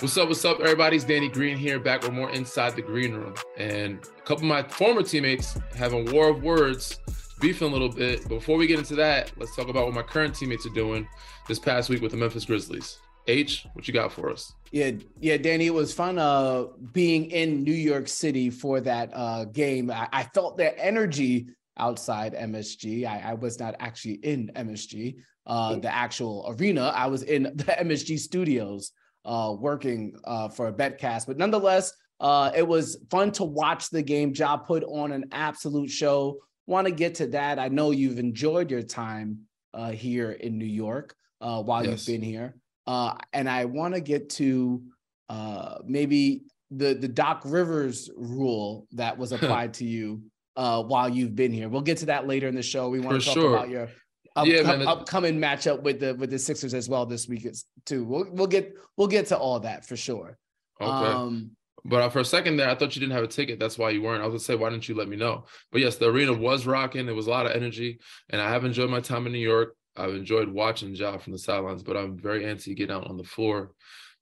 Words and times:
What's 0.00 0.16
up? 0.16 0.28
What's 0.28 0.46
up, 0.46 0.60
everybody? 0.60 0.96
It's 0.96 1.04
Danny 1.04 1.28
Green 1.28 1.58
here, 1.58 1.78
back 1.78 2.00
with 2.00 2.14
more 2.14 2.30
Inside 2.30 2.74
the 2.74 2.80
Green 2.80 3.12
Room. 3.12 3.34
And 3.58 3.98
a 4.16 4.22
couple 4.22 4.44
of 4.44 4.48
my 4.48 4.62
former 4.62 5.02
teammates 5.02 5.58
having 5.76 6.10
war 6.10 6.30
of 6.30 6.42
words, 6.42 6.98
beefing 7.38 7.68
a 7.68 7.70
little 7.70 7.90
bit. 7.90 8.26
Before 8.26 8.56
we 8.56 8.66
get 8.66 8.78
into 8.78 8.94
that, 8.94 9.30
let's 9.36 9.54
talk 9.54 9.68
about 9.68 9.84
what 9.84 9.92
my 9.92 10.00
current 10.00 10.34
teammates 10.34 10.64
are 10.64 10.72
doing 10.72 11.06
this 11.48 11.58
past 11.58 11.90
week 11.90 12.00
with 12.00 12.12
the 12.12 12.16
Memphis 12.16 12.46
Grizzlies. 12.46 12.98
H, 13.26 13.66
what 13.74 13.86
you 13.86 13.92
got 13.92 14.10
for 14.10 14.30
us? 14.30 14.54
Yeah, 14.72 14.92
yeah, 15.18 15.36
Danny, 15.36 15.66
it 15.66 15.74
was 15.74 15.92
fun 15.92 16.18
uh 16.18 16.68
being 16.94 17.30
in 17.30 17.62
New 17.62 17.70
York 17.70 18.08
City 18.08 18.48
for 18.48 18.80
that 18.80 19.10
uh 19.12 19.44
game. 19.44 19.90
I, 19.90 20.08
I 20.14 20.22
felt 20.22 20.56
their 20.56 20.74
energy 20.78 21.50
outside 21.76 22.32
MSG. 22.32 23.04
I, 23.04 23.32
I, 23.32 23.34
was 23.34 23.60
not 23.60 23.74
actually 23.80 24.14
in 24.14 24.50
MSG, 24.56 25.16
uh, 25.46 25.76
the 25.76 25.94
actual 25.94 26.54
arena. 26.58 26.90
I 26.96 27.06
was 27.06 27.22
in 27.22 27.42
the 27.42 27.64
MSG 27.64 28.18
studios 28.18 28.92
uh, 29.24 29.54
working 29.58 30.14
uh, 30.24 30.48
for 30.48 30.68
a 30.68 30.72
betcast. 30.72 31.26
But 31.26 31.38
nonetheless, 31.38 31.92
uh, 32.20 32.50
it 32.54 32.66
was 32.66 32.98
fun 33.10 33.32
to 33.32 33.44
watch 33.44 33.90
the 33.90 34.02
game. 34.02 34.32
Ja 34.34 34.56
put 34.56 34.84
on 34.84 35.12
an 35.12 35.26
absolute 35.32 35.90
show. 35.90 36.38
Want 36.66 36.86
to 36.86 36.92
get 36.92 37.16
to 37.16 37.26
that? 37.28 37.58
I 37.58 37.68
know 37.68 37.90
you've 37.90 38.18
enjoyed 38.18 38.70
your 38.70 38.82
time 38.82 39.40
uh, 39.74 39.90
here 39.90 40.32
in 40.32 40.58
New 40.58 40.66
York 40.66 41.14
uh, 41.40 41.62
while 41.62 41.84
yes. 41.84 42.06
you've 42.06 42.14
been 42.14 42.22
here, 42.22 42.56
uh, 42.86 43.14
and 43.32 43.48
I 43.48 43.64
want 43.64 43.94
to 43.94 44.00
get 44.00 44.30
to 44.30 44.82
uh, 45.28 45.78
maybe 45.84 46.42
the 46.70 46.94
the 46.94 47.08
Doc 47.08 47.42
Rivers 47.44 48.10
rule 48.16 48.86
that 48.92 49.16
was 49.16 49.32
applied 49.36 49.74
to 49.74 49.84
you 49.84 50.22
uh, 50.56 50.82
while 50.82 51.08
you've 51.08 51.34
been 51.34 51.52
here. 51.52 51.68
We'll 51.68 51.80
get 51.80 51.98
to 51.98 52.06
that 52.06 52.26
later 52.26 52.46
in 52.46 52.54
the 52.54 52.62
show. 52.62 52.88
We 52.88 53.00
want 53.00 53.20
to 53.20 53.26
talk 53.26 53.34
sure. 53.34 53.54
about 53.54 53.70
your 53.70 53.88
up, 54.36 54.46
yeah, 54.46 54.62
man. 54.62 54.86
upcoming 54.86 55.38
matchup 55.38 55.82
with 55.82 56.00
the 56.00 56.14
with 56.14 56.30
the 56.30 56.38
Sixers 56.38 56.74
as 56.74 56.88
well 56.88 57.06
this 57.06 57.28
week 57.28 57.46
too. 57.84 58.04
We'll 58.04 58.26
we'll 58.30 58.46
get 58.46 58.76
we'll 58.96 59.08
get 59.08 59.26
to 59.26 59.38
all 59.38 59.60
that 59.60 59.84
for 59.84 59.96
sure. 59.96 60.38
Okay. 60.80 60.90
Um, 60.90 61.52
but 61.84 62.02
uh, 62.02 62.08
for 62.10 62.20
a 62.20 62.24
second 62.24 62.56
there, 62.56 62.68
I 62.68 62.74
thought 62.74 62.94
you 62.94 63.00
didn't 63.00 63.14
have 63.14 63.24
a 63.24 63.28
ticket. 63.28 63.58
That's 63.58 63.78
why 63.78 63.90
you 63.90 64.02
weren't. 64.02 64.22
I 64.22 64.26
was 64.26 64.32
gonna 64.32 64.40
say, 64.40 64.54
why 64.54 64.70
didn't 64.70 64.88
you 64.88 64.94
let 64.94 65.08
me 65.08 65.16
know? 65.16 65.46
But 65.72 65.80
yes, 65.80 65.96
the 65.96 66.08
arena 66.08 66.32
was 66.32 66.66
rocking. 66.66 67.06
There 67.06 67.14
was 67.14 67.26
a 67.26 67.30
lot 67.30 67.46
of 67.46 67.52
energy, 67.52 68.00
and 68.28 68.40
I 68.40 68.50
have 68.50 68.64
enjoyed 68.64 68.90
my 68.90 69.00
time 69.00 69.26
in 69.26 69.32
New 69.32 69.38
York. 69.38 69.76
I've 69.96 70.14
enjoyed 70.14 70.48
watching 70.48 70.94
Ja 70.94 71.16
from 71.18 71.32
the 71.32 71.38
sidelines, 71.38 71.82
but 71.82 71.96
I'm 71.96 72.18
very 72.18 72.44
antsy 72.44 72.76
getting 72.76 72.94
out 72.94 73.08
on 73.08 73.16
the 73.16 73.24
floor 73.24 73.72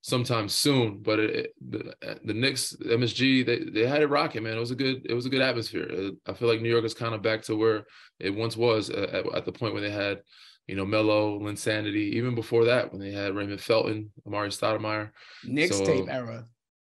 sometime 0.01 0.49
soon. 0.49 0.99
But 1.01 1.19
it, 1.19 1.29
it, 1.35 1.53
the 1.69 2.19
the 2.23 2.33
Knicks, 2.33 2.75
MSG, 2.81 3.45
they 3.45 3.59
they 3.59 3.87
had 3.87 4.01
it 4.01 4.07
rocking, 4.07 4.43
man. 4.43 4.57
It 4.57 4.59
was 4.59 4.71
a 4.71 4.75
good 4.75 5.05
it 5.05 5.13
was 5.13 5.25
a 5.25 5.29
good 5.29 5.41
atmosphere. 5.41 5.89
Uh, 5.91 6.31
I 6.31 6.33
feel 6.33 6.47
like 6.47 6.61
New 6.61 6.69
York 6.69 6.85
is 6.85 6.93
kind 6.93 7.15
of 7.15 7.21
back 7.21 7.41
to 7.43 7.55
where 7.55 7.85
it 8.19 8.33
once 8.33 8.55
was 8.57 8.89
uh, 8.89 9.07
at, 9.11 9.35
at 9.35 9.45
the 9.45 9.51
point 9.51 9.73
when 9.73 9.83
they 9.83 9.91
had, 9.91 10.19
you 10.67 10.75
know, 10.75 10.85
Melo, 10.85 11.39
Linsanity, 11.39 12.13
even 12.13 12.35
before 12.35 12.65
that 12.65 12.91
when 12.91 13.01
they 13.01 13.11
had 13.11 13.35
Raymond 13.35 13.61
Felton, 13.61 14.11
Amar'e 14.27 14.47
Stoudemire. 14.47 15.11
Knicks 15.43 15.77
so, 15.77 15.85
tape 15.85 16.05
era. 16.09 16.45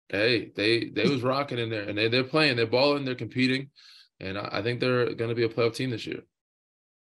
Hey, 0.08 0.50
they 0.56 0.90
they 0.90 1.08
was 1.08 1.22
rocking 1.22 1.58
in 1.58 1.70
there, 1.70 1.88
and 1.88 1.96
they 1.96 2.08
they're 2.08 2.24
playing, 2.24 2.56
they're 2.56 2.66
balling, 2.66 3.04
they're 3.04 3.14
competing, 3.14 3.70
and 4.18 4.36
I, 4.36 4.48
I 4.54 4.62
think 4.62 4.80
they're 4.80 5.14
going 5.14 5.28
to 5.28 5.36
be 5.36 5.44
a 5.44 5.48
playoff 5.48 5.74
team 5.74 5.90
this 5.90 6.06
year. 6.06 6.22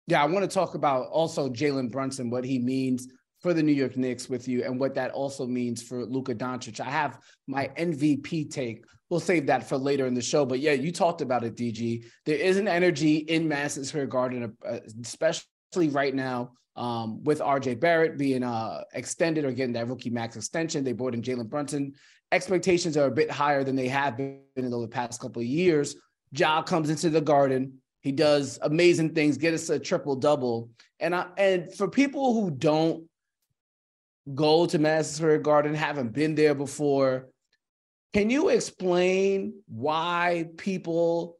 Yeah, 0.06 0.22
I 0.22 0.26
want 0.26 0.48
to 0.48 0.52
talk 0.52 0.74
about 0.74 1.06
also 1.08 1.48
Jalen 1.48 1.92
Brunson, 1.92 2.30
what 2.30 2.44
he 2.44 2.58
means 2.58 3.06
for 3.40 3.54
the 3.54 3.62
New 3.62 3.72
York 3.72 3.96
Knicks 3.96 4.28
with 4.28 4.46
you 4.46 4.64
and 4.64 4.78
what 4.78 4.94
that 4.94 5.10
also 5.12 5.46
means 5.46 5.82
for 5.82 6.04
Luka 6.04 6.34
Doncic. 6.34 6.80
I 6.80 6.90
have 6.90 7.18
my 7.46 7.68
MVP 7.76 8.50
take. 8.50 8.84
We'll 9.08 9.20
save 9.20 9.46
that 9.46 9.68
for 9.68 9.76
later 9.76 10.06
in 10.06 10.14
the 10.14 10.22
show. 10.22 10.44
But 10.44 10.60
yeah, 10.60 10.72
you 10.72 10.92
talked 10.92 11.20
about 11.20 11.42
it, 11.42 11.56
DG. 11.56 12.04
There 12.26 12.36
is 12.36 12.58
an 12.58 12.68
energy 12.68 13.16
in 13.16 13.48
Madison 13.48 13.84
Square 13.84 14.06
Garden, 14.06 14.56
uh, 14.64 14.78
especially 15.02 15.88
right 15.88 16.14
now 16.14 16.52
um, 16.76 17.24
with 17.24 17.40
RJ 17.40 17.80
Barrett 17.80 18.18
being 18.18 18.42
uh, 18.42 18.82
extended 18.94 19.44
or 19.44 19.52
getting 19.52 19.72
that 19.72 19.88
rookie 19.88 20.10
max 20.10 20.36
extension. 20.36 20.84
They 20.84 20.92
brought 20.92 21.14
in 21.14 21.22
Jalen 21.22 21.48
Brunson. 21.48 21.94
Expectations 22.32 22.96
are 22.96 23.06
a 23.06 23.10
bit 23.10 23.30
higher 23.30 23.64
than 23.64 23.74
they 23.74 23.88
have 23.88 24.16
been 24.16 24.40
in 24.56 24.70
the 24.70 24.88
past 24.88 25.20
couple 25.20 25.42
of 25.42 25.48
years. 25.48 25.96
Ja 26.32 26.62
comes 26.62 26.90
into 26.90 27.10
the 27.10 27.20
Garden. 27.20 27.80
He 28.02 28.12
does 28.12 28.58
amazing 28.62 29.14
things, 29.14 29.36
get 29.36 29.52
us 29.52 29.68
a 29.68 29.78
triple 29.78 30.16
double. 30.16 30.70
And 31.00 31.14
I, 31.14 31.26
and 31.36 31.74
for 31.74 31.88
people 31.88 32.34
who 32.34 32.50
don't 32.50 33.04
go 34.34 34.66
to 34.66 34.78
Madison 34.78 35.14
Square 35.16 35.38
Garden, 35.38 35.74
haven't 35.74 36.12
been 36.12 36.34
there 36.34 36.54
before. 36.54 37.28
Can 38.12 38.30
you 38.30 38.48
explain 38.48 39.54
why 39.68 40.48
people 40.56 41.38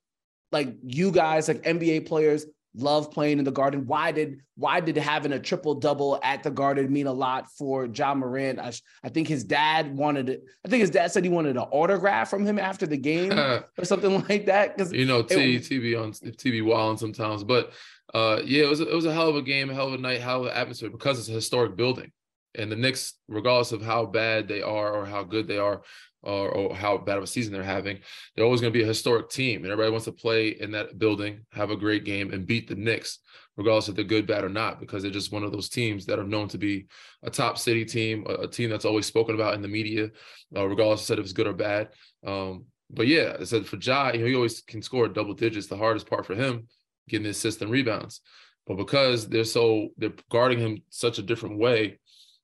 like 0.53 0.77
you 0.83 1.11
guys, 1.11 1.49
like 1.49 1.63
NBA 1.63 2.07
players, 2.07 2.47
love 2.75 3.11
playing 3.11 3.39
in 3.39 3.45
the 3.45 3.51
Garden? 3.51 3.87
Why 3.87 4.13
did 4.13 4.41
why 4.57 4.81
did 4.81 4.97
having 4.97 5.33
a 5.33 5.39
triple 5.39 5.75
double 5.75 6.21
at 6.23 6.43
the 6.43 6.51
Garden 6.51 6.93
mean 6.93 7.07
a 7.07 7.13
lot 7.13 7.51
for 7.51 7.87
Ja 7.87 8.15
Morant? 8.15 8.59
I, 8.59 8.73
I 9.03 9.09
think 9.09 9.27
his 9.27 9.43
dad 9.43 9.97
wanted 9.97 10.29
it. 10.29 10.45
I 10.65 10.69
think 10.69 10.81
his 10.81 10.91
dad 10.91 11.11
said 11.11 11.25
he 11.25 11.31
wanted 11.31 11.57
an 11.57 11.65
autograph 11.71 12.31
from 12.31 12.47
him 12.47 12.59
after 12.59 12.87
the 12.87 12.97
game 12.97 13.33
or 13.39 13.85
something 13.85 14.25
like 14.29 14.47
that. 14.47 14.77
Because 14.77 14.93
you 14.93 15.07
know, 15.07 15.23
T, 15.23 15.57
it, 15.57 15.63
TV 15.63 16.01
on 16.01 16.13
TV 16.13 16.65
wilding 16.65 16.99
sometimes, 16.99 17.43
but 17.43 17.73
uh, 18.15 18.41
yeah, 18.45 18.65
it 18.65 18.69
was 18.69 18.81
it 18.81 18.93
was 18.93 19.07
a 19.07 19.13
hell 19.13 19.29
of 19.29 19.37
a 19.37 19.43
game, 19.43 19.71
a 19.71 19.75
hell 19.75 19.89
of 19.89 19.95
a 19.95 19.99
night, 19.99 20.21
hell 20.21 20.43
of 20.43 20.47
an 20.47 20.53
atmosphere 20.53 20.91
because 20.91 21.19
it's 21.19 21.29
a 21.29 21.33
historic 21.33 21.77
building. 21.77 22.13
And 22.55 22.71
the 22.71 22.77
Knicks, 22.77 23.15
regardless 23.29 23.73
of 23.73 23.83
how 23.83 24.07
bad 24.07 24.49
they 24.49 24.63
are 24.63 24.93
or 24.93 25.07
how 25.07 25.23
good 25.23 25.47
they 25.47 25.59
are, 25.59 25.83
or, 26.23 26.51
or, 26.51 26.77
how 26.77 26.99
bad 26.99 27.17
of 27.17 27.23
a 27.23 27.27
season 27.27 27.53
they're 27.53 27.63
having, 27.63 27.99
they're 28.35 28.45
always 28.45 28.61
going 28.61 28.73
to 28.73 28.79
be 28.79 28.85
a 28.85 28.89
historic 28.89 29.31
team. 29.31 29.63
And 29.63 29.73
everybody 29.73 29.91
wants 29.91 30.05
to 30.05 30.13
play 30.13 30.49
in 30.49 30.71
that 30.73 30.99
building, 30.99 31.47
have 31.53 31.71
a 31.71 31.77
great 31.77 32.05
game, 32.05 32.33
and 32.33 32.47
beat 32.47 32.69
the 32.69 32.75
Knicks, 32.75 33.21
regardless 33.57 33.89
if 33.89 33.95
they're 33.95 34.05
good, 34.05 34.27
bad, 34.27 34.45
or 34.45 34.51
not, 34.51 34.81
because 34.81 35.03
they're 35.03 35.11
just 35.11 35.33
one 35.33 35.45
of 35.45 35.53
those 35.53 35.69
teams 35.69 36.05
that 36.07 36.19
are 36.19 36.25
known 36.25 36.49
to 36.49 36.59
be 36.59 36.87
a 37.23 37.31
top 37.31 37.57
city 37.57 37.85
team, 37.85 38.27
a, 38.29 38.43
a 38.43 38.49
team 38.49 38.69
that's 38.69 38.85
always 38.85 39.07
spoken 39.07 39.35
about 39.35 39.55
in 39.55 39.63
the 39.63 39.69
media, 39.69 40.11
uh, 40.55 40.67
regardless 40.67 41.09
of 41.09 41.19
if 41.19 41.25
it's 41.25 41.33
good 41.33 41.47
or 41.47 41.55
bad. 41.55 41.89
Um, 42.27 42.67
but 42.91 43.07
yeah, 43.07 43.37
I 43.41 43.45
said 43.45 43.67
for 43.67 43.77
Ja, 43.77 44.13
you 44.13 44.21
know, 44.21 44.27
he 44.27 44.35
always 44.35 44.61
can 44.61 44.83
score 44.83 45.09
double 45.09 45.35
digits. 45.35 45.69
The 45.69 45.77
hardest 45.77 46.09
part 46.09 46.27
for 46.27 46.35
him, 46.35 46.67
getting 47.09 47.25
the 47.25 47.31
assist 47.31 47.63
and 47.63 47.71
rebounds. 47.71 48.21
But 48.67 48.77
because 48.77 49.29
they're 49.29 49.45
so 49.45 49.89
they're 49.97 50.13
guarding 50.31 50.59
him 50.59 50.83
such 50.91 51.19
a 51.19 51.23
different 51.23 51.59
way, 51.59 52.00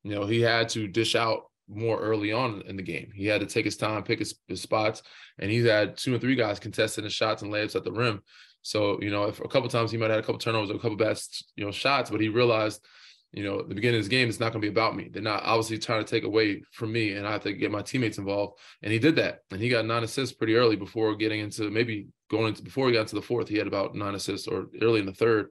you 0.07 0.15
know, 0.15 0.25
he 0.25 0.41
had 0.41 0.69
to 0.71 0.87
dish 0.87 1.17
out 1.17 1.51
more 1.69 1.99
early 1.99 2.33
on 2.33 2.63
in 2.67 2.77
the 2.77 2.83
game. 2.83 3.11
He 3.13 3.27
had 3.27 3.41
to 3.41 3.47
take 3.47 3.65
his 3.65 3.77
time, 3.77 4.05
pick 4.05 4.21
his, 4.21 4.37
his 4.47 4.63
spots, 4.63 5.03
and 5.39 5.51
he's 5.51 5.67
had 5.67 5.97
two 5.97 6.15
or 6.15 6.19
three 6.19 6.37
guys 6.37 6.61
contesting 6.61 7.03
the 7.03 7.11
shots 7.11 7.43
and 7.43 7.53
layups 7.53 7.75
at 7.75 7.83
the 7.83 7.93
rim. 7.93 8.23
So, 8.63 9.01
you 9.01 9.11
know, 9.11 9.25
if 9.25 9.41
a 9.41 9.49
couple 9.49 9.69
times 9.69 9.91
he 9.91 9.97
might 9.97 10.07
have 10.07 10.17
had 10.17 10.25
a 10.25 10.27
couple 10.27 10.39
turnovers 10.39 10.71
or 10.71 10.77
a 10.77 10.79
couple 10.79 10.97
bad, 10.97 11.19
you 11.57 11.65
know, 11.65 11.73
shots, 11.73 12.11
but 12.11 12.21
he 12.21 12.29
realized, 12.29 12.85
you 13.33 13.43
know, 13.43 13.63
the 13.63 13.75
beginning 13.75 13.99
of 13.99 14.05
this 14.05 14.11
game, 14.11 14.29
it's 14.29 14.41
not 14.41 14.53
going 14.53 14.63
to 14.63 14.67
be 14.67 14.73
about 14.73 14.97
me. 14.97 15.09
They're 15.13 15.23
not 15.23 15.43
obviously 15.43 15.79
trying 15.79 16.05
to 16.05 16.11
take 16.11 16.25
away 16.25 16.63
from 16.73 16.93
me, 16.93 17.13
and 17.13 17.27
I 17.27 17.33
have 17.33 17.43
to 17.43 17.53
get 17.53 17.73
my 17.73 17.83
teammates 17.83 18.19
involved. 18.19 18.59
And 18.83 18.93
he 18.93 18.99
did 18.99 19.17
that, 19.17 19.41
and 19.51 19.61
he 19.61 19.69
got 19.69 19.85
nine 19.85 20.05
assists 20.05 20.35
pretty 20.35 20.55
early 20.55 20.77
before 20.77 21.17
getting 21.17 21.41
into 21.41 21.69
maybe 21.71 22.07
going 22.31 22.49
into 22.49 22.63
before 22.63 22.87
he 22.87 22.95
got 22.95 23.03
into 23.03 23.17
the 23.17 23.23
fourth. 23.23 23.49
He 23.49 23.59
had 23.59 23.67
about 23.67 23.95
nine 23.95 24.15
assists 24.15 24.47
or 24.47 24.67
early 24.81 25.01
in 25.01 25.07
the 25.07 25.13
third. 25.13 25.49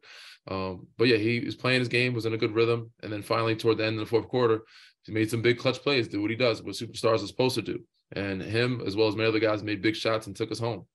Um, 0.50 0.88
but 0.97 1.07
yeah, 1.07 1.17
he 1.17 1.39
was 1.39 1.56
playing 1.56 1.79
his 1.79 1.88
game, 1.88 2.13
was 2.13 2.25
in 2.25 2.33
a 2.33 2.38
good 2.38 2.53
rhythm, 2.53 2.91
and 3.01 3.11
then 3.11 3.23
finally 3.23 3.56
toward 3.56 3.78
the 3.78 3.85
end 3.85 3.95
of 3.95 4.01
the 4.01 4.09
fourth 4.09 4.28
quarter, 4.28 4.61
he 5.03 5.11
made 5.11 5.29
some 5.29 5.41
big 5.41 5.57
clutch 5.57 5.81
plays, 5.81 6.07
did 6.07 6.19
what 6.19 6.29
he 6.29 6.35
does, 6.35 6.61
what 6.61 6.75
superstars 6.75 7.23
are 7.23 7.28
supposed 7.28 7.56
to 7.56 7.61
do, 7.61 7.79
and 8.11 8.41
him 8.41 8.81
as 8.85 8.95
well 8.95 9.07
as 9.07 9.16
many 9.16 9.28
other 9.28 9.39
guys 9.39 9.63
made 9.63 9.81
big 9.81 9.95
shots 9.95 10.28
and 10.28 10.35
took 10.35 10.51
us 10.51 10.59
home. 10.59 10.85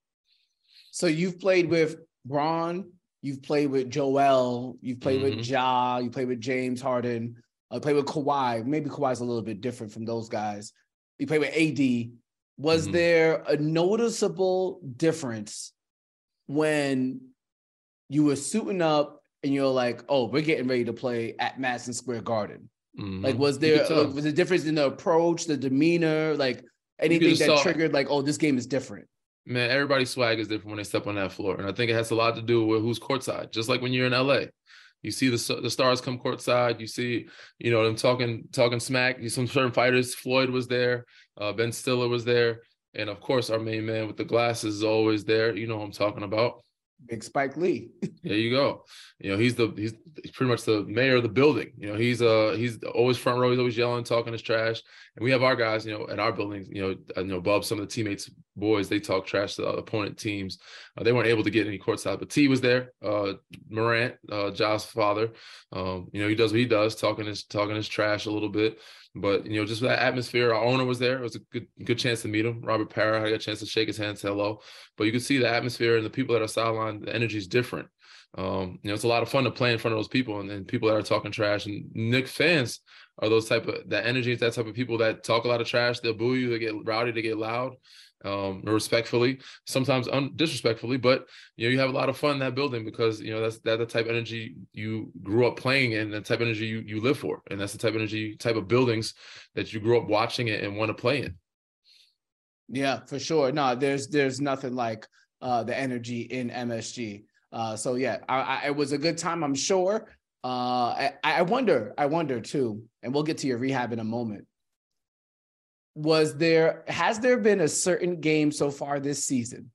So 0.92 1.06
you've 1.06 1.40
played 1.40 1.68
with 1.68 1.96
Bron, 2.24 2.90
you've 3.22 3.42
played 3.42 3.70
with 3.70 3.90
Joel, 3.90 4.76
you've 4.80 5.00
played 5.00 5.20
mm-hmm. 5.20 5.38
with 5.38 5.46
Ja, 5.46 5.98
you 5.98 6.10
played 6.10 6.28
with 6.28 6.40
James 6.40 6.80
Harden, 6.80 7.36
I 7.70 7.76
uh, 7.76 7.80
played 7.80 7.96
with 7.96 8.06
Kawhi. 8.06 8.64
Maybe 8.64 8.90
Kawhi's 8.90 9.20
a 9.20 9.24
little 9.24 9.42
bit 9.42 9.60
different 9.60 9.92
from 9.92 10.04
those 10.04 10.28
guys. 10.28 10.72
You 11.18 11.26
played 11.26 11.40
with 11.40 11.54
AD. 11.56 12.10
Was 12.58 12.82
mm-hmm. 12.82 12.92
there 12.92 13.44
a 13.46 13.56
noticeable 13.56 14.80
difference 14.96 15.72
when 16.46 17.20
you 18.08 18.24
were 18.24 18.36
suiting 18.36 18.82
up 18.82 19.19
and 19.42 19.54
you're 19.54 19.66
like, 19.66 20.02
oh, 20.08 20.26
we're 20.26 20.42
getting 20.42 20.68
ready 20.68 20.84
to 20.84 20.92
play 20.92 21.34
at 21.38 21.58
Madison 21.58 21.92
Square 21.92 22.22
Garden? 22.22 22.68
Mm-hmm. 22.98 23.24
Like, 23.24 23.38
was 23.38 23.58
there 23.58 23.90
uh, 23.90 24.08
was 24.08 24.24
a 24.24 24.32
difference 24.32 24.64
in 24.64 24.74
the 24.74 24.86
approach, 24.86 25.46
the 25.46 25.56
demeanor, 25.56 26.34
like 26.34 26.64
anything 26.98 27.36
that 27.36 27.46
saw, 27.46 27.62
triggered 27.62 27.92
like, 27.92 28.08
oh, 28.10 28.22
this 28.22 28.36
game 28.36 28.58
is 28.58 28.66
different? 28.66 29.06
Man, 29.46 29.70
everybody's 29.70 30.10
swag 30.10 30.38
is 30.38 30.48
different 30.48 30.68
when 30.68 30.76
they 30.76 30.84
step 30.84 31.06
on 31.06 31.14
that 31.14 31.32
floor, 31.32 31.56
and 31.56 31.66
I 31.66 31.72
think 31.72 31.90
it 31.90 31.94
has 31.94 32.10
a 32.10 32.14
lot 32.14 32.36
to 32.36 32.42
do 32.42 32.66
with 32.66 32.82
who's 32.82 33.00
courtside. 33.00 33.52
Just 33.52 33.68
like 33.68 33.80
when 33.80 33.92
you're 33.92 34.06
in 34.06 34.12
LA, 34.12 34.44
you 35.02 35.10
see 35.10 35.28
the 35.28 35.60
the 35.62 35.70
stars 35.70 36.00
come 36.00 36.18
courtside. 36.18 36.78
You 36.78 36.86
see, 36.86 37.28
you 37.58 37.70
know, 37.70 37.84
them 37.84 37.96
talking 37.96 38.48
talking 38.52 38.80
smack. 38.80 39.16
Some 39.28 39.46
certain 39.46 39.72
fighters. 39.72 40.14
Floyd 40.14 40.50
was 40.50 40.66
there. 40.66 41.06
Uh, 41.40 41.52
ben 41.52 41.72
Stiller 41.72 42.08
was 42.08 42.24
there, 42.24 42.60
and 42.94 43.08
of 43.08 43.20
course, 43.20 43.48
our 43.48 43.58
main 43.58 43.86
man 43.86 44.06
with 44.06 44.16
the 44.16 44.24
glasses 44.24 44.76
is 44.76 44.84
always 44.84 45.24
there. 45.24 45.56
You 45.56 45.66
know 45.66 45.78
what 45.78 45.84
I'm 45.84 45.92
talking 45.92 46.22
about. 46.22 46.62
Big 47.06 47.24
Spike 47.24 47.56
Lee. 47.56 47.90
there 48.22 48.34
you 48.34 48.50
go. 48.50 48.84
You 49.18 49.32
know, 49.32 49.38
he's 49.38 49.54
the 49.54 49.72
he's, 49.76 49.94
he's 50.22 50.32
pretty 50.32 50.50
much 50.50 50.64
the 50.64 50.84
mayor 50.84 51.16
of 51.16 51.22
the 51.22 51.28
building. 51.28 51.72
You 51.76 51.92
know, 51.92 51.98
he's 51.98 52.22
uh 52.22 52.54
he's 52.56 52.82
always 52.84 53.16
front 53.16 53.40
row, 53.40 53.50
he's 53.50 53.58
always 53.58 53.76
yelling, 53.76 54.04
talking 54.04 54.32
his 54.32 54.42
trash. 54.42 54.82
And 55.16 55.24
we 55.24 55.30
have 55.32 55.42
our 55.42 55.56
guys, 55.56 55.84
you 55.84 55.92
know, 55.92 56.08
at 56.08 56.18
our 56.18 56.32
buildings, 56.32 56.68
you 56.70 56.82
know, 56.82 56.96
I 57.16 57.22
know 57.22 57.40
Bub, 57.40 57.64
some 57.64 57.78
of 57.80 57.86
the 57.86 57.92
teammates 57.92 58.30
boys, 58.56 58.88
they 58.88 59.00
talk 59.00 59.26
trash 59.26 59.56
to 59.56 59.62
the 59.62 59.68
opponent 59.68 60.18
teams. 60.18 60.58
Uh, 60.96 61.02
they 61.02 61.12
weren't 61.12 61.28
able 61.28 61.42
to 61.42 61.50
get 61.50 61.66
any 61.66 61.78
courtside, 61.78 62.18
but 62.18 62.30
T 62.30 62.48
was 62.48 62.60
there. 62.60 62.92
Uh, 63.02 63.34
Morant, 63.68 64.14
uh, 64.30 64.50
Ja's 64.50 64.84
father, 64.84 65.32
um, 65.72 66.08
you 66.12 66.22
know, 66.22 66.28
he 66.28 66.34
does 66.34 66.52
what 66.52 66.60
he 66.60 66.66
does, 66.66 66.94
talking 66.94 67.26
his 67.26 67.44
talking 67.44 67.76
his 67.76 67.88
trash 67.88 68.26
a 68.26 68.30
little 68.30 68.48
bit. 68.48 68.78
But 69.14 69.46
you 69.46 69.58
know, 69.58 69.66
just 69.66 69.80
that 69.82 69.98
atmosphere. 69.98 70.54
Our 70.54 70.64
owner 70.64 70.84
was 70.84 71.00
there. 71.00 71.18
It 71.18 71.22
was 71.22 71.36
a 71.36 71.40
good 71.52 71.66
good 71.84 71.98
chance 71.98 72.22
to 72.22 72.28
meet 72.28 72.46
him. 72.46 72.60
Robert 72.62 72.90
Pera. 72.90 73.20
I 73.20 73.30
got 73.30 73.34
a 73.34 73.38
chance 73.38 73.58
to 73.58 73.66
shake 73.66 73.88
his 73.88 73.96
hand, 73.96 74.18
say 74.18 74.28
hello. 74.28 74.60
But 74.96 75.04
you 75.04 75.10
can 75.12 75.20
see 75.20 75.38
the 75.38 75.48
atmosphere 75.48 75.96
and 75.96 76.06
the 76.06 76.10
people 76.10 76.34
that 76.34 76.42
are 76.42 76.48
sideline. 76.48 77.00
The 77.00 77.14
energy 77.14 77.38
is 77.38 77.48
different. 77.48 77.88
Um, 78.36 78.78
you 78.82 78.88
know, 78.88 78.94
it's 78.94 79.04
a 79.04 79.08
lot 79.08 79.22
of 79.22 79.28
fun 79.28 79.44
to 79.44 79.50
play 79.50 79.72
in 79.72 79.78
front 79.78 79.92
of 79.92 79.98
those 79.98 80.08
people 80.08 80.40
and, 80.40 80.48
then 80.48 80.64
people 80.64 80.88
that 80.88 80.96
are 80.96 81.02
talking 81.02 81.32
trash. 81.32 81.66
And 81.66 81.90
Knick 81.94 82.28
fans 82.28 82.80
are 83.18 83.28
those 83.28 83.48
type 83.48 83.66
of 83.66 83.88
that 83.90 84.06
energy, 84.06 84.32
is 84.32 84.40
that 84.40 84.52
type 84.52 84.66
of 84.66 84.74
people 84.74 84.98
that 84.98 85.24
talk 85.24 85.44
a 85.44 85.48
lot 85.48 85.60
of 85.60 85.66
trash. 85.66 86.00
They'll 86.00 86.14
boo 86.14 86.34
you. 86.34 86.48
They 86.48 86.58
get 86.58 86.74
rowdy. 86.84 87.10
They 87.10 87.22
get 87.22 87.38
loud 87.38 87.74
um, 88.24 88.62
respectfully, 88.64 89.40
sometimes 89.66 90.08
un- 90.08 90.32
disrespectfully, 90.36 90.98
but 90.98 91.26
you 91.56 91.66
know 91.66 91.72
you 91.72 91.78
have 91.78 91.90
a 91.90 91.94
lot 91.94 92.08
of 92.08 92.16
fun 92.16 92.32
in 92.32 92.38
that 92.40 92.54
building 92.54 92.84
because 92.84 93.20
you 93.20 93.32
know 93.32 93.40
that's 93.40 93.58
that 93.60 93.78
the 93.78 93.86
type 93.86 94.04
of 94.04 94.10
energy 94.10 94.56
you 94.72 95.10
grew 95.22 95.46
up 95.46 95.56
playing 95.56 95.92
in, 95.92 96.10
the 96.10 96.20
type 96.20 96.40
of 96.40 96.46
energy 96.46 96.66
you, 96.66 96.80
you 96.80 97.00
live 97.00 97.18
for, 97.18 97.42
and 97.50 97.60
that's 97.60 97.72
the 97.72 97.78
type 97.78 97.90
of 97.90 97.96
energy, 97.96 98.36
type 98.36 98.56
of 98.56 98.68
buildings 98.68 99.14
that 99.54 99.72
you 99.72 99.80
grew 99.80 99.98
up 99.98 100.08
watching 100.08 100.48
it 100.48 100.62
and 100.62 100.76
want 100.76 100.90
to 100.90 100.94
play 100.94 101.22
in. 101.22 101.34
Yeah, 102.68 103.00
for 103.06 103.18
sure. 103.18 103.52
No, 103.52 103.74
there's 103.74 104.08
there's 104.08 104.40
nothing 104.40 104.74
like 104.74 105.06
uh, 105.40 105.62
the 105.64 105.76
energy 105.76 106.20
in 106.22 106.50
MSG. 106.50 107.24
Uh, 107.52 107.76
so 107.76 107.94
yeah, 107.94 108.18
I, 108.28 108.40
I, 108.40 108.62
it 108.66 108.76
was 108.76 108.92
a 108.92 108.98
good 108.98 109.18
time, 109.18 109.42
I'm 109.42 109.54
sure. 109.54 110.06
Uh, 110.42 110.46
I, 110.46 111.12
I 111.22 111.42
wonder, 111.42 111.92
I 111.98 112.06
wonder 112.06 112.40
too, 112.40 112.84
and 113.02 113.12
we'll 113.12 113.24
get 113.24 113.38
to 113.38 113.46
your 113.46 113.58
rehab 113.58 113.92
in 113.92 113.98
a 113.98 114.04
moment 114.04 114.46
was 115.94 116.36
there 116.36 116.84
has 116.86 117.18
there 117.18 117.36
been 117.36 117.60
a 117.60 117.68
certain 117.68 118.20
game 118.20 118.52
so 118.52 118.70
far 118.70 119.00
this 119.00 119.24
season 119.24 119.70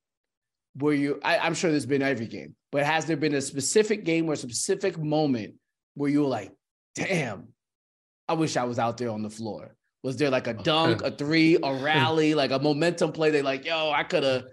where 0.75 0.93
you 0.93 1.19
I, 1.23 1.45
am 1.45 1.53
sure 1.53 1.71
there's 1.71 1.85
been 1.85 2.01
every 2.01 2.27
game, 2.27 2.55
but 2.71 2.83
has 2.83 3.05
there 3.05 3.17
been 3.17 3.35
a 3.35 3.41
specific 3.41 4.03
game 4.03 4.29
or 4.29 4.33
a 4.33 4.37
specific 4.37 4.97
moment 4.97 5.55
where 5.93 6.09
you 6.09 6.21
were 6.21 6.27
like, 6.27 6.51
damn, 6.95 7.49
I 8.27 8.33
wish 8.33 8.57
I 8.57 8.63
was 8.65 8.79
out 8.79 8.97
there 8.97 9.09
on 9.09 9.21
the 9.21 9.29
floor? 9.29 9.75
Was 10.03 10.17
there 10.17 10.29
like 10.29 10.47
a 10.47 10.53
dunk, 10.53 11.01
a 11.01 11.11
three, 11.11 11.57
a 11.61 11.73
rally, 11.83 12.35
like 12.35 12.51
a 12.51 12.59
momentum 12.59 13.11
play? 13.11 13.31
They 13.31 13.41
like, 13.41 13.65
yo, 13.65 13.91
I 13.91 14.03
could 14.03 14.23
have, 14.23 14.43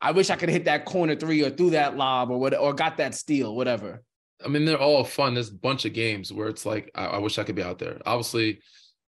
I 0.00 0.10
wish 0.12 0.30
I 0.30 0.36
could 0.36 0.48
hit 0.48 0.66
that 0.66 0.84
corner 0.84 1.16
three 1.16 1.42
or 1.42 1.50
through 1.50 1.70
that 1.70 1.96
lob 1.96 2.30
or 2.30 2.38
what 2.38 2.56
or 2.56 2.74
got 2.74 2.98
that 2.98 3.14
steal, 3.14 3.54
whatever. 3.54 4.02
I 4.44 4.48
mean, 4.48 4.64
they're 4.64 4.80
all 4.80 5.04
fun. 5.04 5.34
There's 5.34 5.48
a 5.48 5.54
bunch 5.54 5.84
of 5.84 5.94
games 5.94 6.32
where 6.32 6.48
it's 6.48 6.66
like, 6.66 6.90
I, 6.94 7.06
I 7.06 7.18
wish 7.18 7.38
I 7.38 7.44
could 7.44 7.54
be 7.56 7.62
out 7.62 7.78
there. 7.78 8.00
Obviously, 8.04 8.60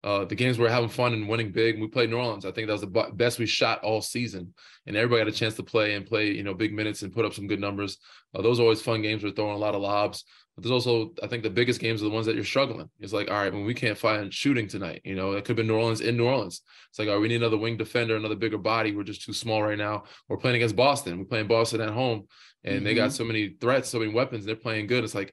uh, 0.03 0.25
the 0.25 0.35
games 0.35 0.59
we're 0.59 0.69
having 0.69 0.89
fun 0.89 1.13
and 1.13 1.27
winning 1.27 1.51
big. 1.51 1.79
We 1.79 1.87
played 1.87 2.09
New 2.09 2.17
Orleans. 2.17 2.45
I 2.45 2.51
think 2.51 2.67
that 2.67 2.73
was 2.73 2.81
the 2.81 3.11
best 3.13 3.39
we 3.39 3.45
shot 3.45 3.83
all 3.83 4.01
season, 4.01 4.53
and 4.85 4.95
everybody 4.95 5.21
got 5.21 5.33
a 5.33 5.37
chance 5.37 5.55
to 5.55 5.63
play 5.63 5.95
and 5.95 6.05
play, 6.05 6.31
you 6.31 6.43
know, 6.43 6.53
big 6.53 6.73
minutes 6.73 7.01
and 7.01 7.13
put 7.13 7.25
up 7.25 7.33
some 7.33 7.47
good 7.47 7.59
numbers. 7.59 7.97
Uh, 8.35 8.41
those 8.41 8.59
are 8.59 8.63
always 8.63 8.81
fun 8.81 9.01
games. 9.01 9.23
We're 9.23 9.31
throwing 9.31 9.55
a 9.55 9.59
lot 9.59 9.75
of 9.75 9.81
lobs. 9.81 10.23
But 10.57 10.63
there's 10.63 10.71
also, 10.71 11.13
I 11.21 11.27
think, 11.27 11.43
the 11.43 11.51
biggest 11.51 11.79
games 11.79 12.01
are 12.01 12.05
the 12.05 12.11
ones 12.11 12.25
that 12.25 12.33
you're 12.33 12.43
struggling. 12.43 12.89
It's 12.99 13.13
like, 13.13 13.29
all 13.29 13.37
right, 13.37 13.53
when 13.53 13.63
we 13.63 13.75
can't 13.75 13.97
find 13.97 14.33
shooting 14.33 14.67
tonight, 14.67 15.01
you 15.03 15.13
know, 15.13 15.33
it 15.33 15.41
could 15.45 15.49
have 15.49 15.57
been 15.57 15.67
New 15.67 15.75
Orleans 15.75 16.01
in 16.01 16.17
New 16.17 16.25
Orleans. 16.25 16.61
It's 16.89 16.97
like, 16.97 17.07
all 17.07 17.13
right, 17.13 17.21
we 17.21 17.27
need 17.27 17.35
another 17.35 17.59
wing 17.59 17.77
defender, 17.77 18.15
another 18.15 18.35
bigger 18.35 18.57
body. 18.57 18.95
We're 18.95 19.03
just 19.03 19.21
too 19.21 19.33
small 19.33 19.61
right 19.61 19.77
now. 19.77 20.05
We're 20.27 20.37
playing 20.37 20.55
against 20.55 20.75
Boston. 20.75 21.19
We're 21.19 21.25
playing 21.25 21.47
Boston 21.47 21.81
at 21.81 21.89
home, 21.89 22.25
and 22.63 22.77
mm-hmm. 22.77 22.85
they 22.85 22.95
got 22.95 23.09
mm-hmm. 23.09 23.17
so 23.17 23.23
many 23.25 23.55
threats, 23.61 23.89
so 23.89 23.99
many 23.99 24.11
weapons. 24.11 24.45
They're 24.45 24.55
playing 24.55 24.87
good. 24.87 25.03
It's 25.03 25.13
like 25.13 25.31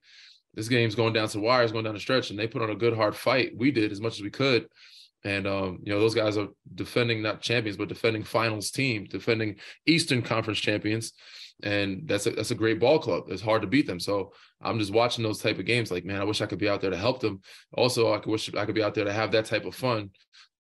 this 0.55 0.69
game's 0.69 0.95
going 0.95 1.13
down 1.13 1.29
to 1.29 1.41
wires, 1.41 1.73
going 1.73 1.85
down 1.85 1.95
the 1.95 2.01
stretch, 2.01 2.31
and 2.31 2.39
they 2.39 2.47
put 2.47 2.63
on 2.63 2.71
a 2.71 2.77
good 2.77 2.95
hard 2.95 3.17
fight. 3.17 3.53
We 3.57 3.71
did 3.71 3.93
as 3.93 4.01
much 4.01 4.15
as 4.15 4.23
we 4.23 4.31
could. 4.31 4.69
And 5.25 5.47
um, 5.47 5.79
you 5.83 5.93
know, 5.93 6.01
those 6.01 6.15
guys 6.15 6.37
are 6.37 6.49
defending 6.75 7.23
not 7.23 7.41
champions, 7.41 7.77
but 7.77 7.89
defending 7.89 8.25
finals 8.25 8.71
team, 8.71 9.07
defending 9.11 9.57
Eastern 9.87 10.23
Conference 10.23 10.59
champions. 10.59 11.13
And 11.63 12.03
that's 12.07 12.27
a 12.27 12.31
that's 12.33 12.51
a 12.51 12.57
great 12.57 12.79
ball 12.79 12.99
club. 12.99 13.25
It's 13.29 13.41
hard 13.41 13.63
to 13.63 13.69
beat 13.69 13.87
them. 13.87 14.01
So 14.01 14.33
I'm 14.61 14.79
just 14.79 14.93
watching 14.93 15.25
those 15.25 15.41
type 15.41 15.59
of 15.59 15.65
games, 15.65 15.91
like, 15.91 16.05
man, 16.05 16.21
I 16.21 16.25
wish 16.25 16.43
I 16.43 16.47
could 16.47 16.59
be 16.59 16.69
out 16.69 16.81
there 16.81 16.91
to 16.91 16.97
help 16.97 17.21
them. 17.21 17.41
Also, 17.73 18.13
I 18.13 18.19
could 18.19 18.31
wish 18.31 18.53
I 18.55 18.67
could 18.67 18.75
be 18.75 18.83
out 18.83 18.95
there 18.95 19.05
to 19.05 19.13
have 19.13 19.33
that 19.33 19.47
type 19.47 19.65
of 19.65 19.75
fun 19.75 20.11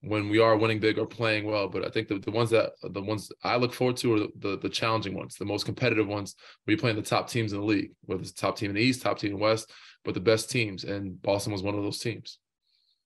when 0.06 0.29
we 0.29 0.39
are 0.39 0.56
winning 0.56 0.81
big 0.81 0.99
or 0.99 1.06
playing 1.06 1.47
well. 1.47 1.69
But 1.69 1.85
I 1.85 1.91
think 1.91 2.09
the, 2.09 2.19
the 2.19 2.31
ones 2.31 2.51
that 2.51 2.73
the 2.83 3.03
ones 3.03 3.31
I 3.43 3.56
look 3.56 3.73
forward 3.73 3.97
to 3.99 4.15
are 4.15 4.19
the, 4.21 4.31
the, 4.39 4.59
the 4.59 4.69
challenging 4.69 5.17
ones, 5.17 5.37
the 5.37 5.45
most 5.45 5.65
competitive 5.65 6.06
ones, 6.06 6.35
where 6.65 6.73
you're 6.73 6.81
playing 6.81 6.97
the 6.97 7.03
top 7.03 7.29
teams 7.29 7.53
in 7.53 7.61
the 7.61 7.65
league, 7.65 7.93
whether 8.03 8.21
it's 8.21 8.33
top 8.33 8.59
team 8.59 8.71
in 8.71 8.77
the 8.77 8.83
East, 8.83 9.03
top 9.03 9.19
team 9.19 9.33
in 9.33 9.39
the 9.39 9.43
West, 9.43 9.71
but 10.05 10.15
the 10.15 10.21
best 10.21 10.51
teams. 10.51 10.85
And 10.85 11.21
Boston 11.23 11.53
was 11.53 11.62
one 11.62 11.75
of 11.75 11.83
those 11.83 11.99
teams. 11.99 12.39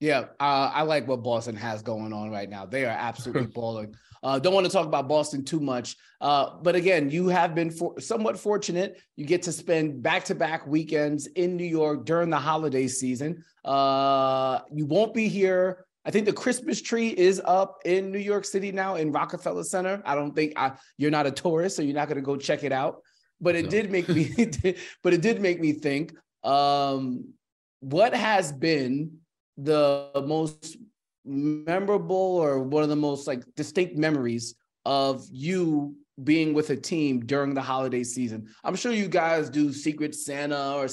Yeah, 0.00 0.26
uh, 0.38 0.70
I 0.72 0.82
like 0.82 1.08
what 1.08 1.24
Boston 1.24 1.56
has 1.56 1.82
going 1.82 2.12
on 2.12 2.30
right 2.30 2.48
now. 2.48 2.64
They 2.64 2.84
are 2.84 2.96
absolutely 2.96 3.46
balling. 3.54 3.94
Uh, 4.22 4.38
don't 4.38 4.54
want 4.54 4.66
to 4.66 4.72
talk 4.72 4.86
about 4.86 5.08
Boston 5.08 5.44
too 5.44 5.60
much, 5.60 5.96
uh, 6.20 6.56
but 6.62 6.74
again, 6.74 7.10
you 7.10 7.28
have 7.28 7.54
been 7.54 7.70
for, 7.70 8.00
somewhat 8.00 8.38
fortunate. 8.38 9.00
You 9.16 9.24
get 9.24 9.42
to 9.42 9.52
spend 9.52 10.02
back-to-back 10.02 10.66
weekends 10.66 11.26
in 11.26 11.56
New 11.56 11.64
York 11.64 12.04
during 12.04 12.30
the 12.30 12.38
holiday 12.38 12.88
season. 12.88 13.44
Uh, 13.64 14.60
you 14.72 14.86
won't 14.86 15.14
be 15.14 15.28
here. 15.28 15.84
I 16.08 16.10
think 16.10 16.24
the 16.24 16.32
Christmas 16.32 16.80
tree 16.80 17.08
is 17.08 17.38
up 17.44 17.82
in 17.84 18.10
New 18.10 18.18
York 18.18 18.46
City 18.46 18.72
now 18.72 18.94
in 18.94 19.12
Rockefeller 19.12 19.62
Center. 19.62 20.00
I 20.06 20.14
don't 20.14 20.34
think 20.34 20.54
I, 20.56 20.72
you're 20.96 21.10
not 21.10 21.26
a 21.26 21.30
tourist, 21.30 21.76
so 21.76 21.82
you're 21.82 21.94
not 21.94 22.08
going 22.08 22.16
to 22.16 22.22
go 22.22 22.34
check 22.34 22.64
it 22.64 22.72
out. 22.72 23.02
But 23.42 23.56
it 23.56 23.66
no. 23.66 23.70
did 23.70 23.90
make 23.90 24.08
me, 24.08 24.32
but 25.02 25.12
it 25.12 25.20
did 25.20 25.42
make 25.42 25.60
me 25.60 25.74
think. 25.74 26.14
Um, 26.42 27.34
what 27.80 28.14
has 28.14 28.52
been 28.52 29.18
the 29.58 30.24
most 30.26 30.78
memorable 31.26 32.16
or 32.16 32.60
one 32.60 32.82
of 32.82 32.88
the 32.88 32.96
most 32.96 33.26
like 33.26 33.42
distinct 33.54 33.98
memories 33.98 34.54
of 34.86 35.26
you 35.30 35.94
being 36.24 36.54
with 36.54 36.70
a 36.70 36.76
team 36.76 37.20
during 37.20 37.52
the 37.52 37.60
holiday 37.60 38.02
season? 38.02 38.48
I'm 38.64 38.76
sure 38.76 38.92
you 38.92 39.08
guys 39.08 39.50
do 39.50 39.74
Secret 39.74 40.14
Santa 40.14 40.72
or 40.72 40.88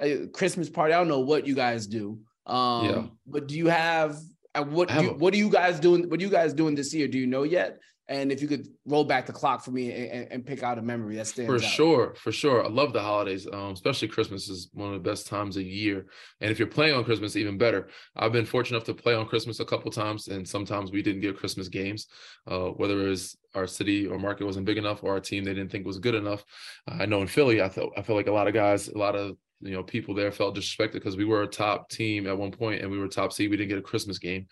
uh, 0.00 0.26
Christmas 0.32 0.70
party. 0.70 0.94
I 0.94 0.98
don't 0.98 1.08
know 1.08 1.18
what 1.18 1.44
you 1.44 1.56
guys 1.56 1.88
do. 1.88 2.20
Um, 2.46 2.84
yeah. 2.84 3.02
But 3.26 3.48
do 3.48 3.56
you 3.56 3.66
have 3.66 4.16
uh, 4.54 4.64
what? 4.64 4.88
Do 4.88 5.02
you, 5.02 5.10
what 5.10 5.34
are 5.34 5.38
you 5.38 5.50
guys 5.50 5.80
doing? 5.80 6.08
What 6.08 6.20
are 6.20 6.22
you 6.22 6.30
guys 6.30 6.52
doing 6.52 6.74
this 6.74 6.92
year? 6.94 7.08
Do 7.08 7.18
you 7.18 7.26
know 7.26 7.42
yet? 7.42 7.78
And 8.10 8.32
if 8.32 8.42
you 8.42 8.48
could 8.48 8.66
roll 8.86 9.04
back 9.04 9.26
the 9.26 9.32
clock 9.32 9.64
for 9.64 9.70
me 9.70 9.92
and, 9.92 10.26
and 10.32 10.44
pick 10.44 10.64
out 10.64 10.78
a 10.78 10.82
memory 10.82 11.14
that 11.14 11.28
stands 11.28 11.48
for 11.48 11.64
out. 11.64 11.72
sure, 11.72 12.14
for 12.16 12.32
sure. 12.32 12.64
I 12.64 12.68
love 12.68 12.92
the 12.92 13.00
holidays, 13.00 13.46
um, 13.46 13.72
especially 13.72 14.08
Christmas 14.08 14.48
is 14.48 14.68
one 14.72 14.92
of 14.92 15.00
the 15.00 15.08
best 15.08 15.28
times 15.28 15.56
of 15.56 15.62
year. 15.62 16.06
And 16.40 16.50
if 16.50 16.58
you're 16.58 16.66
playing 16.66 16.96
on 16.96 17.04
Christmas, 17.04 17.36
even 17.36 17.56
better. 17.56 17.88
I've 18.16 18.32
been 18.32 18.46
fortunate 18.46 18.78
enough 18.78 18.86
to 18.86 19.00
play 19.00 19.14
on 19.14 19.26
Christmas 19.26 19.60
a 19.60 19.64
couple 19.64 19.92
times, 19.92 20.26
and 20.26 20.46
sometimes 20.46 20.90
we 20.90 21.02
didn't 21.02 21.20
get 21.20 21.36
Christmas 21.36 21.68
games, 21.68 22.08
uh, 22.48 22.70
whether 22.70 23.00
it 23.00 23.10
was 23.10 23.36
our 23.54 23.68
city 23.68 24.08
or 24.08 24.18
market 24.18 24.44
wasn't 24.44 24.66
big 24.66 24.78
enough, 24.78 25.04
or 25.04 25.12
our 25.12 25.20
team 25.20 25.44
they 25.44 25.54
didn't 25.54 25.70
think 25.70 25.86
was 25.86 26.00
good 26.00 26.16
enough. 26.16 26.44
I 26.88 27.06
know 27.06 27.20
in 27.20 27.28
Philly, 27.28 27.62
I 27.62 27.68
felt 27.68 27.92
I 27.96 28.02
felt 28.02 28.16
like 28.16 28.26
a 28.26 28.32
lot 28.32 28.48
of 28.48 28.54
guys, 28.54 28.88
a 28.88 28.98
lot 28.98 29.14
of 29.14 29.36
you 29.60 29.72
know 29.72 29.82
people 29.82 30.14
there 30.14 30.32
felt 30.32 30.56
disrespected 30.56 30.94
because 30.94 31.16
we 31.16 31.24
were 31.24 31.42
a 31.42 31.46
top 31.46 31.90
team 31.90 32.26
at 32.26 32.36
one 32.36 32.50
point 32.50 32.82
and 32.82 32.90
we 32.90 32.98
were 32.98 33.08
top 33.08 33.32
seed. 33.32 33.50
We 33.50 33.56
didn't 33.56 33.70
get 33.70 33.78
a 33.78 33.82
Christmas 33.82 34.18
game. 34.18 34.46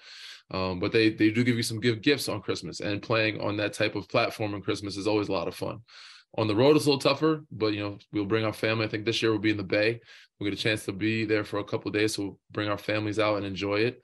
Um, 0.51 0.81
but 0.81 0.93
they 0.93 1.11
they 1.11 1.31
do 1.31 1.45
give 1.45 1.57
you 1.57 1.63
some 1.63 1.81
good 1.81 2.03
gifts 2.03 2.29
on 2.29 2.41
Christmas, 2.41 2.81
and 2.81 3.03
playing 3.03 3.41
on 3.41 3.57
that 3.59 3.75
type 3.75 3.95
of 3.95 4.09
platform 4.09 4.55
on 4.55 4.63
Christmas 4.63 4.97
is 4.97 5.07
always 5.07 5.29
a 5.29 5.33
lot 5.33 5.49
of 5.49 5.55
fun. 5.55 5.81
On 6.37 6.47
the 6.47 6.57
road, 6.57 6.77
it's 6.77 6.87
a 6.87 6.89
little 6.89 7.01
tougher, 7.01 7.45
but 7.51 7.75
you 7.75 7.81
know 7.81 7.99
we'll 8.13 8.25
bring 8.25 8.45
our 8.45 8.53
family. 8.53 8.87
I 8.87 8.89
think 8.89 9.05
this 9.05 9.21
year 9.23 9.31
we'll 9.31 9.41
be 9.41 9.51
in 9.51 9.57
the 9.57 9.63
Bay. 9.63 10.01
We'll 10.39 10.51
get 10.51 10.59
a 10.59 10.63
chance 10.63 10.85
to 10.87 10.93
be 10.93 11.25
there 11.25 11.45
for 11.45 11.59
a 11.59 11.65
couple 11.65 11.91
days, 11.91 12.15
so 12.15 12.23
we'll 12.23 12.39
bring 12.51 12.69
our 12.69 12.79
families 12.79 13.19
out 13.19 13.37
and 13.37 13.47
enjoy 13.47 13.81
it. 13.81 14.03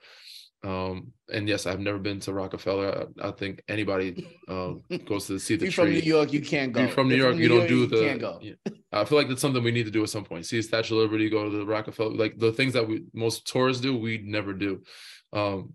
Um, 0.63 1.13
and 1.31 1.47
yes, 1.47 1.65
I've 1.65 1.79
never 1.79 1.99
been 1.99 2.19
to 2.21 2.33
Rockefeller. 2.33 3.07
I, 3.21 3.27
I 3.27 3.31
think 3.31 3.63
anybody 3.67 4.27
um, 4.47 4.81
goes 5.05 5.27
to 5.27 5.39
see 5.39 5.55
the 5.55 5.65
You're 5.65 5.71
tree. 5.71 5.83
from 5.85 5.93
New 5.93 5.99
York, 5.99 6.33
you 6.33 6.41
can't 6.41 6.73
go. 6.73 6.81
You're 6.81 6.89
from 6.89 7.09
New 7.09 7.15
York, 7.15 7.31
from 7.31 7.37
New 7.37 7.43
you 7.43 7.49
don't 7.49 7.67
do 7.67 7.85
the. 7.85 7.97
You 7.97 8.07
can't 8.07 8.21
go. 8.21 8.39
Yeah. 8.41 8.53
I 8.91 9.05
feel 9.05 9.17
like 9.17 9.27
that's 9.27 9.41
something 9.41 9.63
we 9.63 9.71
need 9.71 9.85
to 9.85 9.91
do 9.91 10.03
at 10.03 10.09
some 10.09 10.23
point. 10.23 10.45
See 10.45 10.57
the 10.57 10.63
Statue 10.63 10.95
of 10.95 11.01
Liberty, 11.01 11.29
go 11.29 11.49
to 11.49 11.57
the 11.57 11.65
Rockefeller, 11.65 12.11
like 12.11 12.39
the 12.39 12.51
things 12.51 12.73
that 12.73 12.87
we 12.87 13.03
most 13.13 13.47
tourists 13.47 13.81
do, 13.81 13.97
we 13.97 14.19
never 14.19 14.53
do. 14.53 14.81
Um, 15.33 15.73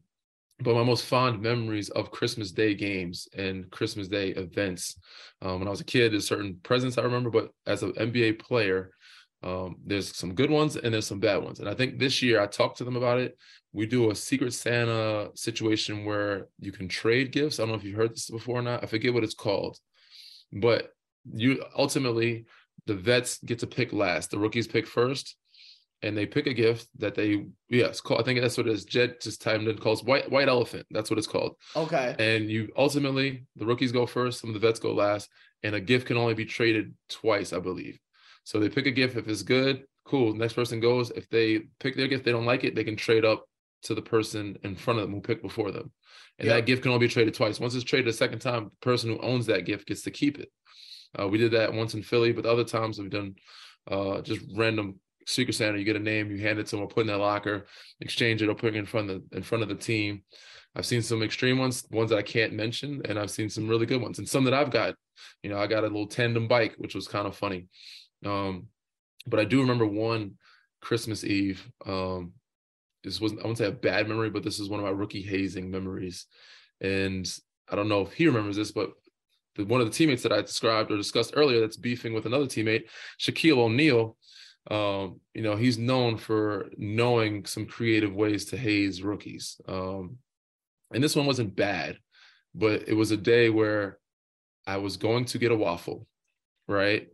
but 0.63 0.75
my 0.75 0.83
most 0.83 1.07
fond 1.07 1.41
memories 1.41 1.89
of 1.91 2.11
Christmas 2.11 2.53
Day 2.53 2.75
games 2.75 3.29
and 3.37 3.71
Christmas 3.71 4.09
Day 4.09 4.31
events. 4.31 4.97
Um, 5.43 5.61
when 5.61 5.69
I 5.69 5.71
was 5.71 5.81
a 5.81 5.85
kid, 5.85 6.13
there's 6.13 6.27
certain 6.27 6.59
presents 6.63 6.99
I 6.99 7.03
remember, 7.03 7.31
but 7.31 7.51
as 7.67 7.83
an 7.83 7.93
NBA 7.93 8.41
player, 8.41 8.91
um, 9.43 9.77
there's 9.85 10.15
some 10.15 10.35
good 10.35 10.51
ones 10.51 10.77
and 10.77 10.93
there's 10.93 11.07
some 11.07 11.21
bad 11.21 11.43
ones. 11.43 11.61
And 11.61 11.69
I 11.69 11.75
think 11.75 11.99
this 11.99 12.23
year 12.23 12.41
I 12.41 12.47
talked 12.47 12.79
to 12.79 12.85
them 12.85 12.97
about 12.97 13.19
it. 13.19 13.39
We 13.73 13.87
do 13.87 14.11
a 14.11 14.15
Secret 14.15 14.53
Santa 14.53 15.31
situation 15.35 16.05
where 16.05 16.49
you 16.59 16.73
can 16.73 16.89
trade 16.89 17.33
gifts. 17.33 17.59
I 17.59 17.63
don't 17.63 17.71
know 17.71 17.77
if 17.77 17.85
you've 17.85 17.97
heard 17.97 18.13
this 18.13 18.29
before 18.29 18.59
or 18.59 18.63
not. 18.63 18.83
I 18.83 18.87
forget 18.87 19.15
what 19.15 19.25
it's 19.25 19.35
called, 19.35 19.79
but 20.53 20.93
you 21.33 21.65
ultimately 21.77 22.47
the 22.87 22.95
vets 22.95 23.39
get 23.39 23.61
to 23.61 23.67
pick 23.67 23.93
last. 23.93 24.31
The 24.31 24.39
rookies 24.39 24.67
pick 24.67 24.87
first, 24.87 25.37
and 26.03 26.17
they 26.17 26.27
pick 26.27 26.47
a 26.47 26.55
gift 26.55 26.89
that 26.99 27.15
they 27.15 27.47
yes 27.69 28.01
call, 28.01 28.19
I 28.19 28.23
think 28.23 28.41
that's 28.41 28.57
what 28.57 28.67
it 28.67 28.73
is. 28.73 28.85
Jed 28.85 29.21
just 29.21 29.41
timed 29.41 29.69
in 29.69 29.79
calls 29.79 30.03
white 30.03 30.31
white 30.31 30.49
elephant. 30.49 30.87
That's 30.91 31.11
what 31.11 31.19
it's 31.19 31.27
called. 31.27 31.57
Okay. 31.77 32.17
And 32.19 32.51
you 32.51 32.71
ultimately 32.77 33.45
the 33.57 33.67
rookies 33.67 33.93
go 33.93 34.07
first, 34.07 34.41
some 34.41 34.51
of 34.51 34.55
the 34.55 34.67
vets 34.67 34.81
go 34.81 34.93
last, 34.93 35.29
and 35.63 35.75
a 35.75 35.81
gift 35.81 36.07
can 36.07 36.17
only 36.17 36.35
be 36.35 36.45
traded 36.45 36.95
twice, 37.09 37.53
I 37.53 37.59
believe. 37.59 37.99
So 38.45 38.59
they 38.59 38.69
pick 38.69 38.87
a 38.87 38.91
gift 38.91 39.17
if 39.17 39.29
it's 39.29 39.43
good, 39.43 39.85
cool. 40.05 40.35
Next 40.35 40.55
person 40.55 40.81
goes. 40.81 41.11
If 41.11 41.29
they 41.29 41.61
pick 41.79 41.97
their 41.97 42.09
gift, 42.09 42.25
they 42.25 42.33
don't 42.33 42.47
like 42.47 42.65
it, 42.65 42.75
they 42.75 42.85
can 42.85 42.97
trade 42.97 43.25
up 43.25 43.45
to 43.83 43.95
the 43.95 44.03
person 44.03 44.59
in 44.63 44.77
front 44.77 44.99
of 44.99 45.07
them 45.07 45.15
who 45.15 45.21
picked 45.21 45.43
before 45.43 45.71
them. 45.71 45.91
And 46.39 46.47
Yep. 46.49 46.57
that 46.57 46.67
gift 46.67 46.83
can 46.83 46.93
only 46.93 47.07
be 47.07 47.13
traded 47.13 47.35
twice. 47.35 47.61
Once 47.61 47.75
it's 47.75 47.85
traded 47.85 48.09
a 48.09 48.13
second 48.13 48.41
time, 48.41 48.65
the 48.65 48.71
person 48.87 49.11
who 49.11 49.19
owns 49.21 49.47
that 49.47 49.65
gift 49.67 49.87
gets 49.87 50.03
to 50.03 50.11
keep 50.11 50.39
it. 50.39 50.51
Uh, 51.19 51.29
we 51.29 51.39
did 51.39 51.53
that 51.53 51.73
once 51.73 51.95
in 51.95 52.03
Philly, 52.03 52.33
but 52.33 52.47
other 52.47 52.65
times 52.65 52.99
we've 52.99 53.11
done 53.11 53.35
uh, 53.91 54.21
just 54.21 54.43
random 54.55 55.01
Secret 55.27 55.55
Santa. 55.55 55.79
You 55.79 55.85
get 55.85 55.97
a 55.97 56.01
name, 56.01 56.31
you 56.31 56.39
hand 56.39 56.59
it 56.59 56.67
to 56.69 56.77
them, 56.77 56.87
put 56.89 57.03
in 57.03 57.07
their 57.07 57.17
locker, 57.17 57.67
exchange 58.01 58.43
it, 58.43 58.49
or 58.49 58.55
put 58.55 58.75
it 58.75 58.79
in 58.79 58.87
front 58.87 59.11
of 59.11 59.23
the, 59.31 59.37
in 59.37 59.43
front 59.43 59.63
of 59.63 59.69
the 59.69 59.75
team. 59.75 60.23
I've 60.75 60.87
seen 60.87 61.03
some 61.03 61.23
extreme 61.23 61.59
ones, 61.59 61.85
ones 61.91 62.11
that 62.11 62.19
I 62.19 62.23
can't 62.23 62.53
mention, 62.53 63.03
and 63.07 63.19
I've 63.19 63.31
seen 63.31 63.49
some 63.51 63.67
really 63.69 63.87
good 63.87 64.01
ones, 64.01 64.19
and 64.19 64.29
some 64.29 64.45
that 64.45 64.55
I've 64.55 64.71
got. 64.71 64.95
You 65.43 65.51
know, 65.51 65.59
I 65.59 65.67
got 65.67 65.85
a 65.85 65.89
little 65.89 66.07
tandem 66.07 66.47
bike, 66.49 66.75
which 66.79 66.95
was 66.95 67.09
kind 67.09 67.27
of 67.27 67.37
funny. 67.37 67.67
Um, 68.25 68.67
but 69.27 69.41
I 69.41 69.45
do 69.45 69.61
remember 69.61 69.87
one 69.87 70.33
Christmas 70.81 71.25
Eve. 71.25 71.67
Um, 71.87 72.33
this 73.05 73.21
wasn't 73.21 73.41
I 73.41 73.45
wouldn't 73.45 73.59
say 73.59 73.67
a 73.67 73.73
bad 73.73 74.09
memory, 74.09 74.31
but 74.31 74.43
this 74.43 74.61
is 74.61 74.69
one 74.69 74.81
of 74.81 74.87
my 74.87 74.93
rookie 74.93 75.23
hazing 75.23 75.71
memories. 75.71 76.27
And 76.81 77.31
I 77.71 77.77
don't 77.77 77.89
know 77.89 78.03
if 78.03 78.13
he 78.13 78.27
remembers 78.27 78.57
this, 78.57 78.73
but 78.73 78.93
the, 79.57 79.65
one 79.65 79.81
of 79.81 79.87
the 79.87 79.93
teammates 79.93 80.23
that 80.23 80.33
I 80.33 80.41
described 80.41 80.91
or 80.91 80.97
discussed 80.97 81.35
earlier 81.37 81.61
that's 81.61 81.77
beefing 81.77 82.13
with 82.13 82.27
another 82.27 82.47
teammate, 82.47 82.85
Shaquille 83.19 83.59
O'Neal, 83.59 84.17
um, 84.71 85.21
you 85.35 85.43
know, 85.43 85.57
he's 85.57 85.79
known 85.79 86.17
for 86.17 86.71
knowing 86.77 87.47
some 87.47 87.67
creative 87.67 88.15
ways 88.15 88.47
to 88.47 88.57
haze 88.57 89.03
rookies. 89.03 89.61
Um, 89.67 90.19
and 90.93 91.03
this 91.03 91.17
one 91.17 91.27
wasn't 91.27 91.57
bad, 91.57 91.99
but 92.55 92.89
it 92.89 92.95
was 92.95 93.11
a 93.11 93.17
day 93.17 93.49
where 93.49 93.99
I 94.67 94.77
was 94.79 94.97
going 94.97 95.25
to 95.27 95.39
get 95.39 95.53
a 95.53 95.57
waffle, 95.57 96.07
right? 96.69 97.09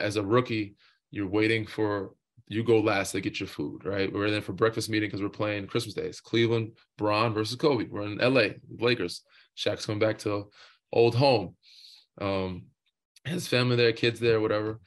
As 0.00 0.16
a 0.16 0.22
rookie, 0.24 0.74
you're 1.10 1.28
waiting 1.28 1.66
for 1.66 2.14
you 2.48 2.64
go 2.64 2.80
last 2.80 3.12
to 3.12 3.20
get 3.20 3.38
your 3.38 3.46
food, 3.46 3.84
right? 3.84 4.12
We're 4.12 4.26
in 4.26 4.32
there 4.32 4.42
for 4.42 4.52
breakfast 4.52 4.90
meeting 4.90 5.08
because 5.08 5.22
we're 5.22 5.28
playing 5.28 5.68
Christmas 5.68 5.94
days. 5.94 6.20
Cleveland, 6.20 6.72
Bron 6.98 7.32
versus 7.32 7.54
Kobe. 7.56 7.86
We're 7.88 8.02
in 8.02 8.18
LA, 8.18 8.54
Lakers. 8.78 9.22
Shaq's 9.56 9.86
coming 9.86 10.00
back 10.00 10.18
to 10.18 10.48
old 10.92 11.14
home. 11.14 11.54
Um, 12.20 12.64
his 13.24 13.46
family 13.46 13.76
there, 13.76 13.92
kids 13.92 14.18
there, 14.18 14.40
whatever. 14.40 14.80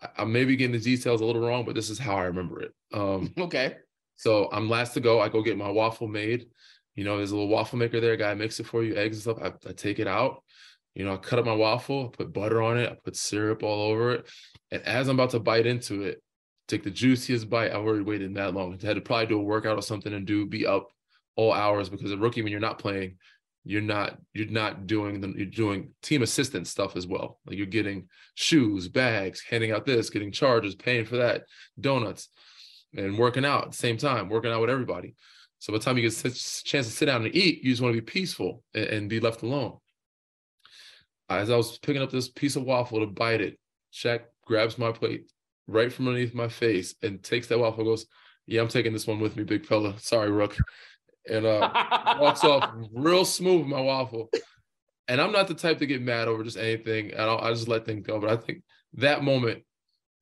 I, 0.00 0.08
I 0.18 0.24
may 0.24 0.44
be 0.46 0.56
getting 0.56 0.72
the 0.72 0.78
details 0.78 1.20
a 1.20 1.24
little 1.26 1.46
wrong, 1.46 1.66
but 1.66 1.74
this 1.74 1.90
is 1.90 1.98
how 1.98 2.16
I 2.16 2.24
remember 2.24 2.62
it. 2.62 2.72
Um, 2.94 3.32
Okay. 3.38 3.76
so 4.16 4.48
I'm 4.50 4.70
last 4.70 4.94
to 4.94 5.00
go. 5.00 5.20
I 5.20 5.28
go 5.28 5.42
get 5.42 5.58
my 5.58 5.70
waffle 5.70 6.08
made. 6.08 6.46
You 6.94 7.04
know, 7.04 7.18
there's 7.18 7.32
a 7.32 7.36
little 7.36 7.50
waffle 7.50 7.78
maker 7.78 8.00
there. 8.00 8.16
Guy 8.16 8.32
makes 8.34 8.58
it 8.58 8.66
for 8.66 8.82
you, 8.82 8.94
eggs 8.96 9.16
and 9.26 9.36
stuff. 9.36 9.52
I, 9.66 9.68
I 9.68 9.72
take 9.72 9.98
it 9.98 10.06
out. 10.06 10.42
You 10.94 11.04
know, 11.04 11.14
I 11.14 11.16
cut 11.16 11.38
up 11.38 11.46
my 11.46 11.54
waffle, 11.54 12.10
put 12.10 12.32
butter 12.32 12.62
on 12.62 12.78
it, 12.78 12.90
I 12.90 12.96
put 13.02 13.16
syrup 13.16 13.62
all 13.62 13.90
over 13.90 14.12
it. 14.12 14.28
And 14.70 14.82
as 14.82 15.08
I'm 15.08 15.16
about 15.16 15.30
to 15.30 15.40
bite 15.40 15.66
into 15.66 16.02
it, 16.02 16.22
take 16.68 16.82
the 16.82 16.90
juiciest 16.90 17.48
bite. 17.48 17.70
I've 17.70 17.78
already 17.78 18.04
waited 18.04 18.34
that 18.34 18.54
long. 18.54 18.78
I 18.82 18.86
had 18.86 18.96
to 18.96 19.00
probably 19.00 19.26
do 19.26 19.40
a 19.40 19.42
workout 19.42 19.78
or 19.78 19.82
something 19.82 20.12
and 20.12 20.26
do 20.26 20.46
be 20.46 20.66
up 20.66 20.88
all 21.36 21.52
hours 21.52 21.88
because 21.88 22.12
a 22.12 22.16
rookie, 22.16 22.42
when 22.42 22.50
you're 22.50 22.60
not 22.60 22.78
playing, 22.78 23.16
you're 23.64 23.80
not 23.80 24.18
you're 24.34 24.48
not 24.48 24.86
doing 24.86 25.20
the 25.20 25.28
you're 25.36 25.46
doing 25.46 25.90
team 26.02 26.22
assistant 26.22 26.66
stuff 26.66 26.96
as 26.96 27.06
well. 27.06 27.38
Like 27.46 27.56
you're 27.56 27.66
getting 27.66 28.08
shoes, 28.34 28.88
bags, 28.88 29.40
handing 29.48 29.70
out 29.70 29.86
this, 29.86 30.10
getting 30.10 30.32
charges, 30.32 30.74
paying 30.74 31.04
for 31.04 31.16
that, 31.18 31.44
donuts, 31.80 32.28
and 32.96 33.18
working 33.18 33.44
out 33.44 33.64
at 33.64 33.70
the 33.70 33.76
same 33.76 33.96
time, 33.96 34.28
working 34.28 34.50
out 34.50 34.60
with 34.60 34.70
everybody. 34.70 35.14
So 35.60 35.72
by 35.72 35.78
the 35.78 35.84
time 35.84 35.96
you 35.96 36.02
get 36.02 36.18
a 36.24 36.30
chance 36.64 36.86
to 36.86 36.92
sit 36.92 37.06
down 37.06 37.24
and 37.24 37.34
eat, 37.34 37.62
you 37.62 37.70
just 37.70 37.80
want 37.80 37.94
to 37.94 38.00
be 38.00 38.04
peaceful 38.04 38.64
and, 38.74 38.86
and 38.86 39.08
be 39.08 39.20
left 39.20 39.42
alone. 39.42 39.78
As 41.38 41.50
I 41.50 41.56
was 41.56 41.78
picking 41.78 42.02
up 42.02 42.10
this 42.10 42.28
piece 42.28 42.56
of 42.56 42.64
waffle 42.64 43.00
to 43.00 43.06
bite 43.06 43.40
it, 43.40 43.58
Shaq 43.92 44.20
grabs 44.44 44.78
my 44.78 44.92
plate 44.92 45.30
right 45.66 45.92
from 45.92 46.08
underneath 46.08 46.34
my 46.34 46.48
face 46.48 46.94
and 47.02 47.22
takes 47.22 47.48
that 47.48 47.58
waffle. 47.58 47.84
Goes, 47.84 48.06
"Yeah, 48.46 48.62
I'm 48.62 48.68
taking 48.68 48.92
this 48.92 49.06
one 49.06 49.20
with 49.20 49.36
me, 49.36 49.44
big 49.44 49.66
fella. 49.66 49.98
Sorry, 49.98 50.30
Rook." 50.30 50.56
And 51.28 51.46
uh, 51.46 51.70
walks 52.20 52.44
off 52.44 52.70
real 52.92 53.24
smooth 53.24 53.60
with 53.60 53.68
my 53.68 53.80
waffle. 53.80 54.30
And 55.08 55.20
I'm 55.20 55.32
not 55.32 55.48
the 55.48 55.54
type 55.54 55.78
to 55.78 55.86
get 55.86 56.02
mad 56.02 56.28
over 56.28 56.42
just 56.44 56.56
anything. 56.56 57.12
I 57.14 57.26
don't, 57.26 57.42
I 57.42 57.50
just 57.50 57.68
let 57.68 57.84
things 57.84 58.06
go. 58.06 58.20
But 58.20 58.30
I 58.30 58.36
think 58.36 58.62
that 58.94 59.22
moment, 59.22 59.62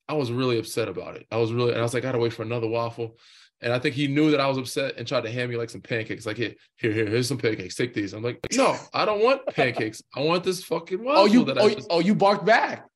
I 0.08 0.14
was 0.14 0.32
really 0.32 0.58
upset 0.58 0.88
about 0.88 1.16
it. 1.16 1.26
I 1.30 1.36
was 1.36 1.52
really, 1.52 1.70
and 1.70 1.78
I 1.78 1.82
was 1.82 1.94
like, 1.94 2.04
I 2.04 2.08
gotta 2.08 2.18
wait 2.18 2.32
for 2.32 2.42
another 2.42 2.66
waffle. 2.66 3.16
And 3.62 3.72
I 3.72 3.78
think 3.78 3.94
he 3.94 4.06
knew 4.06 4.30
that 4.30 4.40
I 4.40 4.46
was 4.46 4.56
upset 4.56 4.94
and 4.96 5.06
tried 5.06 5.22
to 5.22 5.30
hand 5.30 5.50
me 5.50 5.56
like 5.56 5.68
some 5.68 5.82
pancakes. 5.82 6.24
Like, 6.24 6.38
here, 6.38 6.54
here, 6.76 6.92
here, 6.92 7.06
here's 7.06 7.28
some 7.28 7.36
pancakes. 7.36 7.74
Take 7.74 7.92
these. 7.92 8.14
I'm 8.14 8.22
like, 8.22 8.38
no, 8.54 8.76
I 8.94 9.04
don't 9.04 9.22
want 9.22 9.46
pancakes. 9.54 10.02
I 10.14 10.20
want 10.20 10.44
this 10.44 10.64
fucking 10.64 11.02
waffle 11.02 11.22
oh, 11.22 11.26
you 11.26 11.44
that 11.44 11.58
oh, 11.58 11.66
I 11.66 11.74
just 11.74 11.88
oh, 11.90 12.00
you 12.00 12.14
barked 12.14 12.46
back. 12.46 12.86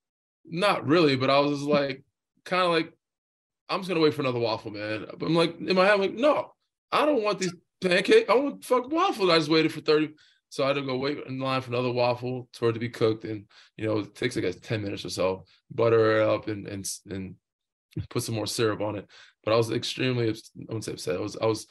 not 0.46 0.86
really, 0.86 1.16
but 1.16 1.28
I 1.28 1.38
was 1.38 1.58
just 1.58 1.68
like, 1.68 2.02
kind 2.44 2.62
of 2.62 2.70
like, 2.70 2.92
I'm 3.68 3.80
just 3.80 3.88
gonna 3.88 4.00
wait 4.00 4.14
for 4.14 4.22
another 4.22 4.38
waffle, 4.38 4.70
man. 4.70 5.06
But 5.18 5.26
I'm 5.26 5.34
like, 5.34 5.58
in 5.58 5.74
my 5.74 5.84
head, 5.84 5.94
I'm 5.94 6.00
like, 6.00 6.14
no, 6.14 6.52
I 6.92 7.04
don't 7.06 7.22
want 7.22 7.38
these 7.40 7.54
pancakes. 7.82 8.30
I 8.30 8.34
want 8.34 8.64
fucking 8.64 8.90
waffle. 8.90 9.30
I 9.30 9.38
just 9.38 9.50
waited 9.50 9.72
for 9.72 9.80
30. 9.80 10.14
So 10.48 10.62
I 10.64 10.68
had 10.68 10.76
to 10.76 10.82
go 10.82 10.96
wait 10.96 11.18
in 11.26 11.40
line 11.40 11.60
for 11.60 11.70
another 11.70 11.90
waffle 11.90 12.48
for 12.52 12.68
it 12.68 12.74
to 12.74 12.78
be 12.78 12.88
cooked. 12.88 13.24
And 13.24 13.46
you 13.76 13.86
know, 13.86 13.98
it 13.98 14.14
takes 14.14 14.36
like 14.36 14.60
10 14.62 14.82
minutes 14.82 15.04
or 15.04 15.10
so, 15.10 15.44
butter 15.70 16.20
it 16.20 16.28
up 16.28 16.48
and 16.48 16.66
and 16.68 16.88
and 17.10 17.34
put 18.10 18.22
some 18.22 18.34
more 18.34 18.46
syrup 18.46 18.80
on 18.80 18.96
it. 18.96 19.06
But 19.44 19.54
I 19.54 19.56
was 19.56 19.70
extremely, 19.70 20.28
I 20.28 20.34
wouldn't 20.68 20.84
say 20.84 20.92
upset. 20.92 21.16
I 21.16 21.20
was 21.20 21.36
I 21.36 21.46
was 21.46 21.66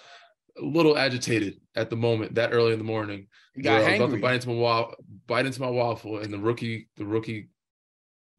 a 0.57 0.63
little 0.63 0.97
agitated 0.97 1.59
at 1.75 1.89
the 1.89 1.95
moment 1.95 2.35
that 2.35 2.53
early 2.53 2.73
in 2.73 2.79
the 2.79 2.85
morning. 2.85 3.27
You 3.55 3.63
got 3.63 3.81
I 3.81 3.91
was 3.91 3.99
about 3.99 4.11
to 4.11 4.21
bite 4.21 4.35
into 4.35 4.49
my 4.49 4.55
waffle, 4.55 4.95
bite 5.27 5.45
into 5.45 5.61
my 5.61 5.69
waffle, 5.69 6.19
and 6.19 6.33
the 6.33 6.39
rookie, 6.39 6.89
the 6.97 7.05
rookie 7.05 7.49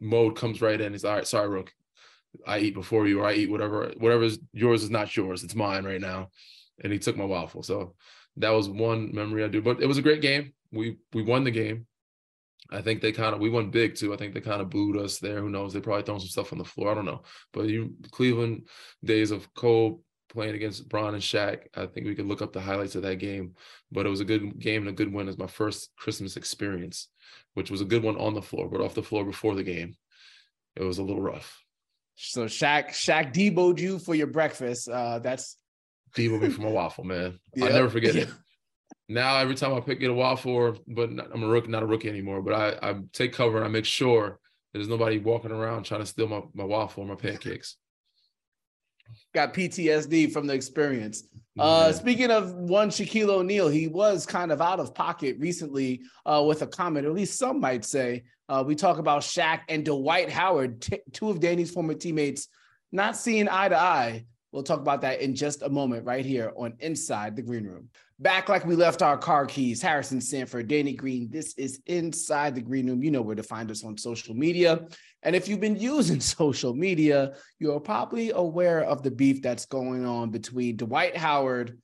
mode 0.00 0.36
comes 0.36 0.60
right 0.60 0.80
in. 0.80 0.92
He's 0.92 1.04
all 1.04 1.14
right, 1.14 1.26
sorry, 1.26 1.48
Rook. 1.48 1.72
I 2.46 2.58
eat 2.58 2.74
before 2.74 3.06
you, 3.06 3.20
or 3.20 3.26
I 3.26 3.34
eat 3.34 3.50
whatever, 3.50 3.92
whatever 3.98 4.24
is 4.24 4.38
yours 4.52 4.82
is 4.82 4.90
not 4.90 5.16
yours. 5.16 5.44
It's 5.44 5.54
mine 5.54 5.84
right 5.84 6.00
now. 6.00 6.30
And 6.82 6.92
he 6.92 6.98
took 6.98 7.16
my 7.16 7.24
waffle. 7.24 7.62
So 7.62 7.94
that 8.38 8.50
was 8.50 8.68
one 8.68 9.14
memory 9.14 9.44
I 9.44 9.48
do. 9.48 9.62
But 9.62 9.80
it 9.80 9.86
was 9.86 9.98
a 9.98 10.02
great 10.02 10.20
game. 10.20 10.52
We 10.72 10.96
we 11.12 11.22
won 11.22 11.44
the 11.44 11.52
game. 11.52 11.86
I 12.70 12.80
think 12.80 13.00
they 13.00 13.12
kind 13.12 13.34
of 13.34 13.40
we 13.40 13.50
won 13.50 13.70
big 13.70 13.94
too. 13.94 14.12
I 14.12 14.16
think 14.16 14.34
they 14.34 14.40
kind 14.40 14.60
of 14.60 14.70
booed 14.70 14.96
us 14.96 15.18
there. 15.18 15.40
Who 15.40 15.50
knows? 15.50 15.72
They 15.72 15.80
probably 15.80 16.02
thrown 16.02 16.20
some 16.20 16.28
stuff 16.28 16.52
on 16.52 16.58
the 16.58 16.64
floor. 16.64 16.90
I 16.90 16.94
don't 16.94 17.04
know. 17.04 17.22
But 17.52 17.68
you 17.68 17.94
Cleveland 18.10 18.68
days 19.04 19.30
of 19.30 19.52
Cole 19.54 20.02
playing 20.30 20.54
against 20.54 20.88
Bron 20.88 21.14
and 21.14 21.22
Shaq. 21.22 21.66
I 21.74 21.86
think 21.86 22.06
we 22.06 22.14
could 22.14 22.26
look 22.26 22.42
up 22.42 22.52
the 22.52 22.60
highlights 22.60 22.94
of 22.94 23.02
that 23.02 23.16
game. 23.16 23.54
But 23.92 24.06
it 24.06 24.10
was 24.10 24.20
a 24.20 24.24
good 24.24 24.58
game 24.58 24.82
and 24.82 24.88
a 24.88 24.92
good 24.92 25.12
win 25.12 25.28
as 25.28 25.38
my 25.38 25.46
first 25.46 25.90
Christmas 25.96 26.36
experience, 26.36 27.08
which 27.52 27.70
was 27.70 27.80
a 27.80 27.86
good 27.86 28.02
one 28.02 28.16
on 28.16 28.34
the 28.34 28.42
floor, 28.42 28.68
but 28.68 28.80
off 28.80 28.94
the 28.94 29.02
floor 29.02 29.24
before 29.24 29.54
the 29.54 29.62
game. 29.62 29.94
It 30.76 30.82
was 30.82 30.98
a 30.98 31.04
little 31.04 31.22
rough. 31.22 31.62
So 32.16 32.46
Shaq, 32.46 32.88
Shaq 32.88 33.32
deboed 33.32 33.78
you 33.78 33.98
for 33.98 34.14
your 34.14 34.26
breakfast. 34.26 34.88
Uh, 34.88 35.18
that's 35.18 35.56
Debo 36.14 36.40
me 36.40 36.48
for 36.48 36.62
my 36.62 36.68
waffle, 36.68 37.04
man. 37.04 37.38
Yeah. 37.54 37.66
I'll 37.66 37.72
never 37.72 37.90
forget 37.90 38.16
it. 38.16 38.28
Now 39.08 39.36
every 39.36 39.54
time 39.54 39.74
I 39.74 39.80
pick 39.80 40.00
get 40.00 40.10
a 40.10 40.14
waffle, 40.14 40.52
or, 40.52 40.76
but 40.88 41.10
I'm 41.10 41.42
a 41.42 41.46
rookie, 41.48 41.68
not 41.68 41.82
a 41.82 41.86
rookie 41.86 42.08
anymore. 42.08 42.40
But 42.42 42.54
I, 42.54 42.90
I 42.90 42.94
take 43.12 43.32
cover 43.32 43.56
and 43.58 43.64
I 43.64 43.68
make 43.68 43.84
sure 43.84 44.38
there's 44.72 44.88
nobody 44.88 45.18
walking 45.18 45.50
around 45.52 45.84
trying 45.84 46.00
to 46.00 46.06
steal 46.06 46.26
my, 46.28 46.40
my 46.54 46.64
waffle 46.64 47.04
or 47.04 47.06
my 47.06 47.14
pancakes. 47.14 47.76
got 49.34 49.52
PTSD 49.52 50.32
from 50.32 50.46
the 50.46 50.54
experience. 50.54 51.24
Uh, 51.58 51.86
Yeah. 51.88 51.92
speaking 51.92 52.30
of 52.30 52.52
one 52.54 52.88
Shaquille 52.88 53.28
O'Neal, 53.28 53.68
he 53.68 53.88
was 53.88 54.24
kind 54.26 54.50
of 54.50 54.60
out 54.62 54.80
of 54.80 54.94
pocket 54.94 55.36
recently 55.38 56.00
uh, 56.24 56.42
with 56.46 56.62
a 56.62 56.66
comment, 56.66 57.06
or 57.06 57.10
at 57.10 57.14
least 57.14 57.38
some 57.38 57.60
might 57.60 57.84
say. 57.84 58.24
Uh, 58.48 58.64
we 58.66 58.74
talk 58.74 58.98
about 58.98 59.22
Shaq 59.22 59.60
and 59.68 59.84
Dwight 59.84 60.30
Howard, 60.30 60.80
t- 60.82 61.00
two 61.12 61.30
of 61.30 61.40
Danny's 61.40 61.70
former 61.70 61.94
teammates, 61.94 62.48
not 62.90 63.16
seeing 63.16 63.48
eye 63.48 63.68
to 63.68 63.78
eye. 63.78 64.24
We'll 64.54 64.62
talk 64.62 64.78
about 64.78 65.00
that 65.00 65.20
in 65.20 65.34
just 65.34 65.62
a 65.62 65.68
moment, 65.68 66.06
right 66.06 66.24
here 66.24 66.52
on 66.56 66.74
Inside 66.78 67.34
the 67.34 67.42
Green 67.42 67.64
Room. 67.64 67.88
Back 68.20 68.48
like 68.48 68.64
we 68.64 68.76
left 68.76 69.02
our 69.02 69.18
car 69.18 69.46
keys, 69.46 69.82
Harrison 69.82 70.20
Sanford, 70.20 70.68
Danny 70.68 70.92
Green. 70.92 71.28
This 71.28 71.54
is 71.54 71.80
Inside 71.86 72.54
the 72.54 72.60
Green 72.60 72.88
Room. 72.88 73.02
You 73.02 73.10
know 73.10 73.20
where 73.20 73.34
to 73.34 73.42
find 73.42 73.68
us 73.68 73.82
on 73.84 73.98
social 73.98 74.32
media. 74.32 74.86
And 75.24 75.34
if 75.34 75.48
you've 75.48 75.58
been 75.58 75.74
using 75.80 76.20
social 76.20 76.72
media, 76.72 77.32
you're 77.58 77.80
probably 77.80 78.30
aware 78.30 78.82
of 78.84 79.02
the 79.02 79.10
beef 79.10 79.42
that's 79.42 79.66
going 79.66 80.06
on 80.06 80.30
between 80.30 80.76
Dwight 80.76 81.16
Howard 81.16 81.76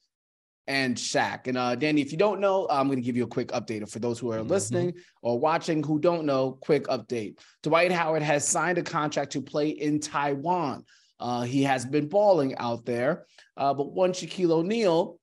and 0.69 0.95
Shaq. 0.95 1.49
And 1.49 1.59
uh, 1.59 1.75
Danny, 1.75 2.00
if 2.00 2.12
you 2.12 2.19
don't 2.19 2.39
know, 2.39 2.69
I'm 2.71 2.87
going 2.87 2.99
to 3.00 3.05
give 3.05 3.17
you 3.17 3.25
a 3.25 3.27
quick 3.27 3.49
update. 3.49 3.91
For 3.91 3.99
those 3.99 4.21
who 4.21 4.31
are 4.31 4.39
Mhm. 4.39 4.49
listening 4.49 4.95
or 5.23 5.41
watching 5.41 5.83
who 5.83 5.99
don't 5.99 6.25
know, 6.25 6.53
quick 6.61 6.85
update. 6.85 7.41
Dwight 7.65 7.91
Howard 7.91 8.23
has 8.23 8.47
signed 8.47 8.79
a 8.79 8.83
contract 8.85 9.33
to 9.33 9.43
play 9.43 9.71
in 9.71 9.99
Taiwan. 9.99 10.85
Uh, 11.21 11.43
he 11.43 11.62
has 11.62 11.85
been 11.85 12.09
balling 12.09 12.57
out 12.57 12.85
there, 12.87 13.27
uh, 13.57 13.75
but 13.75 13.93
one 13.93 14.12
Shaquille 14.12 14.50
O'Neal, 14.50 15.19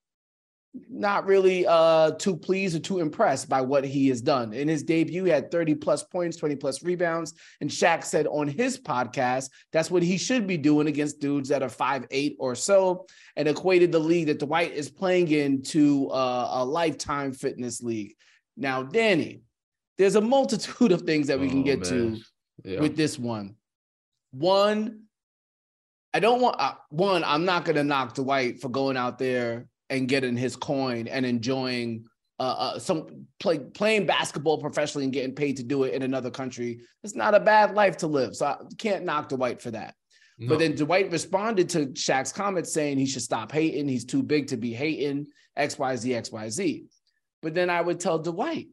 not 0.92 1.26
really 1.26 1.66
uh, 1.68 2.12
too 2.12 2.36
pleased 2.38 2.76
or 2.76 2.80
too 2.80 3.00
impressed 3.00 3.50
by 3.50 3.62
what 3.62 3.84
he 3.84 4.10
has 4.10 4.22
done. 4.22 4.54
In 4.54 4.68
his 4.68 4.84
debut, 4.84 5.24
he 5.24 5.32
had 5.32 5.50
30 5.50 5.74
plus 5.76 6.04
points, 6.04 6.38
20 6.38 6.56
plus 6.58 6.84
rebounds. 6.84 7.34
And 7.62 7.70
Shaq 7.70 8.04
said 8.04 8.28
on 8.28 8.48
his 8.48 8.78
podcast, 8.80 9.50
that's 9.74 9.90
what 9.90 10.04
he 10.04 10.18
should 10.20 10.46
be 10.46 10.56
doing 10.58 10.88
against 10.88 11.20
dudes 11.20 11.50
that 11.50 11.64
are 11.64 11.70
five 11.70 12.06
eight 12.12 12.36
or 12.38 12.54
so, 12.54 13.08
and 13.36 13.48
equated 13.48 13.92
the 13.92 13.98
league 14.00 14.28
that 14.28 14.38
Dwight 14.40 14.74
is 14.74 14.88
playing 14.90 15.32
in 15.32 15.64
to 15.64 16.10
uh, 16.12 16.50
a 16.52 16.66
lifetime 16.66 17.34
fitness 17.34 17.82
league. 17.82 18.14
Now, 18.56 18.84
Danny, 18.84 19.42
there's 19.98 20.16
a 20.16 20.22
multitude 20.22 20.92
of 20.92 21.02
things 21.02 21.26
that 21.28 21.40
we 21.40 21.50
can 21.50 21.62
Oh, 21.62 21.64
get 21.64 21.84
to. 21.86 22.18
Yeah. 22.64 22.82
with 22.82 22.96
this 22.96 23.18
one. 23.18 23.56
One, 24.32 25.07
I 26.14 26.20
don't 26.20 26.42
want 26.42 26.56
uh, 26.60 26.74
one. 26.90 27.24
I'm 27.24 27.46
not 27.46 27.66
gonna 27.66 27.84
knock 27.84 28.16
Dwight 28.16 28.62
for 28.62 28.70
going 28.70 28.98
out 28.98 29.20
there 29.20 29.68
and 29.90 30.08
getting 30.08 30.36
his 30.36 30.56
coin 30.56 31.08
and 31.08 31.26
enjoying 31.26 32.06
uh, 32.40 32.56
uh, 32.58 32.80
some 32.80 33.26
play, 33.40 33.60
playing 33.60 34.06
basketball 34.06 34.60
professionally 34.60 35.06
and 35.06 35.14
getting 35.14 35.36
paid 35.36 35.58
to 35.58 35.64
do 35.64 35.84
it 35.84 35.94
in 35.94 36.02
another 36.04 36.30
country. 36.30 36.82
It's 37.04 37.16
not 37.16 37.34
a 37.34 37.40
bad 37.40 37.74
life 37.74 37.98
to 37.98 38.08
live. 38.08 38.36
So 38.36 38.46
I 38.46 38.58
can't 38.78 39.06
knock 39.06 39.30
Dwight 39.30 39.62
for 39.62 39.72
that. 39.72 39.96
No. 40.38 40.50
But 40.50 40.60
then 40.60 40.76
Dwight 40.76 41.12
responded 41.12 41.70
to 41.70 41.88
Shaq's 41.88 42.32
comments 42.32 42.72
saying 42.72 43.00
he 43.00 43.08
should 43.08 43.24
stop 43.24 43.52
hating. 43.52 43.88
He's 43.88 44.06
too 44.06 44.22
big 44.22 44.48
to 44.48 44.58
be 44.58 44.72
hating 44.72 45.28
X, 45.56 45.80
Y, 45.80 45.96
Z, 45.96 46.14
X, 46.14 46.32
Y, 46.32 46.50
Z. 46.50 46.86
But 47.42 47.56
then 47.56 47.72
I 47.72 47.82
would 47.82 48.00
tell 48.00 48.20
Dwight, 48.20 48.68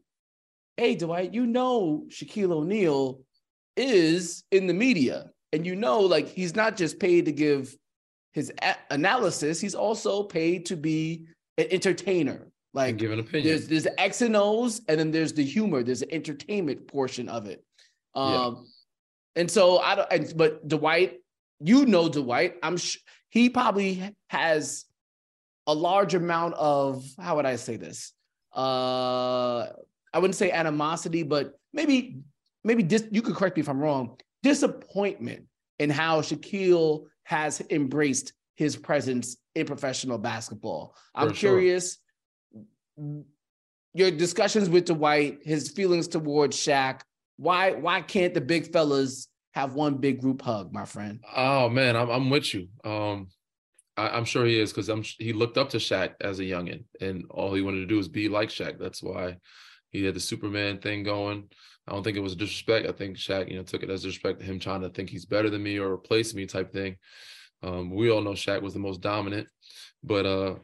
hey, 0.77 0.95
Dwight, 0.95 1.33
you 1.33 1.47
know 1.47 2.05
Shaquille 2.09 2.51
O'Neal 2.51 3.21
is 3.75 4.43
in 4.51 4.67
the 4.67 4.73
media. 4.73 5.31
And 5.55 5.65
you 5.65 5.75
know, 5.75 6.01
like 6.01 6.27
he's 6.27 6.53
not 6.53 6.75
just 6.75 6.99
paid 6.99 7.23
to 7.25 7.31
give 7.31 7.75
his 8.33 8.51
a- 8.61 8.75
analysis, 8.91 9.61
he's 9.61 9.73
also 9.73 10.21
paid 10.21 10.65
to 10.65 10.75
be 10.75 11.27
an 11.57 11.67
entertainer. 11.71 12.51
Like 12.73 12.89
and 12.89 12.99
give 12.99 13.11
an 13.11 13.19
opinion. 13.21 13.47
There's 13.47 13.67
there's 13.69 13.83
the 13.83 13.97
X 13.99 14.21
and 14.21 14.35
O's, 14.35 14.81
and 14.89 14.99
then 14.99 15.11
there's 15.11 15.31
the 15.31 15.45
humor. 15.45 15.81
There's 15.81 16.01
the 16.01 16.13
entertainment 16.13 16.87
portion 16.87 17.29
of 17.29 17.47
it. 17.47 17.63
Um, 18.15 18.33
yeah. 18.33 19.41
and 19.41 19.49
so 19.49 19.79
I 19.79 19.95
don't. 19.95 20.07
And, 20.11 20.33
but 20.35 20.67
Dwight, 20.67 21.21
you 21.61 21.85
know 21.85 22.09
Dwight. 22.09 22.55
I'm 22.61 22.75
sh- 22.75 22.97
he 23.29 23.49
probably 23.49 24.11
has 24.29 24.83
a 25.67 25.73
large 25.73 26.15
amount 26.15 26.55
of 26.55 27.05
how 27.17 27.37
would 27.37 27.45
I 27.45 27.55
say 27.55 27.77
this? 27.77 28.11
Uh, 28.53 29.67
I 30.13 30.19
wouldn't 30.19 30.35
say 30.35 30.51
animosity, 30.51 31.23
but 31.23 31.53
maybe 31.71 32.17
maybe 32.65 32.83
dis- 32.83 33.07
you 33.09 33.21
could 33.21 33.35
correct 33.35 33.55
me 33.55 33.61
if 33.61 33.69
I'm 33.69 33.79
wrong. 33.79 34.17
Disappointment 34.45 35.45
in 35.79 35.89
how 35.89 36.21
Shaquille 36.21 37.05
has 37.23 37.61
embraced 37.69 38.33
his 38.55 38.75
presence 38.75 39.37
in 39.55 39.65
professional 39.65 40.17
basketball. 40.17 40.95
I'm 41.15 41.29
For 41.29 41.35
curious. 41.35 41.97
Sure 42.97 43.23
your 43.95 44.11
discussions 44.11 44.69
with 44.69 44.85
Dwight, 44.85 45.39
his 45.43 45.71
feelings 45.71 46.09
towards 46.09 46.57
Shaq. 46.57 47.01
Why 47.37 47.71
why 47.71 48.01
can't 48.01 48.33
the 48.33 48.41
big 48.41 48.71
fellas 48.71 49.29
have 49.53 49.73
one 49.73 49.95
big 49.95 50.19
group 50.19 50.41
hug, 50.41 50.73
my 50.73 50.85
friend? 50.85 51.23
Oh 51.35 51.69
man, 51.69 51.95
I'm 51.95 52.09
I'm 52.09 52.29
with 52.29 52.53
you. 52.53 52.67
Um, 52.83 53.29
I, 53.97 54.17
am 54.17 54.25
sure 54.25 54.45
he 54.45 54.59
is 54.59 54.71
because 54.71 54.89
I'm 54.89 55.03
he 55.17 55.31
looked 55.31 55.57
up 55.57 55.69
to 55.69 55.77
Shaq 55.77 56.15
as 56.21 56.39
a 56.39 56.43
youngin, 56.43 56.83
and 56.99 57.23
all 57.29 57.53
he 57.53 57.61
wanted 57.61 57.79
to 57.79 57.85
do 57.85 57.95
was 57.95 58.09
be 58.09 58.27
like 58.27 58.49
Shaq. 58.49 58.77
That's 58.77 59.01
why 59.01 59.37
he 59.91 60.03
had 60.03 60.13
the 60.13 60.19
Superman 60.19 60.79
thing 60.79 61.03
going. 61.03 61.49
I 61.87 61.93
don't 61.93 62.03
think 62.03 62.17
it 62.17 62.21
was 62.21 62.35
disrespect. 62.35 62.87
I 62.87 62.91
think 62.91 63.17
Shaq, 63.17 63.49
you 63.49 63.57
know, 63.57 63.63
took 63.63 63.83
it 63.83 63.89
as 63.89 64.01
disrespect 64.01 64.39
to 64.39 64.45
him 64.45 64.59
trying 64.59 64.81
to 64.81 64.89
think 64.89 65.09
he's 65.09 65.25
better 65.25 65.49
than 65.49 65.63
me 65.63 65.77
or 65.77 65.91
replace 65.93 66.33
me 66.33 66.45
type 66.45 66.71
thing. 66.71 66.97
Um, 67.61 67.93
we 67.93 68.09
all 68.09 68.21
know 68.21 68.31
Shaq 68.31 68.61
was 68.61 68.73
the 68.73 68.79
most 68.79 69.01
dominant, 69.01 69.47
but 70.03 70.25
uh, 70.25 70.55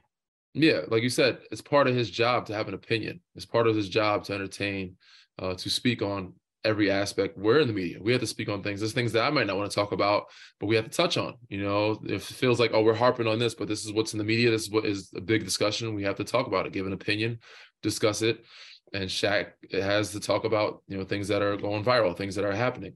yeah, 0.54 0.82
like 0.88 1.04
you 1.04 1.10
said, 1.10 1.40
it's 1.52 1.62
part 1.62 1.88
of 1.88 1.96
his 1.96 2.10
job 2.10 2.46
to 2.48 2.54
have 2.54 2.68
an 2.68 2.74
opinion. 2.74 3.22
It's 3.36 3.46
part 3.46 3.68
of 3.68 3.76
his 3.76 3.90
job 3.90 4.24
to 4.26 4.34
entertain, 4.34 4.98
uh, 5.40 5.54
to 5.56 5.70
speak 5.70 6.02
on 6.02 6.34
every 6.64 6.92
aspect. 6.92 7.38
We're 7.38 7.60
in 7.60 7.68
the 7.68 7.74
media. 7.74 7.98
We 8.02 8.12
have 8.12 8.22
to 8.22 8.28
speak 8.28 8.50
on 8.50 8.62
things. 8.62 8.80
There's 8.80 8.94
things 8.94 9.14
that 9.14 9.24
I 9.24 9.30
might 9.30 9.48
not 9.48 9.58
want 9.58 9.72
to 9.72 9.76
talk 9.76 9.92
about, 9.92 10.26
but 10.60 10.68
we 10.68 10.76
have 10.76 10.86
to 10.86 10.92
touch 10.92 11.18
on. 11.18 11.36
You 11.50 11.64
know, 11.64 12.00
if 12.04 12.30
it 12.30 12.36
feels 12.36 12.60
like, 12.60 12.72
oh, 12.74 12.84
we're 12.84 12.94
harping 12.94 13.28
on 13.28 13.40
this, 13.40 13.56
but 13.56 13.68
this 13.68 13.86
is 13.86 13.94
what's 13.94 14.14
in 14.14 14.20
the 14.20 14.26
media. 14.26 14.52
This 14.52 14.64
is 14.64 14.72
what 14.72 14.86
is 14.86 15.12
a 15.16 15.22
big 15.22 15.44
discussion. 15.44 15.96
We 15.96 16.04
have 16.04 16.18
to 16.18 16.24
talk 16.24 16.48
about 16.48 16.66
it, 16.66 16.74
give 16.74 16.86
an 16.86 16.94
opinion, 16.94 17.40
discuss 17.82 18.22
it. 18.22 18.44
And 18.94 19.06
Shaq 19.06 19.52
has 19.72 20.12
to 20.12 20.20
talk 20.20 20.44
about, 20.44 20.84
you 20.88 20.98
know, 20.98 21.06
things 21.06 21.30
that 21.30 21.42
are 21.42 21.56
going 21.56 21.84
viral, 21.84 22.16
things 22.16 22.36
that 22.36 22.46
are 22.46 22.52
happening. 22.52 22.94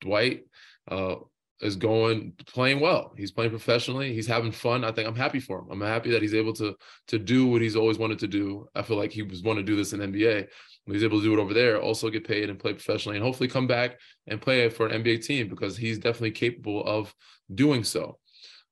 Dwight, 0.00 0.44
uh, 0.88 1.16
is 1.60 1.76
going 1.76 2.32
playing 2.46 2.80
well. 2.80 3.12
He's 3.16 3.30
playing 3.30 3.50
professionally. 3.50 4.12
He's 4.12 4.26
having 4.26 4.52
fun. 4.52 4.84
I 4.84 4.92
think 4.92 5.08
I'm 5.08 5.16
happy 5.16 5.40
for 5.40 5.60
him. 5.60 5.68
I'm 5.70 5.80
happy 5.80 6.10
that 6.10 6.22
he's 6.22 6.34
able 6.34 6.52
to 6.54 6.76
to 7.08 7.18
do 7.18 7.46
what 7.46 7.62
he's 7.62 7.76
always 7.76 7.98
wanted 7.98 8.18
to 8.20 8.26
do. 8.26 8.68
I 8.74 8.82
feel 8.82 8.96
like 8.96 9.12
he 9.12 9.22
was 9.22 9.42
wanting 9.42 9.64
to 9.64 9.72
do 9.72 9.76
this 9.76 9.92
in 9.92 10.00
NBA. 10.00 10.48
He's 10.86 11.02
able 11.02 11.18
to 11.18 11.24
do 11.24 11.32
it 11.32 11.40
over 11.40 11.52
there, 11.52 11.80
also 11.80 12.10
get 12.10 12.28
paid 12.28 12.48
and 12.48 12.58
play 12.58 12.72
professionally, 12.72 13.16
and 13.16 13.24
hopefully 13.24 13.48
come 13.48 13.66
back 13.66 13.98
and 14.28 14.40
play 14.40 14.68
for 14.68 14.86
an 14.86 15.02
NBA 15.02 15.24
team 15.24 15.48
because 15.48 15.76
he's 15.76 15.98
definitely 15.98 16.30
capable 16.30 16.84
of 16.84 17.12
doing 17.52 17.82
so. 17.82 18.18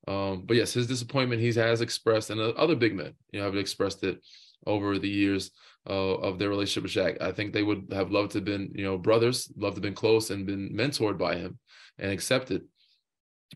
Um, 0.07 0.43
but 0.45 0.55
yes, 0.55 0.73
his 0.73 0.87
disappointment 0.87 1.41
he 1.41 1.51
has 1.51 1.81
expressed, 1.81 2.29
and 2.29 2.39
other 2.39 2.75
big 2.75 2.95
men, 2.95 3.15
you 3.31 3.39
know, 3.39 3.45
have 3.45 3.57
expressed 3.57 4.03
it 4.03 4.23
over 4.65 4.97
the 4.97 5.09
years 5.09 5.51
uh, 5.87 6.15
of 6.15 6.39
their 6.39 6.49
relationship 6.49 6.83
with 6.83 6.91
Shaq. 6.91 7.21
I 7.21 7.31
think 7.31 7.53
they 7.53 7.63
would 7.63 7.87
have 7.91 8.11
loved 8.11 8.31
to 8.31 8.39
have 8.39 8.45
been, 8.45 8.71
you 8.73 8.83
know, 8.83 8.97
brothers, 8.97 9.51
loved 9.55 9.75
to 9.75 9.77
have 9.77 9.83
been 9.83 9.93
close 9.93 10.29
and 10.29 10.45
been 10.45 10.73
mentored 10.73 11.17
by 11.17 11.35
him 11.35 11.59
and 11.97 12.11
accepted. 12.11 12.63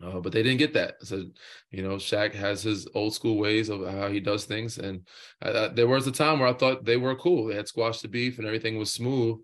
Uh, 0.04 0.20
but 0.20 0.32
they 0.32 0.44
didn't 0.44 0.60
get 0.60 0.74
that. 0.74 0.96
So, 1.02 1.26
you 1.72 1.82
know, 1.82 1.96
Shaq 1.96 2.34
has 2.34 2.62
his 2.62 2.88
old 2.94 3.14
school 3.14 3.38
ways 3.38 3.70
of 3.70 3.86
how 3.88 4.08
he 4.08 4.20
does 4.20 4.46
things. 4.46 4.78
And 4.78 5.06
there 5.42 5.88
was 5.88 6.08
a 6.08 6.12
time 6.12 6.40
where 6.40 6.48
I 6.48 6.54
thought 6.54 6.86
they 6.86 6.96
were 6.96 7.16
cool. 7.16 7.48
They 7.48 7.56
had 7.56 7.68
squashed 7.68 8.04
the 8.04 8.08
beef 8.08 8.38
and 8.38 8.48
everything 8.48 8.78
was 8.78 8.92
smooth. 8.92 9.40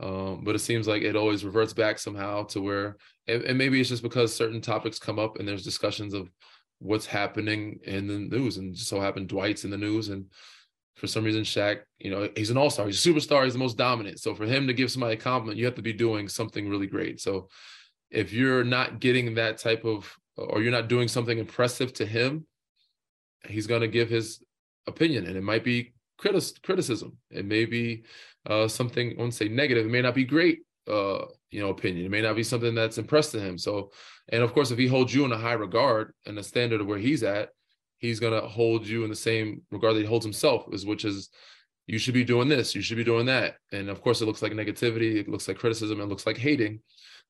Um, 0.00 0.44
but 0.44 0.54
it 0.54 0.60
seems 0.60 0.86
like 0.86 1.02
it 1.02 1.16
always 1.16 1.44
reverts 1.44 1.72
back 1.72 1.98
somehow 1.98 2.44
to 2.44 2.60
where, 2.60 2.96
and, 3.26 3.42
and 3.42 3.58
maybe 3.58 3.80
it's 3.80 3.88
just 3.88 4.04
because 4.04 4.34
certain 4.34 4.60
topics 4.60 5.00
come 5.00 5.18
up 5.18 5.38
and 5.38 5.48
there's 5.48 5.64
discussions 5.64 6.14
of 6.14 6.30
what's 6.78 7.06
happening 7.06 7.80
in 7.82 8.06
the 8.06 8.18
news. 8.18 8.56
And 8.56 8.74
just 8.74 8.88
so 8.88 9.00
happened 9.00 9.28
Dwight's 9.28 9.64
in 9.64 9.70
the 9.70 9.76
news. 9.76 10.08
And 10.08 10.26
for 10.98 11.06
some 11.06 11.24
reason, 11.24 11.42
Shaq, 11.42 11.80
you 11.98 12.10
know, 12.10 12.28
he's 12.36 12.50
an 12.50 12.56
all 12.56 12.70
star, 12.70 12.86
he's 12.86 13.04
a 13.04 13.08
superstar, 13.08 13.44
he's 13.44 13.52
the 13.54 13.58
most 13.58 13.78
dominant. 13.78 14.20
So 14.20 14.34
for 14.34 14.44
him 14.44 14.66
to 14.66 14.74
give 14.74 14.90
somebody 14.90 15.14
a 15.14 15.18
compliment, 15.18 15.58
you 15.58 15.64
have 15.64 15.76
to 15.76 15.82
be 15.82 15.92
doing 15.92 16.28
something 16.28 16.68
really 16.68 16.86
great. 16.86 17.20
So 17.20 17.48
if 18.10 18.32
you're 18.32 18.64
not 18.64 19.00
getting 19.00 19.34
that 19.34 19.58
type 19.58 19.84
of 19.84 20.16
or 20.36 20.62
you're 20.62 20.72
not 20.72 20.88
doing 20.88 21.08
something 21.08 21.38
impressive 21.38 21.92
to 21.94 22.06
him 22.06 22.46
he's 23.46 23.66
going 23.66 23.80
to 23.80 23.88
give 23.88 24.08
his 24.08 24.42
opinion 24.86 25.26
and 25.26 25.36
it 25.36 25.42
might 25.42 25.64
be 25.64 25.92
critis- 26.20 26.60
criticism 26.62 27.16
it 27.30 27.44
may 27.44 27.64
be 27.64 28.04
uh, 28.46 28.66
something 28.68 29.12
i 29.12 29.20
won't 29.20 29.34
say 29.34 29.48
negative 29.48 29.86
it 29.86 29.90
may 29.90 30.02
not 30.02 30.14
be 30.14 30.24
great 30.24 30.60
uh, 30.88 31.24
you 31.50 31.60
know 31.60 31.68
opinion 31.68 32.06
it 32.06 32.10
may 32.10 32.22
not 32.22 32.36
be 32.36 32.42
something 32.42 32.74
that's 32.74 32.98
impressed 32.98 33.32
to 33.32 33.40
him 33.40 33.58
so 33.58 33.90
and 34.30 34.42
of 34.42 34.54
course 34.54 34.70
if 34.70 34.78
he 34.78 34.86
holds 34.86 35.14
you 35.14 35.24
in 35.24 35.32
a 35.32 35.38
high 35.38 35.52
regard 35.52 36.14
and 36.26 36.38
a 36.38 36.42
standard 36.42 36.80
of 36.80 36.86
where 36.86 36.98
he's 36.98 37.22
at 37.22 37.50
he's 37.98 38.20
going 38.20 38.32
to 38.32 38.48
hold 38.48 38.86
you 38.86 39.04
in 39.04 39.10
the 39.10 39.16
same 39.16 39.62
regard 39.70 39.94
that 39.94 40.00
he 40.00 40.06
holds 40.06 40.24
himself 40.24 40.66
is 40.72 40.86
which 40.86 41.04
is 41.04 41.28
you 41.86 41.98
should 41.98 42.14
be 42.14 42.24
doing 42.24 42.48
this 42.48 42.74
you 42.74 42.82
should 42.82 42.96
be 42.96 43.04
doing 43.04 43.26
that 43.26 43.56
and 43.72 43.88
of 43.88 44.00
course 44.00 44.20
it 44.20 44.26
looks 44.26 44.42
like 44.42 44.52
negativity 44.52 45.16
it 45.16 45.28
looks 45.28 45.48
like 45.48 45.58
criticism 45.58 46.00
it 46.00 46.06
looks 46.06 46.26
like 46.26 46.36
hating 46.36 46.80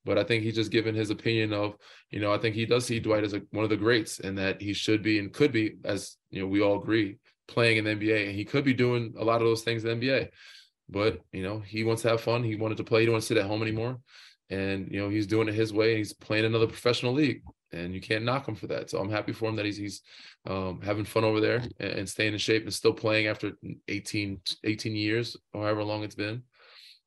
but 0.05 0.19
I 0.19 0.25
think 0.25 0.43
he's 0.43 0.55
just 0.55 0.71
given 0.71 0.95
his 0.95 1.11
opinion 1.11 1.53
of, 1.53 1.77
you 2.11 2.21
know, 2.21 2.33
I 2.33 2.39
think 2.39 2.55
he 2.55 2.67
does 2.67 2.87
see 2.87 3.01
Dwight 3.01 3.25
as 3.25 3.35
a, 3.35 3.43
one 3.51 3.65
of 3.65 3.71
the 3.71 3.77
greats 3.77 4.21
and 4.21 4.39
that 4.39 4.61
he 4.61 4.73
should 4.73 5.03
be 5.03 5.19
and 5.19 5.33
could 5.33 5.53
be, 5.53 5.75
as 5.85 6.17
you 6.31 6.41
know, 6.41 6.47
we 6.47 6.63
all 6.63 6.81
agree, 6.81 7.19
playing 7.47 7.79
in 7.79 7.85
the 7.85 7.95
NBA. 7.95 8.29
And 8.29 8.35
he 8.35 8.45
could 8.45 8.65
be 8.65 8.75
doing 8.75 9.15
a 9.19 9.25
lot 9.25 9.43
of 9.43 9.47
those 9.47 9.63
things 9.63 9.85
in 9.85 10.01
the 10.01 10.07
NBA. 10.07 10.29
But, 10.89 11.21
you 11.33 11.43
know, 11.43 11.61
he 11.61 11.85
wants 11.85 12.03
to 12.03 12.09
have 12.09 12.21
fun. 12.21 12.43
He 12.43 12.57
wanted 12.57 12.79
to 12.79 12.85
play. 12.85 13.01
He 13.01 13.07
don't 13.07 13.13
want 13.13 13.23
to 13.23 13.27
sit 13.29 13.37
at 13.37 13.47
home 13.47 13.61
anymore. 13.61 13.99
And, 14.49 14.89
you 14.91 14.99
know, 14.99 15.11
he's 15.11 15.27
doing 15.27 15.49
it 15.49 15.55
his 15.55 15.75
way. 15.75 15.99
He's 15.99 16.15
playing 16.15 16.47
another 16.47 16.67
professional 16.67 17.13
league. 17.13 17.43
And 17.73 17.95
you 17.95 18.01
can't 18.01 18.25
knock 18.25 18.49
him 18.49 18.55
for 18.55 18.67
that. 18.69 18.89
So 18.89 18.99
I'm 18.99 19.11
happy 19.11 19.33
for 19.33 19.49
him 19.49 19.57
that 19.57 19.67
he's 19.67 19.77
he's 19.77 20.03
um, 20.47 20.81
having 20.83 21.05
fun 21.05 21.25
over 21.25 21.41
there 21.41 21.63
and, 21.79 21.91
and 21.91 22.09
staying 22.09 22.33
in 22.33 22.39
shape 22.39 22.63
and 22.63 22.73
still 22.73 22.95
playing 22.95 23.27
after 23.27 23.53
18, 23.89 24.41
18 24.65 24.97
years 24.97 25.37
or 25.53 25.65
however 25.65 25.85
long 25.85 26.03
it's 26.03 26.15
been. 26.15 26.43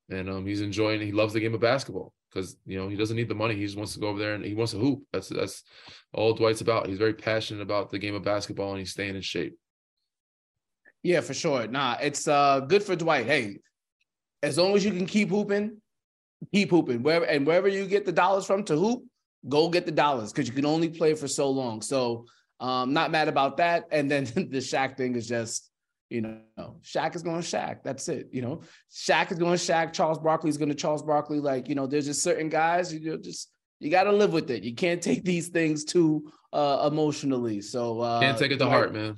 And 0.09 0.29
um, 0.29 0.45
he's 0.45 0.61
enjoying, 0.61 1.01
he 1.01 1.11
loves 1.11 1.33
the 1.33 1.39
game 1.39 1.55
of 1.55 1.61
basketball 1.61 2.13
because 2.31 2.57
you 2.65 2.77
know 2.77 2.87
he 2.87 2.95
doesn't 2.95 3.15
need 3.15 3.29
the 3.29 3.35
money. 3.35 3.55
He 3.55 3.65
just 3.65 3.77
wants 3.77 3.93
to 3.93 3.99
go 3.99 4.07
over 4.07 4.19
there 4.19 4.35
and 4.35 4.45
he 4.45 4.53
wants 4.53 4.73
to 4.73 4.79
hoop. 4.79 5.03
That's 5.11 5.29
that's 5.29 5.63
all 6.13 6.33
Dwight's 6.33 6.61
about. 6.61 6.87
He's 6.87 6.97
very 6.97 7.13
passionate 7.13 7.61
about 7.61 7.89
the 7.89 7.99
game 7.99 8.15
of 8.15 8.23
basketball 8.23 8.71
and 8.71 8.79
he's 8.79 8.91
staying 8.91 9.15
in 9.15 9.21
shape. 9.21 9.57
Yeah, 11.03 11.21
for 11.21 11.33
sure. 11.33 11.67
Nah, 11.67 11.97
it's 12.01 12.27
uh 12.27 12.61
good 12.61 12.83
for 12.83 12.95
Dwight. 12.95 13.25
Hey, 13.25 13.59
as 14.43 14.57
long 14.57 14.75
as 14.75 14.85
you 14.85 14.91
can 14.91 15.05
keep 15.05 15.29
hooping, 15.29 15.81
keep 16.53 16.69
hooping. 16.69 17.03
Wherever 17.03 17.25
and 17.25 17.45
wherever 17.45 17.67
you 17.67 17.85
get 17.87 18.05
the 18.05 18.11
dollars 18.11 18.45
from 18.45 18.63
to 18.65 18.75
hoop, 18.75 19.03
go 19.47 19.69
get 19.69 19.85
the 19.85 19.91
dollars 19.91 20.31
because 20.31 20.47
you 20.47 20.53
can 20.53 20.65
only 20.65 20.89
play 20.89 21.13
for 21.13 21.27
so 21.27 21.49
long. 21.49 21.81
So 21.81 22.25
um 22.59 22.93
not 22.93 23.11
mad 23.11 23.27
about 23.27 23.57
that. 23.57 23.87
And 23.91 24.09
then 24.09 24.25
the 24.35 24.59
Shaq 24.59 24.97
thing 24.97 25.15
is 25.15 25.27
just 25.27 25.71
you 26.11 26.19
know, 26.19 26.75
Shaq 26.83 27.15
is 27.15 27.23
going 27.23 27.41
to 27.41 27.47
Shaq. 27.47 27.83
That's 27.83 28.09
it. 28.09 28.27
You 28.33 28.41
know, 28.41 28.61
Shaq 28.93 29.31
is 29.31 29.39
going 29.39 29.57
to 29.57 29.63
Shaq. 29.63 29.93
Charles 29.93 30.19
Barkley 30.19 30.49
is 30.49 30.57
going 30.57 30.67
to 30.67 30.75
Charles 30.75 31.01
Barkley. 31.01 31.39
Like, 31.39 31.69
you 31.69 31.75
know, 31.75 31.87
there's 31.87 32.05
just 32.05 32.21
certain 32.21 32.49
guys, 32.49 32.93
you 32.93 33.11
know, 33.11 33.17
just 33.17 33.49
you 33.79 33.89
got 33.89 34.03
to 34.03 34.11
live 34.11 34.33
with 34.33 34.51
it. 34.51 34.63
You 34.63 34.75
can't 34.75 35.01
take 35.01 35.23
these 35.23 35.47
things 35.47 35.85
too 35.85 36.29
uh, 36.51 36.89
emotionally. 36.91 37.61
So 37.61 38.01
uh, 38.01 38.19
can't 38.19 38.37
take 38.37 38.51
it 38.51 38.59
to 38.59 38.67
heart, 38.67 38.93
man. 38.93 39.17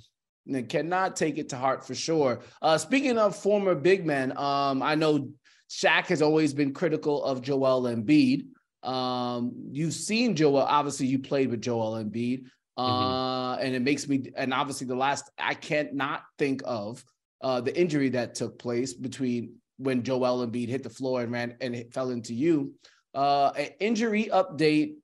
Cannot 0.67 1.15
take 1.15 1.39
it 1.39 1.49
to 1.49 1.57
heart 1.57 1.85
for 1.85 1.95
sure. 1.95 2.41
Uh, 2.61 2.77
speaking 2.77 3.17
of 3.17 3.35
former 3.35 3.73
big 3.73 4.05
men, 4.05 4.37
um, 4.37 4.83
I 4.83 4.93
know 4.93 5.29
Shaq 5.69 6.07
has 6.07 6.21
always 6.21 6.53
been 6.53 6.73
critical 6.73 7.23
of 7.23 7.41
Joel 7.41 7.83
Embiid. 7.83 8.45
Um, 8.83 9.53
you've 9.71 9.93
seen 9.93 10.35
Joel. 10.35 10.57
Obviously, 10.57 11.07
you 11.07 11.19
played 11.19 11.49
with 11.49 11.61
Joel 11.61 12.03
Embiid. 12.03 12.45
Mm-hmm. 12.77 12.81
Uh, 12.81 13.55
and 13.57 13.75
it 13.75 13.81
makes 13.81 14.07
me, 14.07 14.31
and 14.35 14.53
obviously 14.53 14.87
the 14.87 14.95
last, 14.95 15.29
I 15.37 15.53
can't 15.53 15.93
not 15.93 16.23
think 16.39 16.61
of 16.65 17.03
uh, 17.41 17.61
the 17.61 17.77
injury 17.79 18.09
that 18.09 18.35
took 18.35 18.57
place 18.57 18.93
between 18.93 19.55
when 19.77 20.03
Joel 20.03 20.45
Embiid 20.47 20.69
hit 20.69 20.83
the 20.83 20.89
floor 20.89 21.21
and 21.21 21.31
ran 21.31 21.55
and 21.61 21.75
it 21.75 21.93
fell 21.93 22.09
into 22.09 22.33
you. 22.33 22.73
Uh, 23.13 23.51
an 23.57 23.69
injury 23.79 24.29
update 24.33 24.95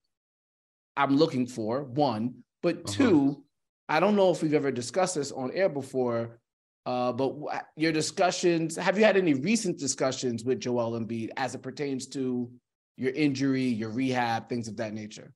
I'm 0.97 1.15
looking 1.15 1.45
for, 1.45 1.83
one, 1.83 2.43
but 2.63 2.77
uh-huh. 2.77 2.93
two, 2.93 3.43
I 3.87 3.99
don't 3.99 4.15
know 4.15 4.31
if 4.31 4.41
we've 4.41 4.53
ever 4.53 4.71
discussed 4.71 5.15
this 5.15 5.31
on 5.31 5.51
air 5.51 5.69
before, 5.69 6.39
uh, 6.85 7.11
but 7.11 7.35
your 7.75 7.91
discussions, 7.91 8.75
have 8.75 8.97
you 8.97 9.05
had 9.05 9.15
any 9.15 9.33
recent 9.35 9.77
discussions 9.77 10.43
with 10.43 10.59
Joel 10.59 10.99
Embiid 10.99 11.29
as 11.37 11.53
it 11.55 11.61
pertains 11.61 12.07
to 12.07 12.49
your 12.99 13.13
injury, 13.13 13.63
your 13.63 13.89
rehab, 13.89 14.49
things 14.49 14.67
of 14.67 14.77
that 14.77 14.93
nature? 14.93 15.33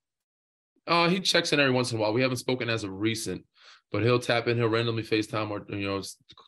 Uh, 0.86 1.08
he 1.08 1.22
checks 1.22 1.54
in 1.54 1.60
every 1.60 1.72
once 1.72 1.92
in 1.92 1.98
a 1.98 2.02
while. 2.02 2.12
We 2.12 2.22
haven't 2.22 2.38
spoken 2.38 2.70
as 2.70 2.84
of 2.84 2.92
recent, 2.92 3.46
but 3.90 4.04
he'll 4.04 4.20
tap 4.20 4.48
in, 4.48 4.58
he'll 4.58 4.68
randomly 4.68 5.02
FaceTime 5.02 5.50
or 5.50 5.66
you 5.74 5.88
know 5.88 6.02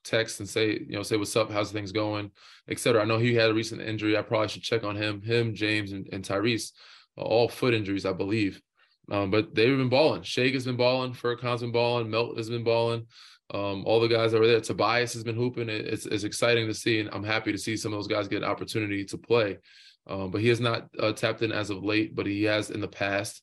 text 0.03 0.41
and 0.41 0.49
say, 0.49 0.71
you 0.71 0.95
know, 0.95 1.03
say 1.03 1.15
what's 1.15 1.35
up, 1.37 1.49
how's 1.49 1.71
things 1.71 1.93
going, 1.93 2.31
etc. 2.69 3.01
I 3.01 3.05
know 3.05 3.17
he 3.17 3.33
had 3.33 3.49
a 3.49 3.53
recent 3.53 3.81
injury. 3.81 4.17
I 4.17 4.23
probably 4.23 4.49
should 4.49 4.63
check 4.63 4.83
on 4.83 4.97
him, 4.97 5.21
him, 5.21 5.55
James, 5.55 5.93
and, 5.93 6.05
and 6.11 6.23
Tyrese, 6.23 6.73
all 7.15 7.47
foot 7.47 7.73
injuries, 7.73 8.05
I 8.05 8.11
believe. 8.11 8.61
Um, 9.09 9.31
but 9.31 9.55
they've 9.55 9.77
been 9.77 9.87
balling. 9.87 10.23
Shake 10.23 10.53
has 10.53 10.65
been 10.65 10.75
balling, 10.75 11.13
Furkan's 11.13 11.61
been 11.61 11.71
balling, 11.71 12.09
Melt 12.09 12.37
has 12.37 12.49
been 12.49 12.63
balling. 12.63 13.05
Um, 13.53 13.83
all 13.85 13.99
the 13.99 14.07
guys 14.07 14.33
over 14.33 14.47
there. 14.47 14.59
Tobias 14.59 15.13
has 15.13 15.23
been 15.23 15.35
hooping. 15.35 15.69
It's, 15.69 16.07
it's 16.07 16.23
exciting 16.23 16.65
to 16.67 16.73
see, 16.73 16.99
and 16.99 17.09
I'm 17.13 17.23
happy 17.23 17.51
to 17.51 17.57
see 17.59 17.77
some 17.77 17.93
of 17.93 17.99
those 17.99 18.07
guys 18.07 18.27
get 18.27 18.41
an 18.41 18.49
opportunity 18.49 19.05
to 19.05 19.17
play. 19.19 19.59
Um, 20.07 20.31
but 20.31 20.41
he 20.41 20.49
has 20.49 20.59
not 20.59 20.87
uh, 20.99 21.13
tapped 21.13 21.41
in 21.41 21.51
as 21.51 21.69
of 21.69 21.83
late, 21.83 22.15
but 22.15 22.25
he 22.25 22.43
has 22.43 22.69
in 22.69 22.81
the 22.81 22.87
past. 22.87 23.41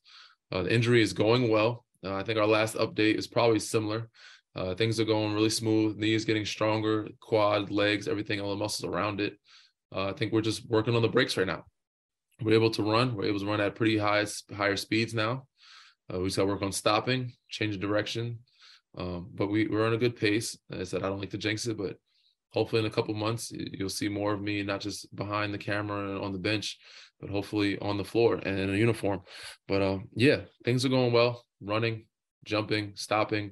Uh, 0.51 0.63
the 0.63 0.73
injury 0.73 1.01
is 1.01 1.13
going 1.13 1.49
well. 1.49 1.85
Uh, 2.05 2.15
I 2.15 2.23
think 2.23 2.39
our 2.39 2.47
last 2.47 2.75
update 2.75 3.15
is 3.15 3.27
probably 3.27 3.59
similar. 3.59 4.09
Uh, 4.55 4.75
things 4.75 4.99
are 4.99 5.05
going 5.05 5.33
really 5.33 5.49
smooth. 5.49 5.97
Knees 5.97 6.25
getting 6.25 6.45
stronger, 6.45 7.07
quad, 7.19 7.71
legs, 7.71 8.07
everything, 8.07 8.39
all 8.39 8.51
the 8.51 8.55
muscles 8.55 8.89
around 8.89 9.19
it. 9.19 9.37
Uh, 9.93 10.09
I 10.09 10.13
think 10.13 10.31
we're 10.31 10.41
just 10.41 10.69
working 10.69 10.95
on 10.95 11.01
the 11.01 11.07
brakes 11.07 11.37
right 11.37 11.47
now. 11.47 11.65
We're 12.41 12.53
able 12.55 12.71
to 12.71 12.83
run. 12.83 13.15
We're 13.15 13.25
able 13.25 13.39
to 13.39 13.45
run 13.45 13.61
at 13.61 13.75
pretty 13.75 13.97
high, 13.97 14.25
higher 14.55 14.75
speeds 14.75 15.13
now. 15.13 15.47
Uh, 16.13 16.19
we 16.19 16.25
just 16.25 16.37
got 16.37 16.43
to 16.43 16.49
work 16.49 16.61
on 16.61 16.71
stopping, 16.71 17.33
changing 17.49 17.81
direction. 17.81 18.39
Um, 18.97 19.29
but 19.33 19.47
we, 19.47 19.67
we're 19.67 19.87
on 19.87 19.93
a 19.93 19.97
good 19.97 20.15
pace. 20.15 20.57
As 20.71 20.79
I 20.79 20.83
said, 20.83 21.03
I 21.03 21.09
don't 21.09 21.19
like 21.19 21.31
to 21.31 21.37
jinx 21.37 21.65
it, 21.67 21.77
but 21.77 21.97
hopefully 22.53 22.81
in 22.81 22.85
a 22.85 22.93
couple 22.93 23.13
months 23.13 23.51
you'll 23.51 23.89
see 23.89 24.09
more 24.09 24.33
of 24.33 24.41
me, 24.41 24.63
not 24.63 24.81
just 24.81 25.13
behind 25.15 25.53
the 25.53 25.57
camera 25.57 26.11
and 26.11 26.23
on 26.23 26.31
the 26.31 26.39
bench, 26.39 26.77
but 27.19 27.29
hopefully 27.29 27.77
on 27.79 27.97
the 27.97 28.03
floor 28.03 28.35
and 28.35 28.59
in 28.59 28.73
a 28.73 28.77
uniform. 28.77 29.21
But 29.67 29.81
um, 29.81 30.09
yeah, 30.15 30.41
things 30.63 30.85
are 30.85 30.89
going 30.89 31.13
well. 31.13 31.45
Running, 31.61 32.05
jumping, 32.45 32.91
stopping, 32.95 33.51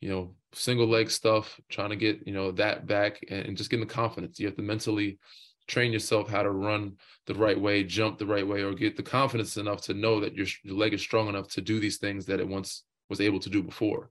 you 0.00 0.08
know, 0.08 0.34
single 0.52 0.88
leg 0.88 1.10
stuff, 1.10 1.60
trying 1.68 1.90
to 1.90 1.96
get 1.96 2.26
you 2.26 2.32
know 2.32 2.52
that 2.52 2.86
back 2.86 3.20
and 3.28 3.56
just 3.56 3.70
getting 3.70 3.86
the 3.86 3.94
confidence. 3.94 4.38
You 4.38 4.46
have 4.46 4.56
to 4.56 4.62
mentally 4.62 5.18
train 5.68 5.92
yourself 5.92 6.28
how 6.28 6.42
to 6.42 6.50
run 6.50 6.96
the 7.26 7.34
right 7.34 7.60
way, 7.60 7.82
jump 7.82 8.18
the 8.18 8.26
right 8.26 8.46
way, 8.46 8.62
or 8.62 8.72
get 8.72 8.96
the 8.96 9.02
confidence 9.02 9.56
enough 9.56 9.82
to 9.82 9.94
know 9.94 10.20
that 10.20 10.34
your, 10.34 10.46
your 10.62 10.76
leg 10.76 10.94
is 10.94 11.00
strong 11.00 11.28
enough 11.28 11.48
to 11.48 11.60
do 11.60 11.80
these 11.80 11.98
things 11.98 12.26
that 12.26 12.40
it 12.40 12.46
once 12.46 12.84
was 13.08 13.20
able 13.20 13.40
to 13.40 13.50
do 13.50 13.62
before. 13.62 14.10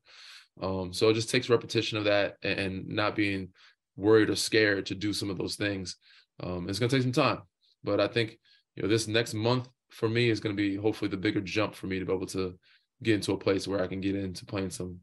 Um, 0.62 0.94
so 0.94 1.10
it 1.10 1.14
just 1.14 1.30
takes 1.30 1.50
repetition 1.50 1.98
of 1.98 2.06
that 2.06 2.38
and, 2.44 2.88
not 2.88 3.16
being 3.16 3.50
worried 3.96 4.30
or 4.30 4.36
scared 4.36 4.86
to 4.88 4.96
do 4.96 5.14
some 5.14 5.30
of 5.30 5.38
those 5.38 5.56
things. 5.56 5.98
Um, 6.42 6.68
it's 6.70 6.80
going 6.80 6.90
to 6.90 6.96
take 6.96 7.04
some 7.04 7.12
time, 7.12 7.42
but 7.84 8.00
I 8.00 8.08
think 8.08 8.38
you 8.76 8.84
know 8.84 8.90
this 8.90 9.08
next 9.08 9.34
month 9.34 9.70
for 9.90 10.10
me 10.10 10.30
is 10.30 10.40
going 10.40 10.56
to 10.56 10.62
be 10.62 10.76
hopefully 10.76 11.10
the 11.10 11.18
bigger 11.18 11.42
jump 11.42 11.76
for 11.76 11.88
me 11.88 12.00
to 12.00 12.06
be 12.06 12.14
able 12.14 12.26
to 12.28 12.58
get 13.04 13.16
into 13.16 13.34
a 13.34 13.38
place 13.38 13.68
where 13.68 13.82
I 13.82 13.88
can 13.88 14.02
get 14.02 14.16
into 14.16 14.46
playing 14.46 14.72
some 14.72 15.00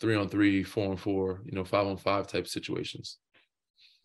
three 0.00 0.14
on 0.14 0.28
three, 0.28 0.62
four 0.62 0.90
on 0.90 0.96
four, 0.96 1.42
you 1.44 1.52
know, 1.52 1.64
five 1.64 1.86
on 1.86 1.96
five 1.96 2.26
type 2.26 2.46
situations. 2.46 3.18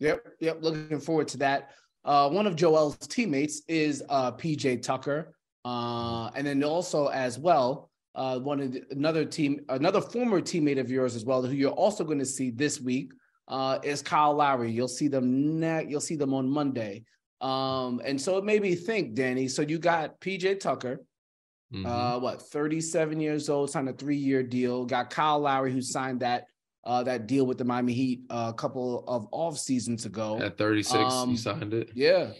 Yep, 0.00 0.26
yep. 0.40 0.58
Looking 0.60 1.00
forward 1.00 1.28
to 1.28 1.38
that. 1.38 1.70
Uh, 2.04 2.28
one 2.28 2.46
of 2.46 2.56
Joel's 2.56 2.96
teammates 2.98 3.62
is 3.68 4.02
uh, 4.08 4.32
PJ 4.32 4.82
Tucker, 4.82 5.34
uh, 5.64 6.30
and 6.34 6.46
then 6.46 6.62
also 6.62 7.06
as 7.08 7.38
well 7.38 7.90
uh, 8.14 8.38
one 8.38 8.60
of 8.60 8.72
the, 8.72 8.82
another 8.90 9.24
team, 9.24 9.60
another 9.68 10.00
former 10.00 10.40
teammate 10.40 10.78
of 10.78 10.90
yours 10.90 11.16
as 11.16 11.24
well, 11.24 11.42
who 11.42 11.54
you're 11.54 11.70
also 11.70 12.04
going 12.04 12.18
to 12.18 12.26
see 12.26 12.50
this 12.50 12.80
week 12.80 13.12
uh, 13.48 13.78
is 13.82 14.02
Kyle 14.02 14.34
Lowry. 14.34 14.70
You'll 14.70 14.88
see 14.88 15.08
them 15.08 15.60
ne- 15.60 15.86
you'll 15.88 16.00
see 16.00 16.16
them 16.16 16.34
on 16.34 16.48
Monday. 16.48 17.04
Um, 17.40 18.00
and 18.04 18.20
so 18.20 18.38
it 18.38 18.44
made 18.44 18.62
me 18.62 18.74
think, 18.74 19.14
Danny. 19.14 19.48
So 19.48 19.62
you 19.62 19.78
got 19.78 20.18
PJ 20.20 20.60
Tucker, 20.60 21.04
mm-hmm. 21.72 21.84
uh, 21.84 22.18
what, 22.18 22.40
37 22.40 23.20
years 23.20 23.48
old, 23.50 23.70
signed 23.70 23.88
a 23.88 23.92
three-year 23.92 24.42
deal. 24.42 24.86
Got 24.86 25.10
Kyle 25.10 25.40
Lowry, 25.40 25.72
who 25.72 25.82
signed 25.82 26.20
that 26.20 26.46
uh, 26.84 27.02
that 27.02 27.26
deal 27.26 27.46
with 27.46 27.58
the 27.58 27.64
Miami 27.64 27.92
Heat 27.92 28.22
uh, 28.30 28.52
a 28.52 28.54
couple 28.54 29.04
of 29.08 29.26
off 29.32 29.58
seasons 29.58 30.04
ago. 30.04 30.38
At 30.40 30.58
36, 30.58 30.94
um, 30.94 31.30
he 31.30 31.36
signed 31.36 31.74
it. 31.74 31.90
Yeah. 31.94 32.32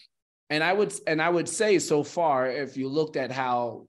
And 0.50 0.62
I 0.62 0.72
would 0.72 0.92
and 1.06 1.20
I 1.20 1.28
would 1.28 1.48
say 1.48 1.78
so 1.78 2.02
far, 2.02 2.46
if 2.46 2.76
you 2.76 2.88
looked 2.88 3.16
at 3.16 3.32
how 3.32 3.86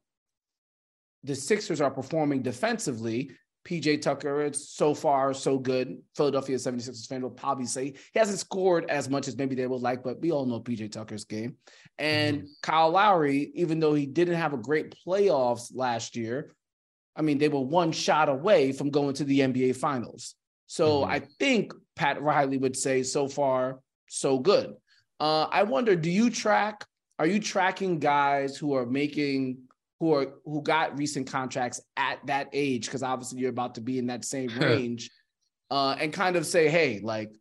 the 1.23 1.35
Sixers 1.35 1.81
are 1.81 1.91
performing 1.91 2.41
defensively, 2.41 3.31
PJ 3.65 4.01
Tucker, 4.01 4.41
it's 4.41 4.69
so 4.69 4.93
far 4.93 5.33
so 5.33 5.57
good. 5.57 5.97
Philadelphia 6.15 6.55
76ers 6.55 7.07
fan 7.07 7.23
will 7.23 7.31
probably 7.31 7.65
say 7.65 7.93
he 8.13 8.19
hasn't 8.19 8.39
scored 8.39 8.89
as 8.89 9.09
much 9.09 9.27
as 9.27 9.35
maybe 9.37 9.55
they 9.55 9.65
would 9.65 9.81
like, 9.81 10.03
but 10.03 10.21
we 10.21 10.31
all 10.31 10.45
know 10.45 10.59
PJ 10.59 10.91
Tucker's 10.91 11.25
game. 11.25 11.55
And 11.97 12.37
mm-hmm. 12.37 12.47
Kyle 12.61 12.91
Lowry, 12.91 13.51
even 13.55 13.79
though 13.79 13.95
he 13.95 14.05
didn't 14.05 14.35
have 14.35 14.53
a 14.53 14.57
great 14.57 14.95
playoffs 15.05 15.71
last 15.73 16.15
year, 16.15 16.51
I 17.15 17.23
mean, 17.23 17.39
they 17.39 17.49
were 17.49 17.61
one 17.61 17.91
shot 17.91 18.29
away 18.29 18.71
from 18.71 18.91
going 18.91 19.15
to 19.15 19.23
the 19.23 19.39
NBA 19.39 19.77
Finals. 19.77 20.35
So 20.67 21.01
mm-hmm. 21.01 21.11
I 21.11 21.19
think 21.39 21.73
Pat 21.95 22.21
Riley 22.21 22.57
would 22.57 22.77
say 22.77 23.01
so 23.01 23.27
far 23.27 23.79
so 24.07 24.37
good. 24.37 24.75
Uh, 25.19 25.47
I 25.49 25.63
wonder, 25.63 25.95
do 25.95 26.11
you 26.11 26.29
track? 26.29 26.85
Are 27.17 27.25
you 27.25 27.39
tracking 27.39 27.99
guys 27.99 28.57
who 28.57 28.73
are 28.73 28.85
making 28.85 29.57
who 29.99 30.13
are 30.13 30.33
who 30.45 30.61
got 30.61 30.97
recent 30.97 31.27
contracts 31.27 31.81
at 31.97 32.19
that 32.27 32.49
age 32.53 32.85
because 32.85 33.03
obviously 33.03 33.39
you're 33.39 33.49
about 33.49 33.75
to 33.75 33.81
be 33.81 33.97
in 33.97 34.07
that 34.07 34.25
same 34.25 34.49
range 34.59 35.09
uh, 35.71 35.95
and 35.99 36.13
kind 36.13 36.35
of 36.35 36.45
say 36.45 36.69
hey 36.69 37.01
like 37.03 37.31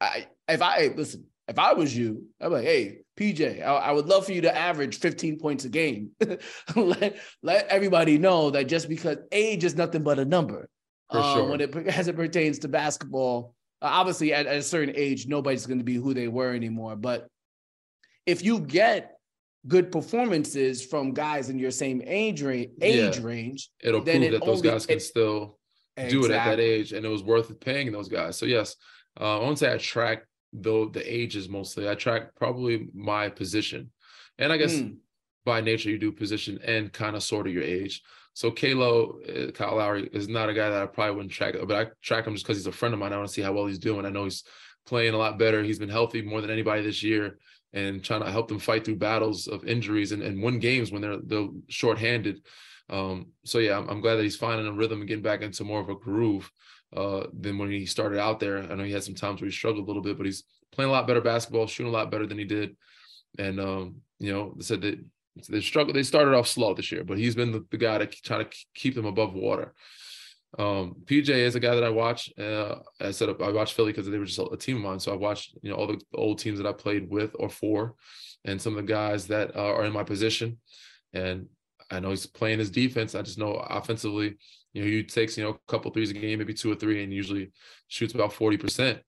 I, 0.00 0.26
if 0.48 0.62
i 0.62 0.92
listen 0.96 1.24
if 1.48 1.58
i 1.58 1.72
was 1.72 1.96
you 1.96 2.26
i'm 2.40 2.52
like 2.52 2.64
hey 2.64 2.98
pj 3.18 3.62
I, 3.62 3.74
I 3.74 3.92
would 3.92 4.06
love 4.06 4.26
for 4.26 4.32
you 4.32 4.42
to 4.42 4.56
average 4.56 4.98
15 4.98 5.38
points 5.38 5.64
a 5.64 5.68
game 5.68 6.10
let, 6.76 7.16
let 7.42 7.68
everybody 7.68 8.18
know 8.18 8.50
that 8.50 8.64
just 8.64 8.88
because 8.88 9.18
age 9.30 9.64
is 9.64 9.76
nothing 9.76 10.02
but 10.02 10.18
a 10.18 10.24
number 10.24 10.68
um, 11.10 11.34
sure. 11.34 11.50
when 11.50 11.60
it 11.60 11.76
as 11.86 12.08
it 12.08 12.16
pertains 12.16 12.58
to 12.60 12.68
basketball 12.68 13.54
uh, 13.80 13.86
obviously 13.86 14.32
at, 14.32 14.46
at 14.46 14.56
a 14.56 14.62
certain 14.62 14.94
age 14.96 15.26
nobody's 15.28 15.66
going 15.66 15.78
to 15.78 15.84
be 15.84 15.94
who 15.94 16.14
they 16.14 16.28
were 16.28 16.52
anymore 16.52 16.96
but 16.96 17.28
if 18.26 18.44
you 18.44 18.60
get 18.60 19.18
good 19.66 19.92
performances 19.92 20.84
from 20.84 21.12
guys 21.12 21.48
in 21.48 21.58
your 21.58 21.70
same 21.70 22.02
age 22.04 22.42
range, 22.42 22.70
age 22.80 23.18
yeah. 23.18 23.24
range, 23.24 23.70
it'll 23.80 24.00
prove 24.00 24.22
it 24.22 24.32
that 24.32 24.44
those 24.44 24.62
guys 24.62 24.86
can 24.86 24.96
it, 24.96 25.00
still 25.00 25.58
exactly. 25.96 26.18
do 26.18 26.24
it 26.26 26.34
at 26.34 26.44
that 26.44 26.60
age, 26.60 26.92
and 26.92 27.06
it 27.06 27.08
was 27.08 27.22
worth 27.22 27.58
paying 27.60 27.92
those 27.92 28.08
guys. 28.08 28.36
So 28.36 28.46
yes, 28.46 28.76
uh, 29.20 29.38
I 29.38 29.40
won't 29.40 29.58
say 29.58 29.72
I 29.72 29.78
track 29.78 30.24
though 30.52 30.88
the 30.88 31.02
ages 31.12 31.48
mostly. 31.48 31.88
I 31.88 31.94
track 31.94 32.34
probably 32.34 32.88
my 32.94 33.28
position, 33.28 33.90
and 34.38 34.52
I 34.52 34.56
guess 34.56 34.74
mm. 34.74 34.96
by 35.44 35.60
nature 35.60 35.90
you 35.90 35.98
do 35.98 36.12
position 36.12 36.58
and 36.64 36.92
kind 36.92 37.16
of 37.16 37.22
sort 37.22 37.46
of 37.46 37.52
your 37.52 37.62
age. 37.62 38.02
So 38.34 38.50
Kalo, 38.50 39.18
uh, 39.28 39.50
Kyle 39.50 39.76
Lowry 39.76 40.08
is 40.12 40.26
not 40.26 40.48
a 40.48 40.54
guy 40.54 40.70
that 40.70 40.82
I 40.82 40.86
probably 40.86 41.16
wouldn't 41.16 41.32
track, 41.32 41.54
but 41.66 41.86
I 41.86 41.90
track 42.00 42.26
him 42.26 42.32
just 42.32 42.46
because 42.46 42.56
he's 42.56 42.66
a 42.66 42.72
friend 42.72 42.94
of 42.94 42.98
mine. 42.98 43.12
I 43.12 43.16
want 43.16 43.28
to 43.28 43.34
see 43.34 43.42
how 43.42 43.52
well 43.52 43.66
he's 43.66 43.78
doing. 43.78 44.06
I 44.06 44.10
know 44.10 44.24
he's 44.24 44.42
playing 44.86 45.12
a 45.12 45.18
lot 45.18 45.38
better. 45.38 45.62
He's 45.62 45.78
been 45.78 45.90
healthy 45.90 46.22
more 46.22 46.40
than 46.40 46.50
anybody 46.50 46.82
this 46.82 47.02
year 47.02 47.38
and 47.72 48.04
trying 48.04 48.22
to 48.22 48.30
help 48.30 48.48
them 48.48 48.58
fight 48.58 48.84
through 48.84 48.96
battles 48.96 49.46
of 49.46 49.64
injuries 49.64 50.12
and, 50.12 50.22
and 50.22 50.42
win 50.42 50.58
games 50.58 50.92
when 50.92 51.02
they're 51.02 51.18
they're 51.24 51.48
shorthanded. 51.68 52.42
Um, 52.90 53.28
so 53.44 53.58
yeah, 53.58 53.78
I'm, 53.78 53.88
I'm, 53.88 54.00
glad 54.00 54.16
that 54.16 54.24
he's 54.24 54.36
finding 54.36 54.66
a 54.66 54.72
rhythm 54.72 55.00
and 55.00 55.08
getting 55.08 55.22
back 55.22 55.40
into 55.40 55.64
more 55.64 55.80
of 55.80 55.88
a 55.88 55.94
groove 55.94 56.50
uh, 56.94 57.24
than 57.32 57.56
when 57.56 57.70
he 57.70 57.86
started 57.86 58.18
out 58.18 58.38
there. 58.38 58.58
I 58.58 58.74
know 58.74 58.84
he 58.84 58.92
had 58.92 59.04
some 59.04 59.14
times 59.14 59.40
where 59.40 59.48
he 59.48 59.54
struggled 59.54 59.84
a 59.84 59.86
little 59.86 60.02
bit, 60.02 60.18
but 60.18 60.26
he's 60.26 60.44
playing 60.72 60.90
a 60.90 60.92
lot 60.92 61.06
better 61.06 61.20
basketball, 61.20 61.66
shooting 61.66 61.92
a 61.92 61.96
lot 61.96 62.10
better 62.10 62.26
than 62.26 62.38
he 62.38 62.44
did. 62.44 62.76
And 63.38 63.58
um, 63.60 63.96
you 64.18 64.32
know, 64.32 64.54
they 64.56 64.64
said 64.64 64.82
that 64.82 64.98
they 65.48 65.60
struggled. 65.60 65.96
They 65.96 66.02
started 66.02 66.34
off 66.34 66.48
slow 66.48 66.74
this 66.74 66.92
year, 66.92 67.04
but 67.04 67.18
he's 67.18 67.34
been 67.34 67.52
the, 67.52 67.64
the 67.70 67.78
guy 67.78 67.98
to 67.98 68.06
try 68.06 68.42
to 68.42 68.50
keep 68.74 68.94
them 68.94 69.06
above 69.06 69.32
water. 69.34 69.74
Um, 70.58 70.96
PJ 71.06 71.30
is 71.30 71.54
a 71.54 71.60
guy 71.60 71.74
that 71.74 71.84
I 71.84 71.88
watch. 71.88 72.30
Uh, 72.38 72.76
I 73.00 73.10
said 73.10 73.30
I 73.40 73.50
watched 73.50 73.74
Philly 73.74 73.92
because 73.92 74.08
they 74.08 74.18
were 74.18 74.26
just 74.26 74.38
a 74.38 74.56
team 74.56 74.76
of 74.76 74.82
mine. 74.82 75.00
So 75.00 75.12
I 75.12 75.16
watched, 75.16 75.56
you 75.62 75.70
know, 75.70 75.76
all 75.76 75.86
the 75.86 76.00
old 76.14 76.38
teams 76.38 76.58
that 76.58 76.66
I 76.66 76.72
played 76.72 77.08
with 77.08 77.34
or 77.38 77.48
for, 77.48 77.94
and 78.44 78.60
some 78.60 78.76
of 78.76 78.84
the 78.84 78.92
guys 78.92 79.26
that 79.28 79.56
uh, 79.56 79.60
are 79.60 79.84
in 79.84 79.92
my 79.92 80.04
position. 80.04 80.58
And 81.14 81.46
I 81.90 82.00
know 82.00 82.10
he's 82.10 82.26
playing 82.26 82.58
his 82.58 82.70
defense. 82.70 83.14
I 83.14 83.22
just 83.22 83.38
know 83.38 83.54
offensively, 83.54 84.36
you 84.74 84.82
know, 84.82 84.88
he 84.88 85.02
takes 85.02 85.38
you 85.38 85.44
know 85.44 85.50
a 85.50 85.70
couple 85.70 85.90
threes 85.90 86.10
a 86.10 86.14
game, 86.14 86.38
maybe 86.38 86.54
two 86.54 86.70
or 86.70 86.76
three, 86.76 87.02
and 87.02 87.12
usually 87.12 87.52
shoots 87.88 88.14
about 88.14 88.32
forty 88.32 88.56
percent. 88.56 89.00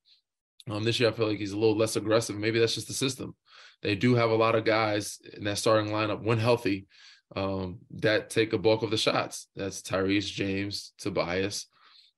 Um, 0.71 0.83
this 0.83 0.99
year 0.99 1.11
I 1.11 1.13
feel 1.13 1.29
like 1.29 1.39
he's 1.39 1.53
a 1.53 1.59
little 1.59 1.77
less 1.77 1.97
aggressive. 1.97 2.37
Maybe 2.37 2.59
that's 2.59 2.75
just 2.75 2.89
the 2.89 2.95
system. 2.95 3.35
They 3.83 3.95
do 3.95 4.15
have 4.15 4.31
a 4.31 4.37
lot 4.37 4.55
of 4.55 4.65
guys 4.65 5.19
in 5.37 5.45
that 5.45 5.59
starting 5.59 5.93
lineup 5.93 6.23
when 6.23 6.39
healthy 6.39 6.87
um, 7.35 7.79
that 7.91 8.31
take 8.31 8.53
a 8.53 8.59
bulk 8.59 8.83
of 8.83 8.91
the 8.91 8.97
shots. 8.97 9.49
That's 9.57 9.83
Tyrese, 9.83 10.33
James, 10.33 10.93
Tobias, 10.99 11.67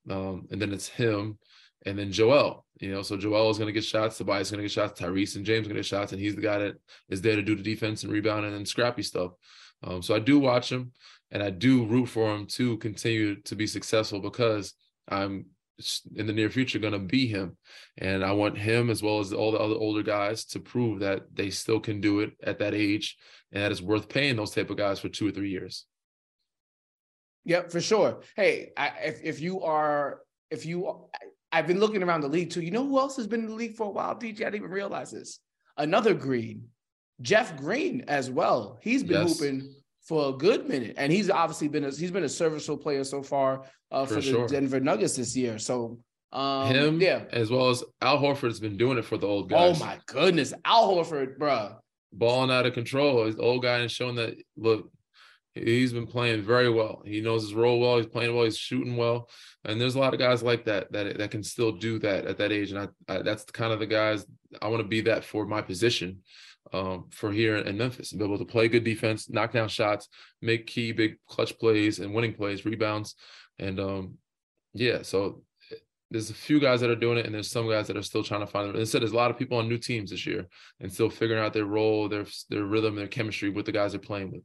um, 0.09 0.47
and 0.51 0.61
then 0.61 0.73
it's 0.73 0.87
him, 0.87 1.37
and 1.85 1.97
then 1.97 2.11
Joel. 2.11 2.65
You 2.79 2.91
know, 2.91 3.01
so 3.01 3.17
Joel 3.17 3.49
is 3.49 3.57
going 3.57 3.67
to 3.67 3.73
get 3.73 3.83
shots, 3.83 4.17
Tobias 4.17 4.47
is 4.47 4.51
going 4.51 4.59
to 4.59 4.63
get 4.63 4.71
shots, 4.71 4.99
Tyrese 4.99 5.35
and 5.35 5.45
James 5.45 5.65
are 5.65 5.69
going 5.69 5.75
to 5.75 5.81
get 5.81 5.85
shots, 5.85 6.11
and 6.11 6.21
he's 6.21 6.35
the 6.35 6.41
guy 6.41 6.59
that 6.59 6.75
is 7.09 7.21
there 7.21 7.35
to 7.35 7.41
do 7.41 7.55
the 7.55 7.63
defense 7.63 8.03
and 8.03 8.11
rebounding 8.11 8.51
and 8.51 8.59
then 8.59 8.65
scrappy 8.65 9.01
stuff. 9.01 9.31
Um, 9.83 10.01
so 10.01 10.15
I 10.15 10.19
do 10.19 10.39
watch 10.39 10.71
him, 10.71 10.91
and 11.31 11.41
I 11.41 11.49
do 11.49 11.85
root 11.85 12.07
for 12.07 12.33
him 12.33 12.45
to 12.51 12.77
continue 12.77 13.41
to 13.41 13.55
be 13.55 13.67
successful 13.67 14.19
because 14.19 14.73
I'm 15.07 15.47
in 16.15 16.27
the 16.27 16.33
near 16.33 16.49
future 16.49 16.79
going 16.79 16.93
to 16.93 16.99
be 16.99 17.27
him. 17.27 17.57
And 17.97 18.23
I 18.23 18.31
want 18.31 18.57
him 18.57 18.89
as 18.89 19.03
well 19.03 19.19
as 19.19 19.33
all 19.33 19.51
the 19.51 19.59
other 19.59 19.75
older 19.75 20.03
guys 20.03 20.45
to 20.45 20.59
prove 20.59 20.99
that 20.99 21.23
they 21.33 21.49
still 21.49 21.79
can 21.79 22.01
do 22.01 22.21
it 22.21 22.33
at 22.43 22.59
that 22.59 22.73
age 22.73 23.17
and 23.51 23.63
that 23.63 23.71
it's 23.71 23.81
worth 23.81 24.09
paying 24.09 24.35
those 24.35 24.51
type 24.51 24.69
of 24.69 24.77
guys 24.77 24.99
for 24.99 25.09
two 25.09 25.27
or 25.27 25.31
three 25.31 25.49
years. 25.49 25.85
Yep, 27.45 27.71
for 27.71 27.79
sure. 27.79 28.21
Hey, 28.35 28.71
I, 28.75 28.91
if 29.05 29.21
if 29.23 29.39
you 29.39 29.61
are 29.61 30.19
if 30.51 30.65
you 30.65 31.07
I've 31.51 31.67
been 31.67 31.79
looking 31.79 32.03
around 32.03 32.21
the 32.21 32.27
league 32.27 32.49
too. 32.49 32.61
You 32.61 32.71
know 32.71 32.85
who 32.85 32.99
else 32.99 33.15
has 33.15 33.27
been 33.27 33.41
in 33.41 33.47
the 33.47 33.55
league 33.55 33.75
for 33.75 33.87
a 33.87 33.89
while, 33.89 34.15
DJ? 34.15 34.41
I 34.41 34.49
didn't 34.49 34.55
even 34.55 34.71
realize 34.71 35.11
this. 35.11 35.39
Another 35.77 36.13
Green, 36.13 36.65
Jeff 37.21 37.55
Green 37.55 38.03
as 38.07 38.29
well. 38.29 38.77
He's 38.81 39.03
been 39.03 39.27
yes. 39.27 39.39
hooping 39.39 39.73
for 40.07 40.29
a 40.29 40.33
good 40.33 40.69
minute, 40.69 40.95
and 40.97 41.11
he's 41.11 41.29
obviously 41.29 41.67
been 41.67 41.83
a, 41.83 41.91
he's 41.91 42.11
been 42.11 42.23
a 42.23 42.29
serviceable 42.29 42.77
player 42.77 43.03
so 43.03 43.21
far 43.21 43.65
uh, 43.91 44.05
for, 44.05 44.21
for, 44.21 44.21
the. 44.21 44.47
Denver 44.47 44.79
Nuggets 44.79 45.17
this 45.17 45.35
year. 45.35 45.59
So 45.59 45.99
um, 46.31 46.67
him, 46.73 47.01
yeah, 47.01 47.25
as 47.31 47.51
well 47.51 47.69
as 47.69 47.83
Al 48.01 48.17
Horford's 48.17 48.59
been 48.59 48.77
doing 48.77 48.97
it 48.97 49.05
for 49.05 49.17
the 49.17 49.27
old 49.27 49.49
guys. 49.49 49.81
Oh 49.81 49.85
my 49.85 49.99
goodness, 50.05 50.53
Al 50.63 50.95
Horford, 50.95 51.37
bro, 51.37 51.75
balling 52.13 52.51
out 52.51 52.65
of 52.65 52.73
control. 52.73 53.25
His 53.25 53.37
old 53.37 53.63
guy 53.63 53.79
and 53.79 53.91
showing 53.91 54.15
that 54.15 54.35
look, 54.55 54.89
he's 55.53 55.91
been 55.91 56.07
playing 56.07 56.41
very 56.41 56.69
well. 56.69 57.01
He 57.05 57.19
knows 57.19 57.43
his 57.43 57.53
role 57.53 57.79
well. 57.79 57.97
He's 57.97 58.05
playing 58.05 58.33
well. 58.33 58.45
He's 58.45 58.57
shooting 58.57 58.95
well. 58.95 59.29
And 59.65 59.79
there's 59.79 59.95
a 59.95 59.99
lot 59.99 60.13
of 60.13 60.19
guys 60.21 60.41
like 60.41 60.63
that 60.65 60.89
that 60.93 61.17
that 61.17 61.31
can 61.31 61.43
still 61.43 61.73
do 61.73 61.99
that 61.99 62.25
at 62.25 62.37
that 62.37 62.53
age. 62.53 62.71
And 62.71 62.89
I, 63.09 63.13
I 63.13 63.21
that's 63.23 63.43
kind 63.43 63.73
of 63.73 63.79
the 63.79 63.87
guys 63.87 64.25
I 64.61 64.69
want 64.69 64.81
to 64.81 64.87
be 64.87 65.01
that 65.01 65.25
for 65.25 65.45
my 65.45 65.61
position 65.61 66.19
um, 66.73 67.05
for 67.11 67.31
here 67.31 67.57
in 67.57 67.77
Memphis 67.77 68.11
and 68.11 68.19
be 68.19 68.25
able 68.25 68.37
to 68.37 68.45
play 68.45 68.67
good 68.67 68.83
defense, 68.83 69.29
knock 69.29 69.51
down 69.51 69.69
shots, 69.69 70.09
make 70.41 70.67
key 70.67 70.91
big 70.91 71.15
clutch 71.27 71.57
plays 71.59 71.99
and 71.99 72.13
winning 72.13 72.33
plays, 72.33 72.65
rebounds. 72.65 73.15
And 73.59 73.79
um, 73.79 74.17
yeah, 74.73 75.01
so 75.01 75.43
eh, 75.71 75.75
there's 76.11 76.29
a 76.29 76.35
few 76.35 76.59
guys 76.59 76.81
that 76.81 76.89
are 76.89 76.95
doing 76.95 77.17
it, 77.17 77.25
and 77.25 77.33
there's 77.33 77.49
some 77.49 77.69
guys 77.69 77.87
that 77.87 77.97
are 77.97 78.03
still 78.03 78.23
trying 78.23 78.41
to 78.41 78.47
find 78.47 78.69
it. 78.69 78.79
Instead, 78.79 79.01
there's 79.01 79.11
a 79.11 79.15
lot 79.17 79.31
of 79.31 79.37
people 79.37 79.57
on 79.57 79.67
new 79.67 79.77
teams 79.77 80.11
this 80.11 80.25
year 80.25 80.45
and 80.79 80.91
still 80.91 81.09
figuring 81.09 81.43
out 81.43 81.53
their 81.53 81.65
role, 81.65 82.07
their 82.09 82.25
their 82.49 82.65
rhythm, 82.65 82.95
their 82.95 83.07
chemistry 83.07 83.49
with 83.49 83.65
the 83.65 83.71
guys 83.71 83.91
they're 83.91 83.99
playing 83.99 84.31
with. 84.31 84.43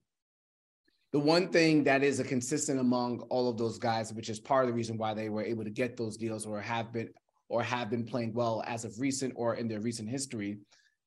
The 1.13 1.19
one 1.19 1.49
thing 1.49 1.85
that 1.85 2.03
is 2.03 2.21
a 2.21 2.25
consistent 2.25 2.81
among 2.81 3.21
all 3.29 3.51
of 3.51 3.59
those 3.59 3.79
guys, 3.79 4.15
which 4.15 4.31
is 4.31 4.41
part 4.41 4.65
of 4.65 4.69
the 4.69 4.75
reason 4.75 4.97
why 4.97 5.13
they 5.13 5.29
were 5.29 5.43
able 5.43 5.63
to 5.63 5.71
get 5.71 5.95
those 5.95 6.17
deals 6.17 6.47
or 6.47 6.61
have 6.61 6.91
been 6.91 7.11
or 7.51 7.63
have 7.63 7.91
been 7.91 8.03
playing 8.03 8.33
well 8.33 8.65
as 8.67 8.87
of 8.87 8.99
recent 8.99 9.35
or 9.37 9.57
in 9.57 9.69
their 9.69 9.81
recent 9.81 10.09
history, 10.09 10.57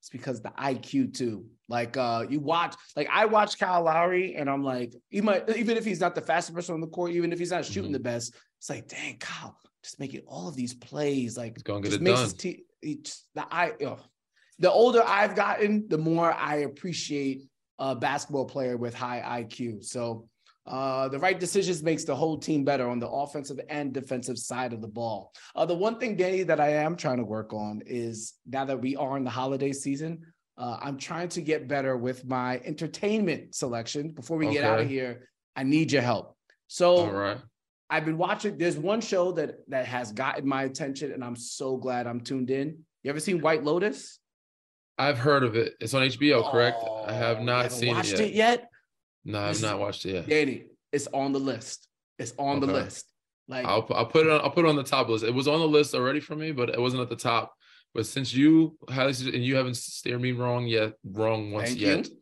it's 0.06 0.12
because 0.12 0.40
the 0.40 0.50
IQ 0.50 1.16
too. 1.16 1.46
Like 1.68 1.98
uh 1.98 2.26
you 2.30 2.40
watch, 2.40 2.76
like 2.96 3.10
I 3.12 3.26
watch 3.26 3.58
Kyle 3.58 3.82
Lowry 3.82 4.36
and 4.36 4.48
I'm 4.48 4.64
like, 4.64 4.94
even, 5.10 5.42
even 5.56 5.78
if 5.78 5.84
he's 5.84 6.00
not 6.00 6.14
the 6.14 6.22
fastest 6.22 6.56
person 6.56 6.76
on 6.76 6.82
the 6.82 6.88
court, 6.88 7.12
even 7.14 7.34
if 7.34 7.40
he's 7.40 7.50
not 7.50 7.66
shooting 7.66 7.86
mm-hmm. 7.86 7.94
the 7.94 8.00
best, 8.00 8.36
it's 8.60 8.70
like, 8.70 8.88
dang, 8.88 9.18
Kyle, 9.18 9.58
just 9.84 10.00
making 10.00 10.22
all 10.28 10.48
of 10.48 10.56
these 10.56 10.76
plays. 10.76 11.38
Like 11.38 11.56
he's 11.56 11.64
gonna 11.64 11.82
get 11.82 11.94
it 11.94 12.04
done. 12.04 12.30
T- 12.30 12.66
just, 12.84 13.26
the 13.34 13.48
I 13.52 13.72
oh, 13.84 13.98
the 14.60 14.72
older 14.72 15.02
I've 15.04 15.36
gotten, 15.36 15.88
the 15.88 15.98
more 15.98 16.32
I 16.32 16.58
appreciate 16.58 17.50
a 17.80 17.96
basketball 17.96 18.46
player 18.46 18.78
with 18.78 18.94
high 18.94 19.44
IQ. 19.44 19.84
So 19.86 20.30
uh, 20.68 21.08
the 21.08 21.20
right 21.20 21.40
decisions 21.40 21.84
makes 21.84 22.04
the 22.04 22.16
whole 22.16 22.38
team 22.38 22.64
better 22.64 22.90
on 22.90 23.00
the 23.00 23.08
offensive 23.08 23.60
and 23.70 23.94
defensive 23.94 24.38
side 24.38 24.74
of 24.74 24.82
the 24.82 24.88
ball. 24.88 25.32
Uh, 25.56 25.66
the 25.66 25.76
one 25.76 26.00
thing, 26.00 26.16
Danny, 26.16 26.44
that 26.44 26.60
I 26.60 26.70
am 26.70 26.96
trying 26.96 27.18
to 27.18 27.24
work 27.24 27.54
on 27.54 27.84
is 27.86 28.34
now 28.48 28.66
that 28.66 28.82
we 28.82 28.96
are 28.96 29.16
in 29.18 29.24
the 29.24 29.30
holiday 29.30 29.72
season, 29.72 30.22
uh, 30.58 30.78
I'm 30.82 30.98
trying 30.98 31.30
to 31.30 31.42
get 31.42 31.68
better 31.68 31.98
with 31.98 32.26
my 32.26 32.60
entertainment 32.66 33.54
selection. 33.54 34.12
Before 34.12 34.38
we 34.38 34.48
okay. 34.48 34.56
get 34.56 34.64
out 34.64 34.80
of 34.80 34.88
here, 34.88 35.30
I 35.56 35.64
need 35.64 35.92
your 35.92 36.02
help. 36.02 36.36
So, 36.68 36.98
All 36.98 37.12
right. 37.12 37.38
I've 37.90 38.06
been 38.06 38.18
watching. 38.18 38.58
There's 38.58 38.78
one 38.78 39.02
show 39.02 39.32
that 39.34 39.58
that 39.68 39.86
has 39.86 40.12
gotten 40.12 40.48
my 40.48 40.64
attention, 40.64 41.12
and 41.12 41.24
I'm 41.24 41.36
so 41.36 41.78
glad 41.78 42.08
I'm 42.08 42.20
tuned 42.20 42.50
in. 42.50 42.80
You 43.04 43.12
ever 43.12 43.20
seen 43.20 43.42
White 43.42 43.64
Lotus? 43.64 44.20
I've 44.98 45.20
heard 45.20 45.44
of 45.44 45.56
it. 45.56 45.74
It's 45.80 45.94
on 45.94 46.02
HBO, 46.02 46.50
correct? 46.52 46.78
Oh, 46.82 47.04
I 47.06 47.14
have 47.14 47.42
not 47.42 47.72
seen 47.72 47.96
it 47.96 48.08
yet. 48.08 48.20
it 48.20 48.34
yet. 48.34 48.70
No, 49.26 49.42
I've 49.42 49.62
not 49.62 49.80
watched 49.80 50.06
it 50.06 50.14
yet. 50.14 50.30
Danny, 50.30 50.66
it's 50.92 51.08
on 51.08 51.34
the 51.34 51.40
list. 51.40 51.88
It's 52.20 52.34
on 52.38 52.58
okay. 52.58 52.68
the 52.68 52.74
list. 52.74 53.06
Like 53.48 53.66
I'll 53.66 53.86
I'll 53.92 54.06
put 54.06 54.26
it 54.26 54.32
on 54.32 54.42
I'll 54.42 54.52
put 54.52 54.66
it 54.66 54.70
on 54.70 54.76
the 54.76 54.84
top 54.84 55.10
list. 55.10 55.24
It 55.24 55.34
was 55.34 55.48
on 55.48 55.60
the 55.60 55.68
list 55.68 55.94
already 55.94 56.20
for 56.20 56.36
me, 56.36 56.52
but 56.52 56.70
it 56.70 56.80
wasn't 56.80 57.02
at 57.02 57.10
the 57.10 57.16
top. 57.16 57.54
But 57.94 58.06
since 58.06 58.34
you 58.34 58.78
highly 58.90 59.14
and 59.34 59.44
you 59.44 59.56
haven't 59.56 59.78
steered 59.78 60.22
me 60.22 60.32
wrong 60.32 60.66
yet, 60.68 60.94
wrong 61.04 61.52
once 61.52 61.70
Thank 61.70 61.82
yet. 61.82 62.08
You. 62.08 62.18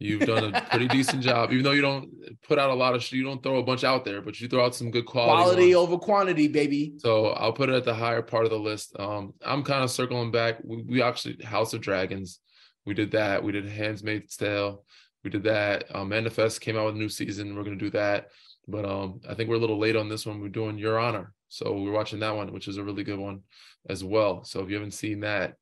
You've 0.00 0.26
done 0.26 0.54
a 0.54 0.60
pretty 0.60 0.88
decent 0.88 1.22
job, 1.22 1.52
even 1.52 1.62
though 1.64 1.70
you 1.70 1.80
don't 1.80 2.10
put 2.42 2.58
out 2.58 2.70
a 2.70 2.74
lot 2.74 2.94
of. 2.94 3.12
You 3.12 3.22
don't 3.22 3.42
throw 3.42 3.58
a 3.58 3.62
bunch 3.62 3.84
out 3.84 4.04
there, 4.04 4.20
but 4.20 4.40
you 4.40 4.48
throw 4.48 4.64
out 4.64 4.74
some 4.74 4.90
good 4.90 5.06
quality. 5.06 5.42
Quality 5.42 5.74
ones. 5.74 5.88
over 5.88 5.98
quantity, 5.98 6.48
baby. 6.48 6.94
So 6.98 7.28
I'll 7.28 7.52
put 7.52 7.68
it 7.68 7.74
at 7.74 7.84
the 7.84 7.94
higher 7.94 8.22
part 8.22 8.44
of 8.44 8.50
the 8.50 8.58
list. 8.58 8.94
Um, 8.98 9.34
I'm 9.44 9.62
kind 9.62 9.84
of 9.84 9.90
circling 9.90 10.30
back. 10.30 10.58
We, 10.64 10.82
we 10.82 11.02
actually 11.02 11.42
House 11.44 11.74
of 11.74 11.80
Dragons. 11.80 12.40
We 12.84 12.94
did 12.94 13.12
that. 13.12 13.42
We 13.42 13.52
did 13.52 13.66
Handmaid's 13.66 14.36
Tale. 14.36 14.84
We 15.24 15.30
did 15.30 15.42
that. 15.44 15.84
Um, 15.94 16.10
Manifest 16.10 16.60
came 16.60 16.76
out 16.76 16.86
with 16.86 16.96
a 16.96 16.98
new 16.98 17.08
season. 17.08 17.56
We're 17.56 17.64
gonna 17.64 17.76
do 17.76 17.90
that. 17.90 18.28
But 18.68 18.84
um, 18.84 19.20
I 19.28 19.34
think 19.34 19.48
we're 19.48 19.56
a 19.56 19.60
little 19.60 19.78
late 19.78 19.96
on 19.96 20.08
this 20.08 20.26
one. 20.26 20.40
We're 20.40 20.48
doing 20.48 20.78
Your 20.78 20.98
Honor. 20.98 21.32
So 21.48 21.72
we're 21.72 21.92
watching 21.92 22.20
that 22.20 22.34
one, 22.34 22.52
which 22.52 22.68
is 22.68 22.76
a 22.76 22.84
really 22.84 23.04
good 23.04 23.18
one 23.18 23.40
as 23.88 24.02
well. 24.02 24.44
So 24.44 24.60
if 24.60 24.68
you 24.68 24.74
haven't 24.74 24.92
seen 24.92 25.20
that, 25.20 25.54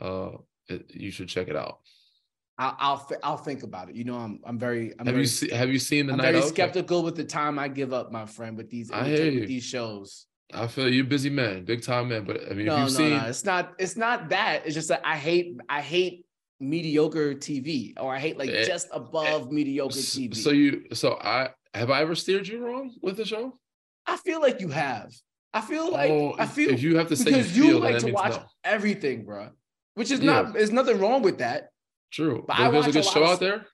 uh, 0.00 0.30
it, 0.68 0.90
you 0.94 1.10
should 1.10 1.28
check 1.28 1.48
it 1.48 1.56
out. 1.56 1.78
I'll, 2.58 2.76
I'll 2.78 3.10
I'll 3.22 3.36
think 3.36 3.62
about 3.62 3.90
it. 3.90 3.96
You 3.96 4.04
know, 4.04 4.16
I'm 4.16 4.40
I'm 4.44 4.58
very. 4.58 4.92
I'm 4.98 5.06
have 5.06 5.14
very, 5.14 5.20
you 5.20 5.26
see, 5.26 5.50
Have 5.50 5.70
you 5.70 5.78
seen 5.78 6.06
the 6.06 6.12
I'm 6.12 6.18
night? 6.18 6.32
Very 6.32 6.42
skeptical 6.42 7.02
with 7.02 7.16
the 7.16 7.24
time 7.24 7.58
I 7.58 7.68
give 7.68 7.92
up, 7.92 8.10
my 8.12 8.26
friend, 8.26 8.56
with 8.56 8.70
these 8.70 8.90
with 8.90 9.48
these 9.48 9.64
shows. 9.64 10.26
I 10.54 10.66
feel 10.68 10.88
you're 10.88 11.04
busy 11.04 11.30
man, 11.30 11.64
big 11.64 11.82
time 11.82 12.08
man. 12.08 12.24
But 12.24 12.50
I 12.50 12.54
mean, 12.54 12.66
no, 12.66 12.74
if 12.74 12.80
you've 12.80 12.92
no, 12.92 12.96
seen, 12.96 13.18
no, 13.18 13.26
it's 13.26 13.44
not. 13.44 13.74
It's 13.78 13.96
not 13.96 14.28
that. 14.30 14.62
It's 14.64 14.74
just 14.74 14.88
that 14.88 15.02
I 15.04 15.16
hate. 15.16 15.56
I 15.68 15.80
hate 15.80 16.25
mediocre 16.60 17.34
TV, 17.34 17.92
or 17.98 18.14
I 18.14 18.18
hate 18.18 18.38
like 18.38 18.50
eh, 18.50 18.64
just 18.64 18.88
above 18.92 19.48
eh, 19.48 19.50
mediocre 19.50 19.98
TV. 19.98 20.36
So 20.36 20.50
you, 20.50 20.84
so 20.92 21.18
I 21.20 21.50
have 21.74 21.90
I 21.90 22.00
ever 22.00 22.14
steered 22.14 22.48
you 22.48 22.64
wrong 22.64 22.94
with 23.02 23.16
the 23.16 23.24
show? 23.24 23.58
I 24.06 24.16
feel 24.16 24.40
like 24.40 24.60
you 24.60 24.68
have. 24.68 25.12
I 25.52 25.60
feel 25.60 25.90
like 25.90 26.10
oh, 26.10 26.34
I 26.38 26.46
feel 26.46 26.70
if 26.70 26.82
you 26.82 26.96
have 26.96 27.08
to 27.08 27.16
say 27.16 27.24
because 27.24 27.56
you, 27.56 27.78
like 27.78 27.98
to 27.98 28.12
watch 28.12 28.32
no. 28.32 28.44
everything, 28.64 29.24
bro. 29.24 29.48
Which 29.94 30.10
is 30.10 30.20
yeah. 30.20 30.42
not. 30.42 30.52
There's 30.52 30.72
nothing 30.72 30.98
wrong 30.98 31.22
with 31.22 31.38
that. 31.38 31.70
True. 32.12 32.44
But, 32.46 32.58
but 32.58 32.66
if 32.66 32.72
there's 32.72 32.86
a 32.86 32.92
good 32.92 33.04
show 33.04 33.24
out 33.24 33.40
there, 33.40 33.66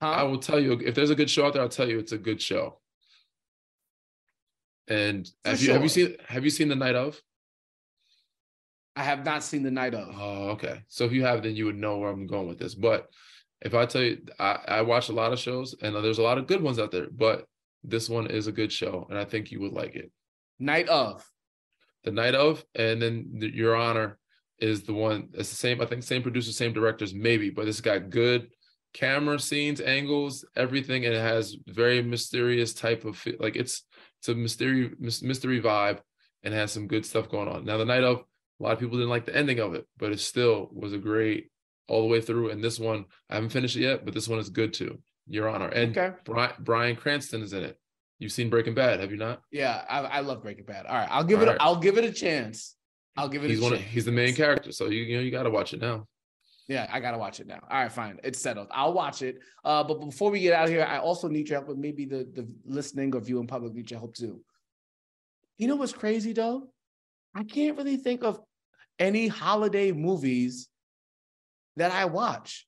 huh? 0.00 0.10
I 0.10 0.22
will 0.22 0.38
tell 0.38 0.58
you. 0.58 0.80
If 0.84 0.94
there's 0.94 1.10
a 1.10 1.14
good 1.14 1.30
show 1.30 1.46
out 1.46 1.52
there, 1.52 1.62
I'll 1.62 1.68
tell 1.68 1.88
you 1.88 1.98
it's 1.98 2.12
a 2.12 2.18
good 2.18 2.40
show. 2.40 2.80
And 4.88 5.28
For 5.44 5.50
have 5.50 5.62
you 5.62 5.72
have 5.72 5.82
you 5.82 5.88
seen 5.88 6.16
have 6.26 6.44
you 6.44 6.50
seen 6.50 6.68
the 6.68 6.76
night 6.76 6.94
of? 6.94 7.20
I 8.96 9.02
have 9.02 9.24
not 9.24 9.42
seen 9.42 9.62
the 9.62 9.70
night 9.70 9.94
of. 9.94 10.14
Oh, 10.16 10.48
okay. 10.50 10.82
So 10.88 11.04
if 11.04 11.12
you 11.12 11.24
have, 11.24 11.42
then 11.42 11.56
you 11.56 11.66
would 11.66 11.76
know 11.76 11.98
where 11.98 12.10
I'm 12.10 12.26
going 12.26 12.46
with 12.46 12.58
this. 12.58 12.74
But 12.74 13.08
if 13.60 13.74
I 13.74 13.86
tell 13.86 14.02
you, 14.02 14.18
I, 14.38 14.58
I 14.68 14.82
watch 14.82 15.08
a 15.08 15.12
lot 15.12 15.32
of 15.32 15.38
shows 15.38 15.74
and 15.82 15.94
there's 15.96 16.18
a 16.18 16.22
lot 16.22 16.38
of 16.38 16.46
good 16.46 16.62
ones 16.62 16.78
out 16.78 16.90
there, 16.90 17.08
but 17.10 17.46
this 17.82 18.08
one 18.08 18.28
is 18.28 18.46
a 18.46 18.52
good 18.52 18.72
show 18.72 19.06
and 19.10 19.18
I 19.18 19.24
think 19.24 19.50
you 19.50 19.60
would 19.60 19.72
like 19.72 19.96
it. 19.96 20.12
Night 20.58 20.88
of. 20.88 21.28
The 22.04 22.12
night 22.12 22.34
of, 22.34 22.62
and 22.74 23.00
then 23.00 23.30
the, 23.38 23.52
Your 23.52 23.74
Honor 23.74 24.18
is 24.58 24.82
the 24.82 24.92
one. 24.92 25.30
It's 25.32 25.48
the 25.48 25.56
same. 25.56 25.80
I 25.80 25.86
think 25.86 26.02
same 26.02 26.22
producers, 26.22 26.56
same 26.56 26.74
directors, 26.74 27.14
maybe, 27.14 27.48
but 27.50 27.66
it's 27.66 27.80
got 27.80 28.10
good 28.10 28.48
camera 28.92 29.38
scenes, 29.38 29.80
angles, 29.80 30.44
everything, 30.56 31.04
and 31.04 31.14
it 31.14 31.20
has 31.20 31.56
very 31.66 32.02
mysterious 32.02 32.72
type 32.72 33.04
of 33.04 33.26
like 33.40 33.56
it's 33.56 33.82
it's 34.20 34.28
a 34.28 34.34
mystery 34.34 34.92
mystery 35.00 35.60
vibe 35.60 36.00
and 36.42 36.54
has 36.54 36.72
some 36.72 36.86
good 36.86 37.04
stuff 37.04 37.28
going 37.28 37.48
on. 37.48 37.64
Now 37.64 37.76
the 37.76 37.84
night 37.84 38.04
of 38.04 38.24
lot 38.64 38.72
of 38.72 38.80
people 38.80 38.96
didn't 38.96 39.10
like 39.10 39.26
the 39.26 39.36
ending 39.36 39.60
of 39.60 39.74
it, 39.74 39.86
but 39.98 40.12
it 40.12 40.20
still 40.20 40.70
was 40.72 40.92
a 40.92 40.98
great 40.98 41.50
all 41.88 42.02
the 42.02 42.08
way 42.08 42.20
through. 42.20 42.50
And 42.50 42.62
this 42.62 42.78
one, 42.78 43.04
I 43.30 43.34
haven't 43.34 43.50
finished 43.50 43.76
it 43.76 43.82
yet, 43.82 44.04
but 44.04 44.14
this 44.14 44.28
one 44.28 44.38
is 44.38 44.48
good 44.48 44.72
too. 44.72 44.98
Your 45.26 45.48
Honor. 45.48 45.68
And 45.68 45.96
okay. 45.96 46.16
Bryan, 46.24 46.52
Bryan 46.60 46.96
Cranston 46.96 47.42
is 47.42 47.52
in 47.52 47.62
it. 47.64 47.78
You've 48.18 48.32
seen 48.32 48.50
Breaking 48.50 48.74
Bad, 48.74 49.00
have 49.00 49.10
you 49.10 49.16
not? 49.16 49.42
Yeah, 49.50 49.84
I, 49.88 50.00
I 50.00 50.20
love 50.20 50.42
Breaking 50.42 50.64
Bad. 50.64 50.86
All 50.86 50.94
right, 50.94 51.08
I'll 51.10 51.24
give 51.24 51.40
all 51.40 51.46
it. 51.46 51.50
Right. 51.50 51.58
I'll 51.60 51.76
give 51.76 51.98
it 51.98 52.04
a 52.04 52.12
chance. 52.12 52.76
I'll 53.16 53.28
give 53.28 53.44
it. 53.44 53.50
He's 53.50 53.60
one. 53.60 53.74
Of, 53.74 53.80
he's 53.80 54.04
the 54.04 54.12
main 54.12 54.34
character, 54.34 54.72
so 54.72 54.86
you 54.86 55.02
you 55.02 55.16
know 55.16 55.22
you 55.22 55.30
got 55.30 55.44
to 55.44 55.50
watch 55.50 55.74
it 55.74 55.80
now. 55.80 56.06
Yeah, 56.66 56.88
I 56.90 57.00
gotta 57.00 57.18
watch 57.18 57.40
it 57.40 57.46
now. 57.46 57.60
All 57.70 57.82
right, 57.82 57.92
fine, 57.92 58.18
it's 58.24 58.40
settled. 58.40 58.68
I'll 58.70 58.94
watch 58.94 59.20
it. 59.20 59.38
Uh, 59.64 59.84
but 59.84 60.00
before 60.00 60.30
we 60.30 60.40
get 60.40 60.54
out 60.54 60.64
of 60.64 60.70
here, 60.70 60.84
I 60.84 60.98
also 60.98 61.28
need 61.28 61.48
your 61.48 61.58
help, 61.58 61.68
but 61.68 61.76
maybe 61.76 62.06
the 62.06 62.26
the 62.32 62.48
listening 62.64 63.14
or 63.14 63.20
viewing 63.20 63.46
public 63.46 63.74
need 63.74 63.90
your 63.90 64.00
help 64.00 64.14
too. 64.14 64.40
You 65.58 65.68
know 65.68 65.76
what's 65.76 65.92
crazy 65.92 66.32
though? 66.32 66.68
I 67.34 67.44
can't 67.44 67.76
really 67.76 67.96
think 67.96 68.24
of 68.24 68.40
any 68.98 69.28
holiday 69.28 69.92
movies 69.92 70.68
that 71.76 71.92
I 71.92 72.06
watch. 72.06 72.66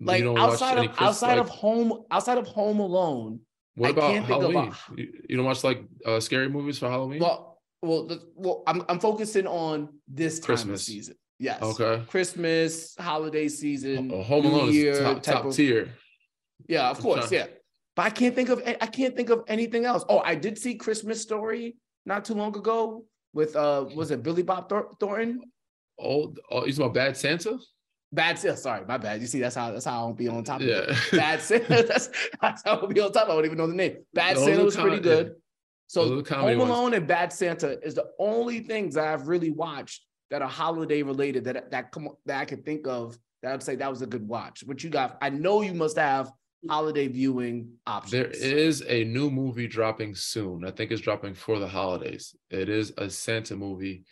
Like 0.00 0.24
outside 0.24 0.78
of 0.78 0.94
outside 0.98 1.34
like, 1.34 1.40
of 1.40 1.48
home 1.50 2.04
outside 2.10 2.38
of 2.38 2.46
Home 2.48 2.80
Alone. 2.80 3.40
What 3.74 3.88
I 3.88 3.90
about 3.90 4.24
Halloween? 4.24 4.72
you 4.96 5.36
don't 5.36 5.44
watch 5.44 5.62
like 5.62 5.84
uh, 6.06 6.20
scary 6.20 6.48
movies 6.48 6.78
for 6.78 6.88
Halloween? 6.88 7.20
Well, 7.20 7.60
well, 7.82 8.06
the, 8.06 8.22
well, 8.34 8.62
I'm 8.66 8.82
I'm 8.88 8.98
focusing 8.98 9.46
on 9.46 9.90
this 10.08 10.38
time 10.38 10.46
Christmas. 10.46 10.80
of 10.80 10.86
season. 10.86 11.14
Yes. 11.38 11.62
Okay. 11.62 12.02
Christmas, 12.08 12.94
holiday 12.98 13.48
season, 13.48 14.10
oh, 14.12 14.22
Home 14.22 14.46
Alone 14.46 14.70
is 14.70 14.98
top, 14.98 15.22
top 15.22 15.44
of, 15.46 15.54
tier. 15.54 15.90
Yeah, 16.66 16.90
of 16.90 16.98
course. 16.98 17.30
Yeah, 17.30 17.46
but 17.94 18.02
I 18.06 18.10
can't 18.10 18.34
think 18.34 18.48
of 18.48 18.62
I 18.66 18.86
can't 18.86 19.14
think 19.14 19.28
of 19.28 19.44
anything 19.48 19.84
else. 19.84 20.04
Oh, 20.08 20.20
I 20.20 20.34
did 20.34 20.58
see 20.58 20.76
Christmas 20.76 21.20
Story 21.20 21.76
not 22.06 22.24
too 22.24 22.34
long 22.34 22.56
ago 22.56 23.04
with 23.32 23.56
uh 23.56 23.86
was 23.94 24.10
it 24.10 24.22
Billy 24.22 24.42
Bob 24.42 24.68
Thor- 24.68 24.90
Thornton? 24.98 25.40
Oh, 25.98 26.34
oh, 26.50 26.60
talking 26.60 26.76
about 26.76 26.94
Bad 26.94 27.16
Santa? 27.16 27.58
Bad 28.12 28.38
Santa. 28.38 28.56
Sorry, 28.56 28.84
my 28.86 28.98
bad. 28.98 29.20
You 29.20 29.26
see, 29.26 29.38
that's 29.40 29.54
how 29.54 29.70
that's 29.72 29.84
how 29.84 30.04
I 30.04 30.06
don't 30.08 30.16
be 30.18 30.28
on 30.28 30.42
top 30.44 30.60
of 30.60 30.66
Yeah. 30.66 30.82
it. 30.88 30.96
Bad 31.12 31.40
Santa. 31.40 31.82
That's, 31.88 32.08
that's 32.40 32.62
how 32.64 32.76
I 32.76 32.80
don't 32.80 32.92
be 32.94 33.00
on 33.00 33.12
top. 33.12 33.28
I 33.28 33.34
don't 33.34 33.44
even 33.44 33.58
know 33.58 33.66
the 33.68 33.74
name. 33.74 33.98
Bad 34.14 34.36
Those 34.36 34.44
Santa 34.46 34.64
was 34.64 34.76
pretty 34.76 34.98
good. 35.00 35.34
So 35.86 36.20
the 36.22 36.34
Home 36.34 36.58
ones. 36.58 36.70
Alone 36.70 36.94
and 36.94 37.06
Bad 37.06 37.32
Santa 37.32 37.78
is 37.84 37.94
the 37.94 38.06
only 38.18 38.60
things 38.60 38.94
that 38.94 39.06
I've 39.06 39.28
really 39.28 39.50
watched 39.50 40.06
that 40.30 40.42
are 40.42 40.48
holiday 40.48 41.02
related 41.02 41.44
that 41.44 41.70
that 41.70 41.92
come 41.92 42.08
that 42.26 42.40
I 42.40 42.44
can 42.44 42.62
think 42.62 42.86
of 42.86 43.16
that 43.42 43.52
I'd 43.52 43.62
say 43.62 43.76
that 43.76 43.90
was 43.90 44.02
a 44.02 44.06
good 44.06 44.26
watch. 44.26 44.62
What 44.64 44.82
you 44.82 44.90
got? 44.90 45.18
I 45.22 45.30
know 45.30 45.60
you 45.62 45.74
must 45.74 45.96
have 45.96 46.30
holiday 46.68 47.08
viewing 47.08 47.72
options. 47.86 48.12
There 48.12 48.26
is 48.30 48.82
a 48.86 49.04
new 49.04 49.30
movie 49.30 49.66
dropping 49.66 50.14
soon. 50.14 50.64
I 50.64 50.70
think 50.70 50.90
it's 50.90 51.00
dropping 51.00 51.34
for 51.34 51.58
the 51.58 51.68
holidays. 51.68 52.34
It 52.50 52.68
is 52.68 52.92
a 52.98 53.08
Santa 53.08 53.56
movie. 53.56 54.04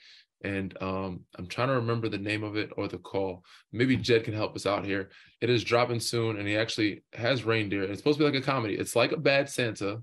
And 0.45 0.81
um, 0.81 1.25
I'm 1.37 1.49
trying 1.49 1.69
to 1.69 1.75
remember 1.75 2.09
the 2.09 2.17
name 2.19 2.45
of 2.45 2.57
it 2.57 2.71
or 2.77 2.87
the 2.87 2.99
call. 2.99 3.45
Maybe 3.73 3.97
Jed 3.97 4.23
can 4.25 4.35
help 4.35 4.55
us 4.55 4.67
out 4.67 4.85
here. 4.85 5.11
It 5.41 5.51
is 5.51 5.65
dropping 5.65 5.99
soon, 5.99 6.39
and 6.39 6.47
he 6.47 6.57
actually 6.57 7.03
has 7.13 7.45
reindeer. 7.45 7.83
It's 7.83 7.99
supposed 7.99 8.19
to 8.19 8.25
be 8.25 8.31
like 8.31 8.41
a 8.41 8.45
comedy. 8.47 8.75
It's 8.75 8.95
like 8.95 9.11
a 9.11 9.17
bad 9.17 9.49
Santa. 9.51 10.01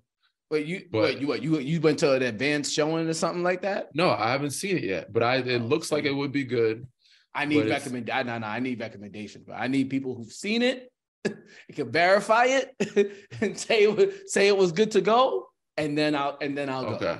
Wait, 0.51 0.65
you 0.65 0.83
But- 0.91 1.01
wait, 1.03 1.19
you 1.19 1.27
what, 1.27 1.41
you 1.41 1.59
you 1.59 1.79
went 1.79 1.99
to 1.99 2.13
an 2.13 2.21
advanced 2.21 2.73
showing 2.73 3.07
or 3.07 3.13
something 3.13 3.43
like 3.43 3.61
that? 3.61 3.95
No, 3.95 4.09
I 4.11 4.29
haven't 4.31 4.51
seen 4.51 4.77
it 4.77 4.83
yet, 4.83 5.11
but 5.11 5.23
I 5.23 5.37
it 5.37 5.61
Oh, 5.61 5.65
looks 5.65 5.91
like 5.91 6.03
it 6.03 6.11
would 6.11 6.33
be 6.33 6.43
good. 6.43 6.85
I 7.33 7.45
need 7.45 7.67
recommend. 7.69 8.09
I, 8.09 8.23
no, 8.23 8.37
no, 8.37 8.45
I 8.47 8.59
need 8.59 8.79
recommendations, 8.79 9.45
but 9.47 9.53
I 9.53 9.67
need 9.67 9.89
people 9.89 10.15
who've 10.15 10.31
seen 10.31 10.61
it, 10.61 10.91
can 11.73 11.91
verify 11.91 12.45
it, 12.45 13.27
and 13.41 13.57
say 13.57 13.83
it 13.83 13.95
was, 13.95 14.13
say 14.31 14.47
it 14.47 14.57
was 14.57 14.71
good 14.71 14.91
to 14.91 15.01
go, 15.01 15.47
and 15.77 15.97
then 15.97 16.15
I'll 16.15 16.37
and 16.41 16.57
then 16.57 16.69
I'll 16.69 16.97
go. 16.97 17.19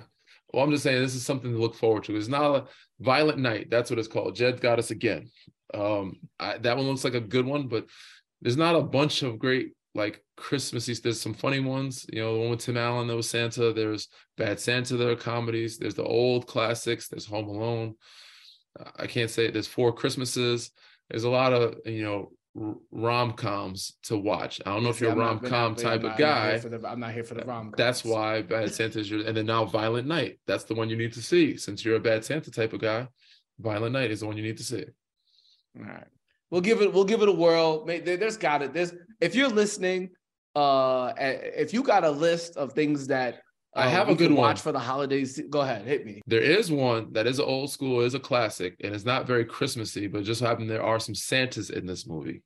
Well, 0.54 0.63
I'm 0.63 0.72
just 0.72 0.84
saying 0.84 1.02
this 1.02 1.15
is 1.15 1.26
something 1.26 1.52
to 1.52 1.58
look 1.58 1.76
forward 1.76 2.06
to. 2.06 2.15
It's 2.15 2.28
not 2.28 2.56
a 2.56 2.65
violent 3.00 3.39
night. 3.39 3.68
That's 3.70 3.89
what 3.89 4.00
it's 4.00 4.08
called. 4.08 4.36
Jed 4.36 4.62
got 4.62 4.80
us 4.80 4.91
again. 4.91 5.30
Um, 5.74 6.20
I, 6.39 6.58
that 6.60 6.78
one 6.78 6.86
looks 6.86 7.04
like 7.04 7.15
a 7.15 7.20
good 7.20 7.46
one, 7.46 7.68
but 7.68 7.88
there's 8.41 8.58
not 8.58 8.76
a 8.76 8.82
bunch 8.82 9.24
of 9.24 9.39
great 9.39 9.74
like 9.96 10.24
Christmassy. 10.38 10.94
There's 10.94 11.20
some 11.20 11.34
funny 11.34 11.60
ones. 11.60 12.06
You 12.12 12.22
know, 12.22 12.34
the 12.34 12.39
one 12.39 12.50
with 12.52 12.60
Tim 12.60 12.78
Allen 12.78 13.08
that 13.08 13.15
was 13.15 13.30
Santa. 13.30 13.74
There's 13.74 14.08
Bad 14.38 14.60
Santa. 14.60 14.98
There 14.98 15.12
are 15.12 15.15
comedies. 15.15 15.78
There's 15.78 15.96
the 15.96 16.04
old 16.04 16.48
classics. 16.48 17.08
There's 17.08 17.26
Home 17.26 17.48
Alone. 17.48 17.96
I 18.98 19.08
can't 19.08 19.30
say 19.30 19.46
it. 19.46 19.54
There's 19.54 19.68
Four 19.68 19.94
Christmases. 19.94 20.72
There's 21.10 21.24
a 21.24 21.30
lot 21.30 21.54
of 21.54 21.76
you 21.86 22.04
know 22.04 22.32
rom 22.91 23.34
coms 23.34 23.98
to 24.04 24.18
watch. 24.18 24.62
I 24.65 24.70
don't 24.74 24.84
know 24.84 24.89
if 24.89 25.02
you're 25.02 25.12
a 25.12 25.15
rom 25.15 25.39
com 25.39 25.76
type 25.76 26.02
I'm 26.04 26.12
of 26.12 26.20
not- 26.20 26.22
I'm 26.22 26.22
not 26.22 26.52
here 26.52 26.70
guy. 26.70 26.78
the- 26.78 26.88
I'm 26.88 27.00
not 27.00 27.13
here 27.13 27.24
for 27.24 27.34
the 27.34 27.44
rom. 27.44 27.74
That's 27.76 28.04
why 28.06 28.41
Bad 28.44 28.74
Santa 28.74 29.00
is 29.00 29.12
your, 29.12 29.26
and 29.28 29.36
then 29.36 29.46
now 29.46 29.65
Violent 29.65 30.08
Night. 30.08 30.39
That's 30.48 30.63
the 30.63 30.74
one 30.76 30.89
you 30.89 30.96
need 30.96 31.13
to 31.13 31.22
see. 31.22 31.58
Since 31.58 31.84
you're 31.84 31.98
a 31.98 32.00
Bad 32.00 32.24
Santa 32.24 32.52
type 32.52 32.72
of 32.74 32.80
guy, 32.82 33.08
Violent 33.60 33.94
Night 33.94 34.12
is 34.12 34.22
the 34.22 34.26
one 34.28 34.38
you 34.38 34.44
need 34.44 34.58
to 34.58 34.63
see. 34.63 34.86
All 35.78 35.86
right. 35.86 36.08
We'll 36.50 36.62
give 36.62 36.82
it 36.82 36.94
we'll 36.94 37.04
give 37.06 37.22
it 37.22 37.30
a 37.30 37.34
whirl. 37.34 37.84
There- 37.86 38.00
There's 38.18 38.38
got 38.38 38.62
it. 38.62 38.74
There's 38.74 38.94
if 39.20 39.36
you're 39.36 39.50
listening, 39.50 40.12
uh 40.56 41.12
if 41.18 41.74
you 41.74 41.84
got 41.84 42.06
a 42.06 42.10
list 42.12 42.56
of 42.56 42.72
things 42.74 43.08
that 43.08 43.36
uh, 43.36 43.39
I 43.76 43.90
have 43.90 44.10
a 44.10 44.16
good 44.16 44.32
one. 44.32 44.42
watch 44.42 44.62
for 44.62 44.72
the 44.72 44.80
holidays, 44.80 45.40
go 45.50 45.62
ahead, 45.62 45.86
hit 45.86 46.06
me. 46.06 46.22
There 46.26 46.42
is 46.42 46.72
one 46.72 47.12
that 47.14 47.28
is 47.28 47.40
old 47.40 47.72
school, 47.72 48.02
is 48.02 48.14
a 48.14 48.20
classic, 48.20 48.76
and 48.84 48.96
it's 48.96 49.06
not 49.06 49.28
very 49.28 49.44
Christmassy, 49.46 50.08
but 50.08 50.24
just 50.24 50.40
so 50.40 50.46
happened 50.46 50.70
there 50.70 50.84
are 50.84 51.00
some 51.00 51.16
Santas 51.16 51.70
in 51.70 51.86
this 51.86 52.08
movie. 52.08 52.42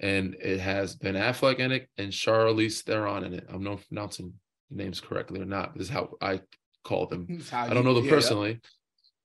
And 0.00 0.36
it 0.40 0.58
has 0.60 0.94
Ben 0.96 1.14
Affleck 1.14 1.58
in 1.58 1.72
it 1.72 1.88
and 1.96 2.12
Charlize 2.12 2.82
Theron 2.82 3.24
in 3.24 3.34
it. 3.34 3.46
I'm 3.48 3.64
not 3.64 3.80
pronouncing 3.88 4.34
names 4.70 5.00
correctly 5.00 5.40
or 5.40 5.44
not, 5.44 5.74
this 5.76 5.88
is 5.88 5.92
how 5.92 6.10
I 6.20 6.40
call 6.84 7.06
them. 7.06 7.40
I 7.52 7.72
don't 7.72 7.84
know 7.84 7.94
them 7.94 8.08
personally, 8.08 8.60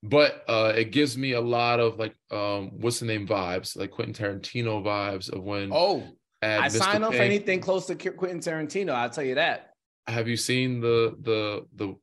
but 0.03 0.43
uh, 0.47 0.73
it 0.75 0.91
gives 0.91 1.17
me 1.17 1.33
a 1.33 1.41
lot 1.41 1.79
of 1.79 1.97
like 1.97 2.15
um, 2.31 2.71
what's 2.79 2.99
the 2.99 3.05
name 3.05 3.27
vibes, 3.27 3.75
like 3.77 3.91
Quentin 3.91 4.13
Tarantino 4.13 4.83
vibes 4.83 5.31
of 5.31 5.43
when 5.43 5.71
Oh, 5.73 6.03
I 6.41 6.67
Mr. 6.67 6.77
sign 6.77 7.03
up 7.03 7.13
for 7.13 7.21
anything 7.21 7.59
close 7.59 7.85
to 7.87 7.95
Quentin 7.95 8.39
Tarantino. 8.39 8.91
I'll 8.91 9.09
tell 9.09 9.23
you 9.23 9.35
that. 9.35 9.72
Have 10.07 10.27
you 10.27 10.37
seen 10.37 10.81
the 10.81 11.15
the 11.21 11.65
the 11.75 11.95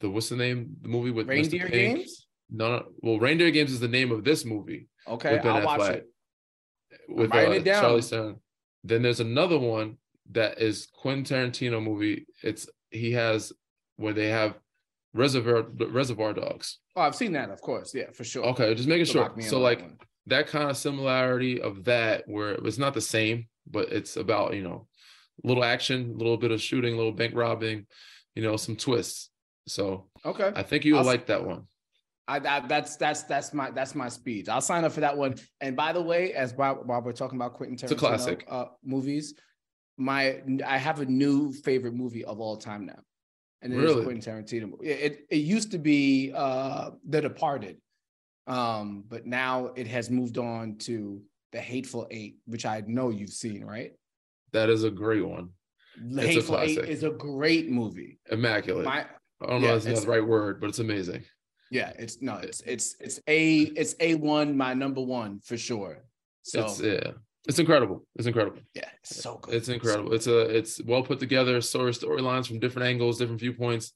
the 0.00 0.10
what's 0.10 0.28
the 0.28 0.36
name 0.36 0.76
the 0.82 0.88
movie 0.88 1.10
with. 1.10 1.28
Reindeer 1.28 1.68
games. 1.68 2.26
No, 2.50 2.76
no, 2.76 2.84
well, 3.00 3.18
Reindeer 3.18 3.50
Games 3.50 3.72
is 3.72 3.80
the 3.80 3.88
name 3.88 4.12
of 4.12 4.22
this 4.22 4.44
movie 4.44 4.86
Okay, 5.08 5.38
I'll 5.38 5.64
watch 5.64 5.90
it. 5.90 6.06
with 7.08 7.34
uh, 7.34 7.38
it 7.38 7.64
down. 7.64 7.82
Charlie 7.82 8.02
Theron. 8.02 8.36
Then 8.84 9.02
there's 9.02 9.20
another 9.20 9.58
one 9.58 9.96
that 10.32 10.60
is 10.60 10.88
Quentin 10.94 11.24
Tarantino 11.24 11.82
movie. 11.82 12.26
It's 12.42 12.68
he 12.90 13.12
has 13.12 13.52
where 13.96 14.12
they 14.12 14.28
have 14.28 14.58
Reservoir 15.14 15.62
Reservoir 15.62 16.32
Dogs. 16.32 16.78
Oh, 16.96 17.02
I've 17.02 17.14
seen 17.14 17.32
that, 17.32 17.50
of 17.50 17.60
course. 17.60 17.94
Yeah, 17.94 18.10
for 18.12 18.24
sure. 18.24 18.44
Okay, 18.46 18.74
just 18.74 18.88
making 18.88 19.06
sure. 19.06 19.22
lock 19.22 19.36
me 19.36 19.44
in 19.44 19.50
So 19.50 19.56
on 19.56 19.62
that 19.62 19.68
like 19.68 19.90
that 20.26 20.46
kind 20.46 20.70
of 20.70 20.76
similarity 20.76 21.60
of 21.60 21.84
that 21.84 22.24
where 22.26 22.52
it's 22.52 22.78
not 22.78 22.94
the 22.94 23.00
same, 23.00 23.46
but 23.66 23.90
it's 23.90 24.16
about, 24.16 24.54
you 24.54 24.62
know, 24.62 24.86
little 25.42 25.64
action, 25.64 26.12
a 26.14 26.18
little 26.18 26.36
bit 26.36 26.50
of 26.50 26.60
shooting, 26.60 26.94
a 26.94 26.96
little 26.96 27.12
bank 27.12 27.34
robbing, 27.34 27.86
you 28.34 28.42
know, 28.42 28.56
some 28.56 28.76
twists. 28.76 29.30
So 29.66 30.08
okay, 30.24 30.52
I 30.54 30.62
think 30.62 30.84
you'll 30.84 30.98
I'll- 30.98 31.04
like 31.04 31.26
that 31.26 31.44
one. 31.44 31.66
I, 32.26 32.36
I 32.36 32.60
that's 32.66 32.96
that's 32.96 33.24
that's 33.24 33.52
my 33.52 33.70
that's 33.70 33.94
my 33.94 34.08
speed. 34.08 34.48
I'll 34.48 34.62
sign 34.62 34.84
up 34.84 34.92
for 34.92 35.00
that 35.00 35.14
one. 35.16 35.34
And 35.60 35.76
by 35.76 35.92
the 35.92 36.00
way, 36.00 36.32
as 36.32 36.54
while, 36.54 36.76
while 36.76 37.02
we're 37.02 37.12
talking 37.12 37.36
about 37.36 37.52
Quentin 37.54 37.76
Tarantino 37.76 37.98
classic. 37.98 38.46
Uh, 38.48 38.64
movies, 38.82 39.34
my 39.98 40.40
I 40.66 40.78
have 40.78 41.00
a 41.00 41.04
new 41.04 41.52
favorite 41.52 41.92
movie 41.94 42.24
of 42.24 42.40
all 42.40 42.56
time 42.56 42.86
now, 42.86 42.98
and 43.60 43.74
it 43.74 43.76
is 43.76 43.82
Really? 43.82 44.04
Quentin 44.04 44.22
Tarantino. 44.44 44.72
it 44.82 45.26
it 45.28 45.36
used 45.36 45.70
to 45.72 45.78
be 45.78 46.32
uh, 46.34 46.92
The 47.06 47.20
Departed, 47.20 47.76
um, 48.46 49.04
but 49.06 49.26
now 49.26 49.66
it 49.76 49.86
has 49.86 50.08
moved 50.10 50.38
on 50.38 50.76
to 50.78 51.20
The 51.52 51.60
Hateful 51.60 52.06
Eight, 52.10 52.38
which 52.46 52.64
I 52.64 52.82
know 52.86 53.10
you've 53.10 53.34
seen, 53.34 53.62
right? 53.66 53.92
That 54.54 54.70
is 54.70 54.84
a 54.84 54.90
great 54.90 55.26
one. 55.26 55.50
The 56.00 56.22
It's 56.22 56.24
a 56.24 56.32
Hateful 56.32 56.58
Eight 56.60 56.74
classic. 56.76 56.90
is 56.90 57.02
a 57.02 57.10
great 57.10 57.68
movie. 57.70 58.18
Immaculate. 58.30 58.84
My 58.86 59.04
I 59.42 59.46
don't 59.46 59.60
know 59.60 59.68
yeah, 59.68 59.74
if 59.74 59.84
that's 59.84 60.02
the 60.04 60.10
right 60.10 60.26
word, 60.26 60.60
but 60.60 60.68
it's 60.70 60.78
amazing. 60.78 61.24
yeah, 61.70 61.92
it's 61.98 62.22
no, 62.22 62.36
it's 62.36 62.60
it's 62.62 62.96
it's 63.00 63.20
a 63.28 63.60
it's 63.80 63.94
a 64.00 64.14
one, 64.14 64.56
my 64.56 64.72
number 64.74 65.02
one 65.02 65.40
for 65.44 65.56
sure. 65.58 66.04
So 66.42 66.64
it's 66.64 66.80
yeah. 66.80 67.10
It's 67.46 67.58
incredible. 67.58 68.06
It's 68.16 68.26
incredible. 68.26 68.60
Yeah, 68.74 68.88
it's 69.02 69.16
so 69.22 69.36
good. 69.42 69.54
It's 69.54 69.66
So 69.66 69.74
incredible. 69.74 70.08
good. 70.10 70.16
It's 70.16 70.26
a 70.28 70.38
it's 70.58 70.82
well 70.84 71.02
put 71.02 71.18
together. 71.20 71.60
Story 71.60 71.92
storylines 71.92 72.46
from 72.48 72.58
different 72.58 72.88
angles, 72.88 73.18
different 73.18 73.40
viewpoints. 73.40 73.92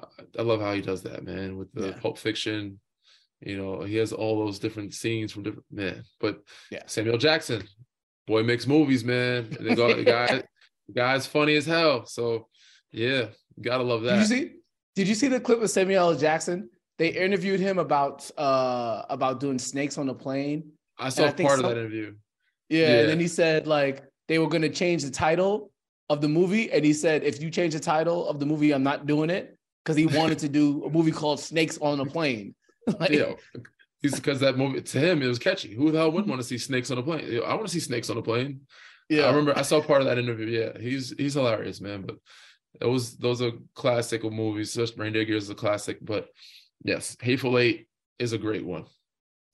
I, 0.00 0.04
I 0.40 0.42
love 0.42 0.60
how 0.60 0.72
he 0.72 0.80
does 0.80 1.02
that, 1.04 1.22
man. 1.24 1.56
With 1.58 1.70
the 1.74 1.88
Yeah. 1.88 1.98
Pulp 2.02 2.18
Fiction, 2.18 2.80
you 3.40 3.56
know, 3.56 3.82
he 3.82 3.96
has 3.96 4.12
all 4.12 4.44
those 4.44 4.58
different 4.58 4.94
scenes 4.94 5.32
from 5.32 5.44
different 5.44 5.66
man. 5.70 6.02
But 6.18 6.40
Yeah. 6.72 6.82
Samuel 6.86 7.18
Jackson, 7.18 7.62
boy 8.28 8.42
makes 8.44 8.66
movies, 8.66 9.02
man. 9.04 9.48
And 9.58 9.66
the 9.66 9.74
guy, 9.74 9.92
the 9.94 10.04
guy, 10.04 10.26
the 10.86 10.92
guy's 10.94 11.26
funny 11.26 11.56
as 11.56 11.66
hell. 11.66 12.06
So 12.06 12.46
yeah, 12.92 13.26
gotta 13.60 13.82
love 13.82 14.02
that. 14.02 14.12
Did 14.12 14.20
you 14.20 14.26
see? 14.36 14.52
Did 14.94 15.08
you 15.08 15.14
see 15.16 15.28
the 15.28 15.40
clip 15.40 15.60
of 15.62 15.70
Samuel 15.70 16.10
L. 16.12 16.16
Jackson? 16.18 16.68
They 16.98 17.08
interviewed 17.08 17.60
him 17.60 17.78
about 17.78 18.30
uh 18.38 19.02
about 19.08 19.40
doing 19.40 19.58
snakes 19.58 19.98
on 19.98 20.06
the 20.06 20.14
plane. 20.14 20.70
I 20.98 21.08
saw 21.08 21.26
I 21.26 21.32
part 21.32 21.58
of 21.58 21.64
some- 21.64 21.70
that 21.70 21.78
interview. 21.78 22.14
Yeah, 22.68 22.78
Yeah. 22.80 22.98
and 23.00 23.08
then 23.08 23.20
he 23.20 23.28
said 23.28 23.66
like 23.66 24.04
they 24.28 24.38
were 24.38 24.48
gonna 24.48 24.68
change 24.68 25.02
the 25.02 25.10
title 25.10 25.70
of 26.10 26.20
the 26.20 26.28
movie, 26.28 26.70
and 26.70 26.84
he 26.84 26.92
said 26.92 27.22
if 27.24 27.42
you 27.42 27.50
change 27.50 27.72
the 27.74 27.80
title 27.80 28.28
of 28.28 28.38
the 28.40 28.46
movie, 28.46 28.72
I'm 28.72 28.82
not 28.82 29.06
doing 29.06 29.30
it 29.30 29.56
because 29.84 29.96
he 29.96 30.06
wanted 30.06 30.38
to 30.40 30.48
do 30.48 30.84
a 30.84 30.90
movie 30.90 31.12
called 31.12 31.40
Snakes 31.40 31.78
on 31.80 32.00
a 32.00 32.04
Plane. 32.04 32.54
like, 33.00 33.10
Yeah. 33.10 33.32
He's 34.00 34.14
because 34.14 34.40
that 34.40 34.56
movie 34.56 34.80
to 34.80 34.98
him 34.98 35.22
it 35.22 35.26
was 35.26 35.38
catchy. 35.38 35.74
Who 35.74 35.90
the 35.90 35.98
hell 35.98 36.12
wouldn't 36.12 36.28
want 36.28 36.40
to 36.40 36.46
see 36.46 36.58
snakes 36.58 36.90
on 36.90 36.98
a 36.98 37.02
plane? 37.02 37.40
I 37.44 37.54
want 37.54 37.66
to 37.66 37.72
see 37.72 37.80
snakes 37.80 38.10
on 38.10 38.16
a 38.16 38.22
plane. 38.22 38.60
yeah. 39.08 39.22
I 39.24 39.30
remember 39.30 39.56
I 39.56 39.62
saw 39.62 39.80
part 39.80 40.00
of 40.02 40.06
that 40.06 40.18
interview. 40.18 40.46
Yeah, 40.46 40.78
he's 40.80 41.10
he's 41.18 41.34
hilarious, 41.34 41.80
man. 41.80 42.02
But 42.02 42.16
those 42.80 43.16
those 43.16 43.42
are 43.42 43.52
classic 43.74 44.22
movies. 44.22 44.78
Reindeer 44.96 45.24
Games 45.24 45.44
is 45.44 45.50
a 45.50 45.54
classic, 45.54 45.98
but 46.00 46.28
yes, 46.84 47.16
Hateful 47.20 47.58
Eight 47.58 47.88
is 48.18 48.32
a 48.32 48.38
great 48.38 48.64
one. 48.64 48.84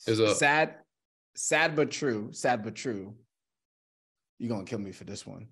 Is 0.07 0.19
a 0.21 0.35
sad, 0.35 0.75
sad 1.35 1.75
but 1.75 1.91
true. 1.91 2.29
Sad 2.33 2.63
but 2.63 2.75
true. 2.75 3.15
You're 4.39 4.51
gonna 4.51 4.65
kill 4.65 4.79
me 4.81 4.93
for 4.93 5.05
this 5.05 5.27
one. 5.27 5.49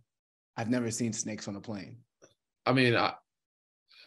I've 0.57 0.68
never 0.68 0.90
seen 0.90 1.14
snakes 1.14 1.48
on 1.48 1.57
a 1.57 1.61
plane. 1.61 1.96
I 2.66 2.72
mean, 2.72 2.94
I 2.94 3.14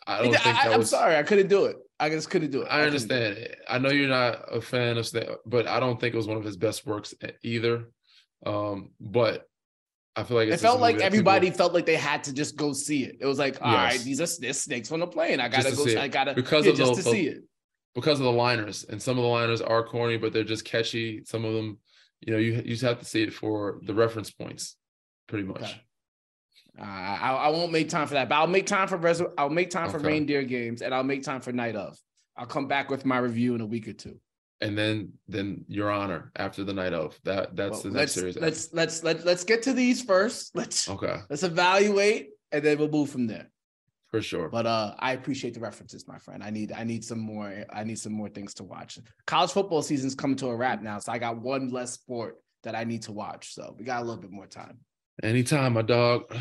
I 0.06 0.22
don't 0.22 0.36
I, 0.36 0.38
think 0.38 0.56
that 0.58 0.72
am 0.74 0.80
was. 0.80 0.92
sorry, 0.92 1.16
I 1.16 1.24
couldn't 1.24 1.48
do 1.48 1.66
it. 1.66 1.78
I 2.00 2.10
just 2.10 2.30
couldn't 2.30 2.52
do 2.52 2.62
it. 2.64 2.68
I 2.70 2.84
couldn't 2.84 3.08
do 3.08 3.14
it. 3.14 3.18
understand. 3.18 3.56
I 3.70 3.78
know 3.80 3.90
you're 3.90 4.10
not 4.10 4.54
a 4.54 4.62
fan 4.62 4.98
of 4.98 5.08
Snake, 5.08 5.30
but 5.46 5.68
I 5.68 5.80
don't 5.80 6.00
think 6.00 6.14
it 6.14 6.18
was 6.18 6.28
one 6.28 6.38
of 6.38 6.44
his 6.44 6.58
best 6.58 6.86
works 6.86 7.14
either. 7.44 7.86
Um, 8.46 8.92
but 9.00 9.48
I 10.16 10.24
feel 10.24 10.38
like 10.38 10.50
It 10.50 10.60
felt 10.60 10.80
like 10.80 10.98
everybody 10.98 11.48
people- 11.48 11.58
felt 11.58 11.74
like 11.74 11.86
they 11.86 11.96
had 11.96 12.24
to 12.26 12.34
just 12.34 12.56
go 12.56 12.74
see 12.74 13.04
it. 13.04 13.18
It 13.22 13.26
was 13.26 13.40
like, 13.40 13.62
all 13.62 13.74
right, 13.74 13.94
Yes. 13.94 14.04
these 14.04 14.22
are 14.22 14.42
there's 14.42 14.60
snakes 14.60 14.92
on 14.92 15.00
the 15.00 15.08
plane. 15.08 15.40
I 15.40 15.48
gotta 15.50 15.72
to 15.72 15.76
go. 15.76 15.86
see 15.86 15.98
I 15.98 16.08
gotta 16.08 16.34
Because 16.34 16.66
yeah, 16.66 16.72
of 16.72 16.78
just 16.78 16.96
the- 16.96 17.04
to 17.04 17.10
see 17.10 17.28
it. 17.28 17.44
because 17.94 18.20
of 18.20 18.26
the 18.26 18.32
liners, 18.32 18.84
and 18.86 19.02
some 19.02 19.18
of 19.18 19.24
the 19.24 19.30
liners 19.30 19.62
are 19.62 19.84
corny, 19.84 20.18
but 20.18 20.32
they're 20.34 20.44
just 20.44 20.66
catchy. 20.66 21.24
Some 21.26 21.44
of 21.46 21.54
them, 21.54 21.80
you 22.22 22.32
know, 22.34 22.40
you 22.40 22.54
you 22.56 22.62
just 22.72 22.84
have 22.84 23.00
to 23.00 23.06
see 23.06 23.24
it 23.24 23.34
for 23.34 23.80
the 23.84 23.94
reference 23.94 24.32
points, 24.32 24.76
pretty 25.28 25.46
much. 25.46 25.62
Okay. 25.64 25.82
Uh, 26.80 26.84
I, 26.84 27.32
I 27.46 27.50
won't 27.50 27.72
make 27.72 27.90
time 27.90 28.08
for 28.08 28.16
that, 28.16 28.28
but 28.30 28.36
I'll 28.36 28.48
make 28.48 28.66
time 28.66 28.88
for 28.88 28.98
res- 28.98 29.22
I'll 29.38 29.50
make 29.50 29.70
time 29.70 29.90
for 29.90 29.98
reindeer 30.00 30.44
games, 30.44 30.82
and 30.82 30.94
I'll 30.94 31.04
make 31.04 31.24
time 31.24 31.42
for 31.42 31.52
night 31.54 31.76
of. 31.76 31.98
I'll 32.38 32.46
come 32.46 32.68
back 32.68 32.90
with 32.90 33.06
my 33.06 33.18
review 33.18 33.56
in 33.56 33.62
a 33.62 33.66
week 33.66 33.88
or 33.88 33.94
two. 33.94 34.20
And 34.62 34.78
then 34.78 35.14
then 35.28 35.64
your 35.68 35.92
honor 35.92 36.32
after 36.36 36.64
the 36.64 36.74
night 36.74 36.94
of 36.94 37.20
that 37.24 37.56
that's 37.56 37.84
Well, 37.84 37.94
the 37.94 38.00
next 38.00 38.14
series. 38.14 38.38
let's 38.38 38.74
let's 38.74 39.04
let's 39.04 39.24
let's 39.26 39.44
get 39.44 39.64
to 39.64 39.74
these 39.74 40.02
first. 40.02 40.56
Let's 40.56 40.90
okay, 40.90 41.20
let's 41.30 41.44
evaluate, 41.44 42.30
and 42.52 42.64
then 42.64 42.78
we'll 42.78 42.90
move 42.90 43.10
from 43.10 43.28
there. 43.28 43.50
for 44.08 44.22
sure. 44.22 44.50
But 44.50 44.66
uh, 44.66 44.96
I 45.00 45.12
appreciate 45.14 45.54
the 45.54 45.60
references, 45.60 46.08
my 46.08 46.18
friend. 46.18 46.42
I 46.44 46.50
need 46.50 46.72
I 46.72 46.84
need 46.84 47.04
some 47.06 47.20
more. 47.20 47.66
I 47.72 47.84
need 47.84 48.00
some 48.00 48.14
more 48.14 48.30
things 48.30 48.54
to 48.56 48.64
watch. 48.64 48.98
College 49.28 49.52
football 49.52 49.82
season's 49.82 50.16
coming 50.16 50.38
to 50.38 50.48
a 50.48 50.56
wrap 50.56 50.82
now, 50.82 51.00
so 51.00 51.12
I 51.12 51.20
got 51.20 51.38
one 51.38 51.70
less 51.70 51.92
sport 51.94 52.38
that 52.64 52.76
I 52.76 52.84
need 52.86 53.02
to 53.04 53.12
watch. 53.12 53.54
So 53.54 53.76
we 53.78 53.84
got 53.86 54.02
a 54.02 54.06
little 54.06 54.22
bit 54.22 54.32
more 54.32 54.48
time. 54.48 54.80
Anytime, 55.24 55.74
my 55.74 55.82
dog. 55.82 56.24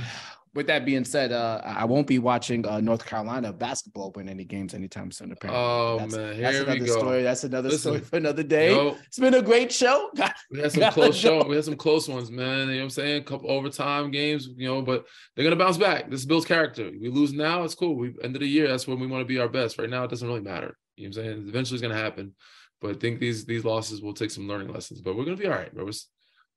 With 0.54 0.68
that 0.68 0.84
being 0.84 1.04
said, 1.04 1.32
uh, 1.32 1.60
I 1.64 1.84
won't 1.84 2.06
be 2.06 2.20
watching 2.20 2.64
uh, 2.64 2.78
North 2.78 3.04
Carolina 3.04 3.52
basketball 3.52 4.12
win 4.14 4.28
any 4.28 4.44
games 4.44 4.72
anytime 4.72 5.10
soon. 5.10 5.32
Apparently, 5.32 5.60
Oh 5.60 5.98
that's, 5.98 6.14
man, 6.14 6.40
that's 6.40 6.56
here 6.56 6.64
we 6.64 6.70
another 6.74 6.86
go. 6.86 6.98
story. 6.98 7.22
That's 7.24 7.42
another 7.42 7.70
story 7.72 7.98
for 7.98 8.16
another 8.18 8.44
day. 8.44 8.70
Yo, 8.70 8.96
It's 9.04 9.18
been 9.18 9.34
a 9.34 9.42
great 9.42 9.72
show. 9.72 10.12
we 10.52 10.60
had 10.60 10.70
some 10.70 10.92
close 10.92 11.16
show. 11.16 11.44
We 11.44 11.56
had 11.56 11.64
some 11.64 11.74
close 11.74 12.08
ones, 12.08 12.30
man. 12.30 12.68
You 12.68 12.74
know 12.74 12.76
what 12.76 12.82
I'm 12.84 12.90
saying? 12.90 13.22
A 13.22 13.24
couple 13.24 13.50
overtime 13.50 14.12
games, 14.12 14.48
you 14.56 14.68
know, 14.68 14.80
but 14.80 15.06
they're 15.34 15.42
gonna 15.42 15.56
bounce 15.56 15.76
back. 15.76 16.08
This 16.08 16.24
builds 16.24 16.46
character. 16.46 16.88
We 17.00 17.08
lose 17.08 17.32
now, 17.32 17.64
it's 17.64 17.74
cool. 17.74 17.96
We 17.96 18.14
end 18.22 18.36
of 18.36 18.40
the 18.40 18.46
year, 18.46 18.68
that's 18.68 18.86
when 18.86 19.00
we 19.00 19.08
want 19.08 19.22
to 19.22 19.26
be 19.26 19.40
our 19.40 19.48
best. 19.48 19.76
Right 19.76 19.90
now, 19.90 20.04
it 20.04 20.10
doesn't 20.10 20.28
really 20.28 20.40
matter. 20.40 20.76
You 20.94 21.08
know 21.08 21.16
what 21.16 21.26
I'm 21.26 21.32
saying? 21.34 21.48
Eventually 21.48 21.78
it's 21.78 21.82
gonna 21.82 22.00
happen. 22.00 22.32
But 22.80 22.94
I 22.94 22.98
think 23.00 23.18
these 23.18 23.44
these 23.44 23.64
losses 23.64 24.02
will 24.02 24.14
take 24.14 24.30
some 24.30 24.46
learning 24.46 24.72
lessons. 24.72 25.00
But 25.00 25.16
we're 25.16 25.24
gonna 25.24 25.36
be 25.36 25.48
all 25.48 25.52
right, 25.52 25.74
bro. 25.74 25.84
We're, 25.84 25.92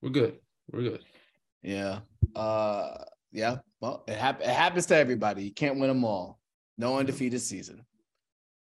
we're 0.04 0.10
good. 0.12 0.38
We're 0.72 0.84
good. 0.84 1.04
Yeah. 1.64 2.00
Uh 2.36 3.04
yeah. 3.32 3.58
Well, 3.82 4.04
it, 4.08 4.18
hap- 4.18 4.42
it 4.42 4.48
happens 4.48 4.86
to 4.88 4.96
everybody. 4.96 5.44
You 5.44 5.54
can't 5.54 5.80
win 5.80 5.90
them 5.90 6.04
all. 6.06 6.40
No 6.78 6.98
undefeated 6.98 7.42
season. 7.42 7.86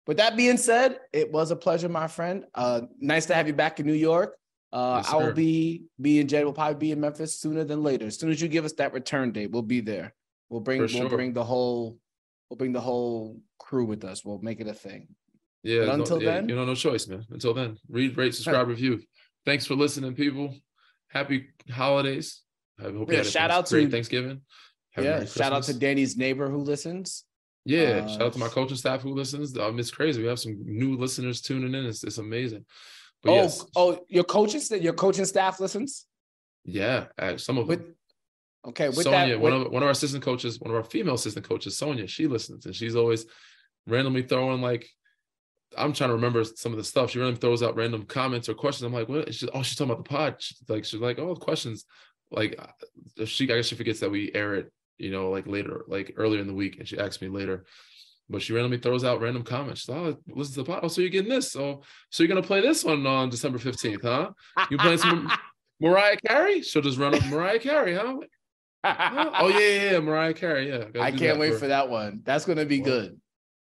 With 0.07 0.17
that 0.17 0.35
being 0.37 0.57
said, 0.57 0.99
it 1.13 1.31
was 1.31 1.51
a 1.51 1.55
pleasure, 1.55 1.89
my 1.89 2.07
friend. 2.07 2.45
Uh 2.53 2.81
nice 2.99 3.25
to 3.27 3.33
have 3.35 3.47
you 3.47 3.53
back 3.53 3.79
in 3.79 3.85
New 3.85 3.93
York. 3.93 4.35
Uh 4.73 5.01
Yes, 5.03 5.13
I 5.13 5.17
will 5.17 5.33
be 5.33 5.83
be 6.01 6.19
in 6.19 6.27
Jed 6.27 6.45
will 6.45 6.53
probably 6.53 6.75
be 6.75 6.91
in 6.91 6.99
Memphis 6.99 7.39
sooner 7.39 7.63
than 7.63 7.83
later. 7.83 8.07
As 8.07 8.17
soon 8.19 8.31
as 8.31 8.41
you 8.41 8.47
give 8.47 8.65
us 8.65 8.73
that 8.73 8.93
return 8.93 9.31
date, 9.31 9.51
we'll 9.51 9.61
be 9.61 9.81
there. 9.81 10.13
We'll 10.49 10.61
bring 10.61 10.79
For 10.87 10.93
we'll 10.99 11.09
sure. 11.09 11.17
bring 11.17 11.33
the 11.33 11.43
whole 11.43 11.97
we'll 12.49 12.57
bring 12.57 12.73
the 12.73 12.81
whole 12.81 13.39
crew 13.59 13.85
with 13.85 14.03
us. 14.03 14.23
We'll 14.23 14.39
make 14.39 14.59
it 14.59 14.67
a 14.67 14.73
thing. 14.73 15.07
Yeah. 15.63 15.85
But 15.85 15.95
no- 15.97 16.03
until 16.03 16.21
yeah, 16.21 16.31
then- 16.35 16.49
you 16.49 16.55
know, 16.55 16.65
no 16.65 16.75
choice, 16.75 17.07
man. 17.07 17.25
Until 17.31 17.53
then, 17.53 17.77
read, 17.89 18.15
rate, 18.17 18.35
subscribe, 18.35 18.67
review. 18.67 19.01
Thanks 19.45 19.65
for 19.65 19.73
listening, 19.75 20.13
people. 20.13 20.53
Happy 21.09 21.47
holidays. 21.71 22.41
I 22.79 22.83
hope 22.83 23.11
Yeah, 23.11 23.23
shout 23.23 23.51
out 23.51 23.65
to- 23.67 23.89
Thanksgiving. 23.89 24.41
Have 24.91 25.03
yeah. 25.05 25.25
Shout 25.25 25.51
out 25.51 25.63
to 25.63 25.73
Danny's 25.73 26.15
neighbor 26.15 26.49
who 26.49 26.57
listens. 26.59 27.25
Yeah, 27.65 28.03
Uh, 28.05 28.07
shout 28.07 28.21
out 28.21 28.33
to 28.33 28.39
my 28.39 28.47
coaching 28.47 28.77
staff 28.77 29.01
who 29.01 29.13
listens. 29.13 29.57
Um, 29.57 29.77
it's 29.79 29.91
crazy. 29.91 30.21
We 30.21 30.27
have 30.27 30.39
some 30.39 30.57
new 30.63 30.95
listeners 30.95 31.41
tuning 31.41 31.73
in. 31.73 31.85
It's, 31.85 32.03
it's 32.03 32.17
amazing. 32.17 32.65
But 33.23 33.31
oh, 33.31 33.35
yes, 33.35 33.65
oh, 33.75 34.05
your 34.07 34.23
coaches, 34.23 34.69
your 34.71 34.93
coaching 34.93 35.25
staff 35.25 35.59
listens? 35.59 36.05
yeah, 36.63 37.05
uh, 37.17 37.37
some 37.37 37.57
of 37.57 37.67
With 37.67 37.79
them. 37.79 37.95
okay, 38.67 38.87
with 38.89 39.03
Sonia, 39.03 39.35
that 39.35 39.39
one 39.39 39.53
of 39.53 39.71
one 39.71 39.81
of 39.83 39.87
our 39.87 39.91
assistant 39.91 40.23
coaches, 40.23 40.59
one 40.59 40.69
of 40.71 40.77
our 40.77 40.83
female 40.83 41.15
assistant 41.15 41.47
coaches, 41.47 41.77
Sonia, 41.77 42.07
she 42.07 42.27
listens 42.27 42.65
and 42.65 42.75
she's 42.75 42.95
always 42.95 43.25
randomly 43.87 44.23
throwing 44.23 44.61
like 44.61 44.87
I'm 45.77 45.91
trying 45.93 46.09
to 46.09 46.15
remember 46.15 46.43
some 46.43 46.71
of 46.71 46.77
the 46.77 46.83
stuff. 46.83 47.11
She 47.11 47.19
randomly 47.19 47.39
throws 47.41 47.63
out 47.63 47.75
random 47.75 48.03
comments 48.03 48.47
or 48.47 48.53
questions. 48.53 48.85
I'm 48.85 48.93
like, 48.93 49.09
what? 49.09 49.33
She's, 49.33 49.49
oh, 49.53 49.61
she's 49.63 49.75
talking 49.75 49.91
about 49.91 50.03
the 50.05 50.09
pod. 50.09 50.35
She's 50.39 50.61
like, 50.69 50.85
she's 50.85 51.01
like, 51.01 51.19
oh, 51.19 51.35
questions. 51.35 51.83
Like, 52.31 52.59
uh, 52.59 53.25
she, 53.25 53.45
I 53.45 53.57
guess 53.57 53.67
she 53.67 53.75
forgets 53.75 53.99
that 53.99 54.11
we 54.11 54.31
air 54.33 54.55
it, 54.55 54.71
you 54.97 55.11
know, 55.11 55.29
like 55.29 55.47
later, 55.47 55.85
like 55.87 56.13
earlier 56.17 56.41
in 56.41 56.47
the 56.47 56.53
week, 56.53 56.77
and 56.79 56.87
she 56.87 56.97
asks 56.97 57.21
me 57.21 57.27
later. 57.29 57.65
But 58.29 58.41
she 58.41 58.53
randomly 58.53 58.79
throws 58.79 59.03
out 59.03 59.21
random 59.21 59.43
comments. 59.43 59.81
She's, 59.81 59.89
oh, 59.89 60.17
listen 60.27 60.55
to 60.55 60.63
the 60.63 60.65
pod. 60.65 60.79
Oh, 60.81 60.87
so 60.87 61.01
you're 61.01 61.11
getting 61.11 61.29
this? 61.29 61.51
So, 61.51 61.83
so 62.09 62.23
you're 62.23 62.27
gonna 62.27 62.41
play 62.41 62.59
this 62.61 62.83
one 62.83 63.05
on 63.05 63.29
December 63.29 63.59
15th, 63.59 64.01
huh? 64.01 64.31
You 64.71 64.77
playing 64.77 64.97
some 64.97 65.31
Mariah 65.79 66.17
Carey? 66.27 66.61
She'll 66.61 66.81
just 66.81 66.97
run 66.97 67.13
up 67.13 67.23
Mariah 67.27 67.59
Carey, 67.59 67.93
huh? 67.93 68.17
Huh? 68.83 69.31
Oh 69.39 69.47
yeah, 69.47 69.57
yeah, 69.59 69.91
yeah, 69.91 69.99
Mariah 69.99 70.33
Carey. 70.33 70.69
Yeah, 70.69 71.01
I 71.01 71.11
can't 71.11 71.39
wait 71.39 71.55
for 71.55 71.67
that 71.67 71.89
one. 71.89 72.21
That's 72.23 72.45
gonna 72.45 72.65
be 72.65 72.81
Well, 72.81 72.89
good. 72.91 73.21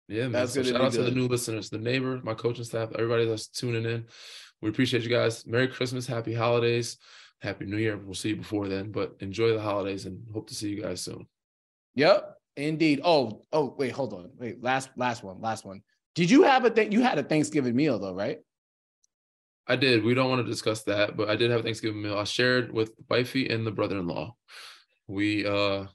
Yeah, 0.08 0.22
man. 0.22 0.32
That's 0.32 0.54
So 0.54 0.62
gonna 0.62 0.72
shout 0.72 0.80
out 0.82 0.92
to 0.92 1.02
the 1.02 1.10
new 1.10 1.28
listeners, 1.28 1.70
the 1.70 1.78
neighbor, 1.78 2.20
my 2.22 2.34
coaching 2.34 2.64
staff, 2.64 2.90
everybody 2.94 3.26
that's 3.26 3.46
tuning 3.46 3.84
in. 3.84 4.06
We 4.60 4.68
appreciate 4.68 5.02
you 5.04 5.08
guys. 5.08 5.46
Merry 5.46 5.68
Christmas, 5.68 6.06
happy 6.06 6.34
holidays, 6.34 6.98
happy 7.40 7.64
New 7.66 7.76
Year. 7.78 7.96
We'll 7.96 8.14
see 8.14 8.30
you 8.30 8.36
before 8.36 8.68
then, 8.68 8.90
but 8.92 9.16
enjoy 9.20 9.52
the 9.52 9.60
holidays 9.60 10.06
and 10.06 10.22
hope 10.32 10.48
to 10.48 10.54
see 10.54 10.70
you 10.70 10.82
guys 10.82 11.00
soon. 11.00 11.26
Yep, 11.94 12.34
indeed. 12.56 13.00
Oh, 13.04 13.44
oh, 13.52 13.74
wait, 13.78 13.92
hold 13.92 14.12
on. 14.12 14.30
Wait, 14.38 14.62
last 14.62 14.90
last 14.96 15.22
one, 15.24 15.40
last 15.40 15.64
one. 15.64 15.82
Did 16.14 16.30
you 16.30 16.42
have 16.42 16.64
a 16.64 16.70
thing? 16.70 16.92
You 16.92 17.02
had 17.02 17.18
a 17.18 17.22
Thanksgiving 17.22 17.74
meal 17.74 17.98
though, 17.98 18.14
right? 18.14 18.38
I 19.66 19.76
did. 19.76 20.02
We 20.04 20.14
don't 20.14 20.28
want 20.28 20.44
to 20.44 20.50
discuss 20.50 20.82
that, 20.84 21.16
but 21.16 21.28
I 21.30 21.36
did 21.36 21.50
have 21.50 21.60
a 21.60 21.62
Thanksgiving 21.62 22.02
meal. 22.02 22.18
I 22.18 22.24
shared 22.24 22.72
with 22.72 22.92
wifey 23.08 23.48
and 23.48 23.66
the 23.66 23.70
brother-in-law. 23.70 24.34
We 25.06 25.46
uh 25.46 25.86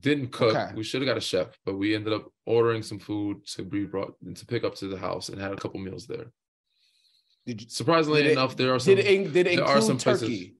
didn't 0.00 0.32
cook. 0.32 0.54
Okay. 0.56 0.72
We 0.74 0.82
should 0.84 1.02
have 1.02 1.08
got 1.08 1.16
a 1.18 1.20
chef, 1.20 1.48
but 1.66 1.76
we 1.76 1.94
ended 1.94 2.12
up 2.14 2.26
ordering 2.46 2.82
some 2.82 2.98
food 2.98 3.46
to 3.48 3.62
be 3.62 3.84
brought 3.84 4.14
to 4.34 4.46
pick 4.46 4.64
up 4.64 4.74
to 4.76 4.88
the 4.88 4.96
house 4.98 5.28
and 5.28 5.40
had 5.40 5.52
a 5.52 5.56
couple 5.56 5.80
meals 5.80 6.06
there. 6.06 6.26
Did 7.46 7.62
you? 7.62 7.68
Surprisingly 7.68 8.22
Did 8.22 8.30
it- 8.30 8.32
enough, 8.32 8.56
there 8.56 8.74
are 8.74 8.78
some 8.78 8.94
Did 8.96 9.04
it, 9.06 9.32
did 9.32 9.46
it 9.46 9.56
there 9.56 9.64
are 9.66 9.80
some 9.80 9.98
places- 9.98 10.22
turkey? 10.28 10.54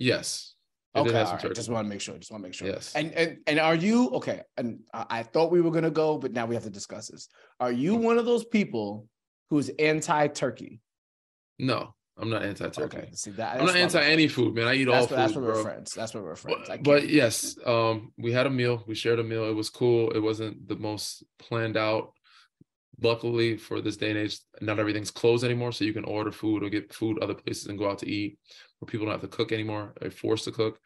Yes. 0.00 0.54
Okay, 0.96 1.16
all 1.16 1.24
right. 1.24 1.54
Just 1.54 1.68
want 1.68 1.84
to 1.84 1.88
make 1.88 2.00
sure. 2.00 2.16
Just 2.18 2.32
want 2.32 2.42
to 2.42 2.48
make 2.48 2.54
sure. 2.54 2.66
Yes. 2.66 2.96
And 2.96 3.12
and 3.12 3.38
and 3.46 3.60
are 3.60 3.76
you 3.76 4.08
okay? 4.10 4.40
And 4.56 4.80
I, 4.92 5.06
I 5.10 5.22
thought 5.22 5.52
we 5.52 5.60
were 5.60 5.70
gonna 5.70 5.88
go, 5.88 6.18
but 6.18 6.32
now 6.32 6.46
we 6.46 6.56
have 6.56 6.64
to 6.64 6.70
discuss 6.70 7.06
this. 7.06 7.28
Are 7.60 7.70
you 7.70 7.94
one 7.94 8.18
of 8.18 8.24
those 8.24 8.44
people 8.44 9.06
who's 9.50 9.68
anti-turkey? 9.68 10.80
No, 11.60 11.94
I'm 12.18 12.28
not 12.28 12.42
anti-turkey. 12.42 12.96
Okay, 12.98 13.08
see 13.12 13.30
that. 13.32 13.60
I'm 13.60 13.66
not 13.66 13.76
anti 13.76 14.02
any 14.02 14.26
food, 14.26 14.56
man. 14.56 14.66
I 14.66 14.74
eat 14.74 14.88
all 14.88 14.94
That's, 14.94 15.06
food, 15.06 15.14
what, 15.14 15.20
that's 15.20 15.34
what 15.36 15.44
bro. 15.44 15.54
we're 15.54 15.62
friends. 15.62 15.92
That's 15.94 16.12
what 16.12 16.24
we're 16.24 16.34
friends. 16.34 16.66
But, 16.66 16.82
but 16.82 17.08
yes, 17.08 17.56
um, 17.64 18.12
we 18.18 18.32
had 18.32 18.46
a 18.46 18.50
meal. 18.50 18.82
We 18.88 18.96
shared 18.96 19.20
a 19.20 19.24
meal. 19.24 19.44
It 19.48 19.54
was 19.54 19.70
cool. 19.70 20.10
It 20.10 20.18
wasn't 20.18 20.66
the 20.66 20.76
most 20.76 21.22
planned 21.38 21.76
out. 21.76 22.14
Luckily, 23.00 23.56
for 23.56 23.80
this 23.80 23.96
day 23.96 24.10
and 24.10 24.18
age, 24.18 24.40
not 24.60 24.80
everything's 24.80 25.10
closed 25.10 25.44
anymore, 25.44 25.72
so 25.72 25.84
you 25.84 25.92
can 25.92 26.04
order 26.04 26.32
food 26.32 26.64
or 26.64 26.68
get 26.68 26.92
food 26.92 27.22
other 27.22 27.34
places 27.34 27.68
and 27.68 27.78
go 27.78 27.88
out 27.88 27.98
to 28.00 28.10
eat, 28.10 28.38
where 28.80 28.86
people 28.86 29.06
don't 29.06 29.14
have 29.14 29.30
to 29.30 29.36
cook 29.36 29.52
anymore. 29.52 29.94
They're 30.00 30.10
forced 30.10 30.44
to 30.44 30.52
cook. 30.52 30.80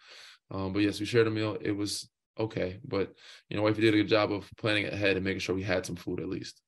Um, 0.50 0.72
but 0.72 0.80
yes, 0.80 1.00
we 1.00 1.06
shared 1.06 1.26
a 1.26 1.30
meal. 1.30 1.56
It 1.60 1.72
was 1.72 2.08
okay, 2.38 2.78
but 2.84 3.12
you 3.48 3.56
know, 3.56 3.62
wifey 3.62 3.80
did 3.80 3.94
a 3.94 3.98
good 3.98 4.08
job 4.08 4.32
of 4.32 4.48
planning 4.58 4.86
ahead 4.86 5.16
and 5.16 5.24
making 5.24 5.40
sure 5.40 5.54
we 5.54 5.62
had 5.62 5.86
some 5.86 5.96
food 5.96 6.20
at 6.20 6.28
least. 6.28 6.60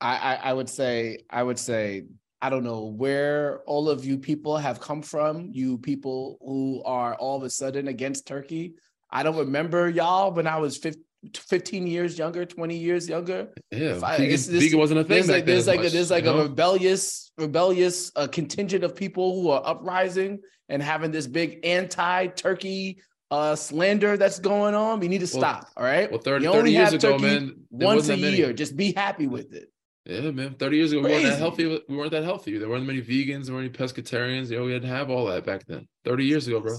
I, 0.00 0.16
I 0.16 0.34
I 0.34 0.52
would 0.52 0.68
say 0.68 1.18
I 1.28 1.42
would 1.42 1.58
say 1.58 2.04
I 2.40 2.50
don't 2.50 2.64
know 2.64 2.86
where 2.86 3.62
all 3.66 3.88
of 3.88 4.04
you 4.04 4.18
people 4.18 4.56
have 4.56 4.80
come 4.80 5.02
from. 5.02 5.50
You 5.52 5.78
people 5.78 6.38
who 6.40 6.82
are 6.84 7.14
all 7.14 7.36
of 7.36 7.42
a 7.44 7.50
sudden 7.50 7.88
against 7.88 8.26
Turkey. 8.26 8.74
I 9.10 9.22
don't 9.22 9.36
remember 9.36 9.88
y'all 9.88 10.32
when 10.32 10.46
I 10.46 10.56
was 10.56 10.78
15, 10.78 11.04
15 11.34 11.86
years 11.86 12.18
younger, 12.18 12.44
20 12.44 12.76
years 12.76 13.08
younger. 13.08 13.48
Yeah, 13.70 13.98
I- 14.02 14.16
vegan, 14.16 14.24
it's- 14.26 14.46
this- 14.46 14.64
vegan 14.64 14.78
wasn't 14.78 15.00
a 15.00 15.04
thing. 15.04 15.26
There's 15.26 15.28
like 15.28 15.44
there's 15.46 15.66
like 15.66 15.84
a, 15.84 15.88
there's 15.90 16.10
like 16.10 16.26
a 16.26 16.36
rebellious 16.36 17.30
rebellious 17.38 18.10
uh, 18.16 18.26
contingent 18.26 18.84
of 18.84 18.94
people 18.94 19.40
who 19.40 19.50
are 19.50 19.62
uprising 19.64 20.40
and 20.68 20.82
having 20.82 21.10
this 21.10 21.26
big 21.26 21.60
anti-Turkey 21.64 23.00
uh, 23.30 23.56
slander 23.56 24.16
that's 24.16 24.38
going 24.38 24.74
on. 24.74 25.00
We 25.00 25.08
need 25.08 25.20
to 25.26 25.30
Well- 25.36 25.40
stop. 25.42 25.68
All 25.76 25.84
right. 25.84 26.10
Well, 26.10 26.20
30, 26.20 26.44
You 26.44 26.50
30 26.50 26.58
only 26.58 26.72
years 26.72 26.92
ago, 26.92 27.18
man, 27.18 27.54
once 27.70 28.08
a 28.08 28.16
year. 28.16 28.52
Just 28.52 28.76
be 28.76 28.92
happy 28.92 29.26
with 29.26 29.52
it. 29.54 29.68
Yeah, 30.04 30.32
man. 30.32 30.54
30 30.58 30.76
years 30.76 30.92
ago, 30.92 31.00
we 31.02 31.10
weren't 31.10 31.22
that 31.24 31.38
healthy. 31.38 31.80
We 31.88 31.96
weren't 31.96 32.10
that 32.10 32.24
healthy. 32.24 32.58
There 32.58 32.68
weren't 32.68 32.84
many 32.86 33.00
vegans, 33.00 33.46
there 33.46 33.54
weren't 33.54 33.68
any 33.74 33.86
pescatarians. 33.86 34.50
You 34.50 34.58
know, 34.58 34.64
we 34.64 34.72
didn't 34.72 34.88
have 34.90 35.10
all 35.10 35.26
that 35.26 35.46
back 35.46 35.64
then. 35.66 35.86
30 36.04 36.24
years 36.24 36.48
ago, 36.48 36.60
bro. 36.60 36.76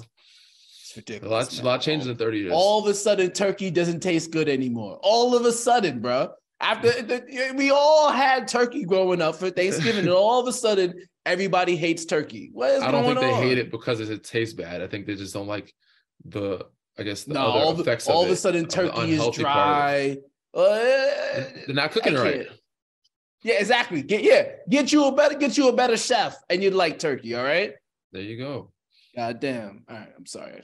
It's 0.96 1.24
A 1.26 1.28
lot, 1.30 1.60
a 1.60 1.64
lot 1.64 1.82
changes 1.82 2.08
in 2.08 2.16
30 2.18 2.38
years. 2.38 2.52
all 2.54 2.80
of 2.82 2.88
a 2.88 2.94
sudden 2.94 3.32
turkey 3.32 3.72
doesn't 3.72 4.02
taste 4.02 4.32
good 4.32 4.48
anymore. 4.50 5.00
All 5.02 5.36
of 5.36 5.46
a 5.46 5.52
sudden, 5.52 6.00
bro. 6.00 6.32
After 6.60 6.90
the, 7.02 7.54
we 7.56 7.72
all 7.72 8.12
had 8.12 8.48
turkey 8.48 8.84
growing 8.86 9.22
up 9.22 9.36
for 9.36 9.50
Thanksgiving, 9.50 10.02
and 10.06 10.10
all 10.10 10.40
of 10.40 10.48
a 10.48 10.54
sudden 10.54 10.94
everybody 11.26 11.76
hates 11.76 12.06
turkey. 12.06 12.50
What 12.54 12.72
is 12.72 12.84
I 12.84 12.92
don't 12.92 13.04
think 13.06 13.20
they 13.20 13.32
on? 13.32 13.42
hate 13.44 13.58
it 13.58 13.72
because 13.72 14.00
it 14.00 14.24
tastes 14.24 14.54
bad. 14.54 14.82
I 14.82 14.88
think 14.88 15.06
they 15.06 15.16
just 15.16 15.34
don't 15.34 15.48
like 15.48 15.74
the, 16.26 16.66
I 16.98 17.04
guess, 17.04 17.24
the 17.24 17.34
No, 17.34 17.42
other 17.42 17.60
all, 17.60 17.72
of, 17.72 17.80
effects 17.80 18.08
all 18.08 18.22
of 18.24 18.28
of 18.28 18.34
a 18.34 18.36
sudden 18.36 18.66
turkey 18.68 18.98
is 19.12 19.20
unhealthy 19.20 19.44
part 19.44 19.90
of 19.90 19.96
it. 19.96 20.22
dry. 20.54 20.62
Uh, 20.62 21.44
They're 21.66 21.76
not 21.76 21.92
cooking 21.92 22.14
it 22.14 22.20
right. 22.20 22.48
Yeah, 23.42 23.56
exactly. 23.60 24.02
Get 24.04 24.24
yeah, 24.24 24.44
get 24.70 24.92
you 24.94 25.06
a 25.06 25.12
better 25.12 25.36
get 25.36 25.58
you 25.58 25.68
a 25.70 25.74
better 25.74 25.98
chef, 25.98 26.36
and 26.50 26.62
you'd 26.64 26.74
like 26.76 27.00
turkey. 27.00 27.36
All 27.36 27.44
right. 27.44 27.74
There 28.12 28.22
you 28.22 28.38
go. 28.38 28.72
God 29.16 29.40
damn. 29.40 29.84
All 29.90 29.96
right. 29.96 30.10
I'm 30.18 30.26
sorry. 30.26 30.62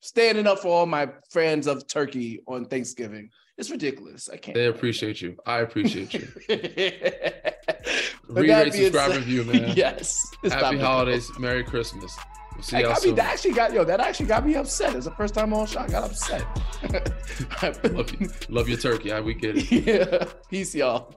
Standing 0.00 0.46
up 0.46 0.60
for 0.60 0.68
all 0.68 0.86
my 0.86 1.10
friends 1.30 1.66
of 1.66 1.86
turkey 1.86 2.40
on 2.46 2.64
Thanksgiving. 2.64 3.28
It's 3.58 3.70
ridiculous. 3.70 4.28
I 4.32 4.36
can't. 4.38 4.54
They 4.54 4.66
appreciate 4.66 5.20
you. 5.20 5.36
I 5.44 5.58
appreciate 5.58 6.14
you. 6.14 6.26
With 6.48 8.44
Read, 8.44 8.50
that 8.50 8.64
rate, 8.64 8.72
being 8.72 8.84
subscribe, 8.92 9.10
review, 9.12 9.44
man. 9.44 9.72
yes. 9.76 10.24
Happy 10.44 10.78
holidays. 10.78 11.30
Merry 11.38 11.62
Christmas. 11.64 12.16
We'll 12.54 12.62
see 12.62 12.76
Hey, 12.76 12.82
y'all 12.82 12.92
got 12.92 13.02
me, 13.02 13.08
soon. 13.08 13.14
that 13.16 13.26
actually 13.32 13.52
got 13.52 13.72
yo. 13.74 13.84
That 13.84 14.00
actually 14.00 14.26
got 14.26 14.46
me 14.46 14.54
upset. 14.54 14.94
It's 14.96 15.04
the 15.04 15.10
first 15.12 15.34
time 15.34 15.52
on 15.52 15.66
shot. 15.66 15.88
I 15.88 15.92
got 15.92 16.04
upset. 16.04 16.42
love, 17.92 18.20
you. 18.20 18.30
love 18.48 18.68
your 18.68 18.78
turkey. 18.78 19.10
Right, 19.10 19.22
we 19.24 19.34
get 19.34 19.56
it. 19.58 19.70
yeah. 19.86 20.24
Peace, 20.48 20.74
y'all. 20.74 21.12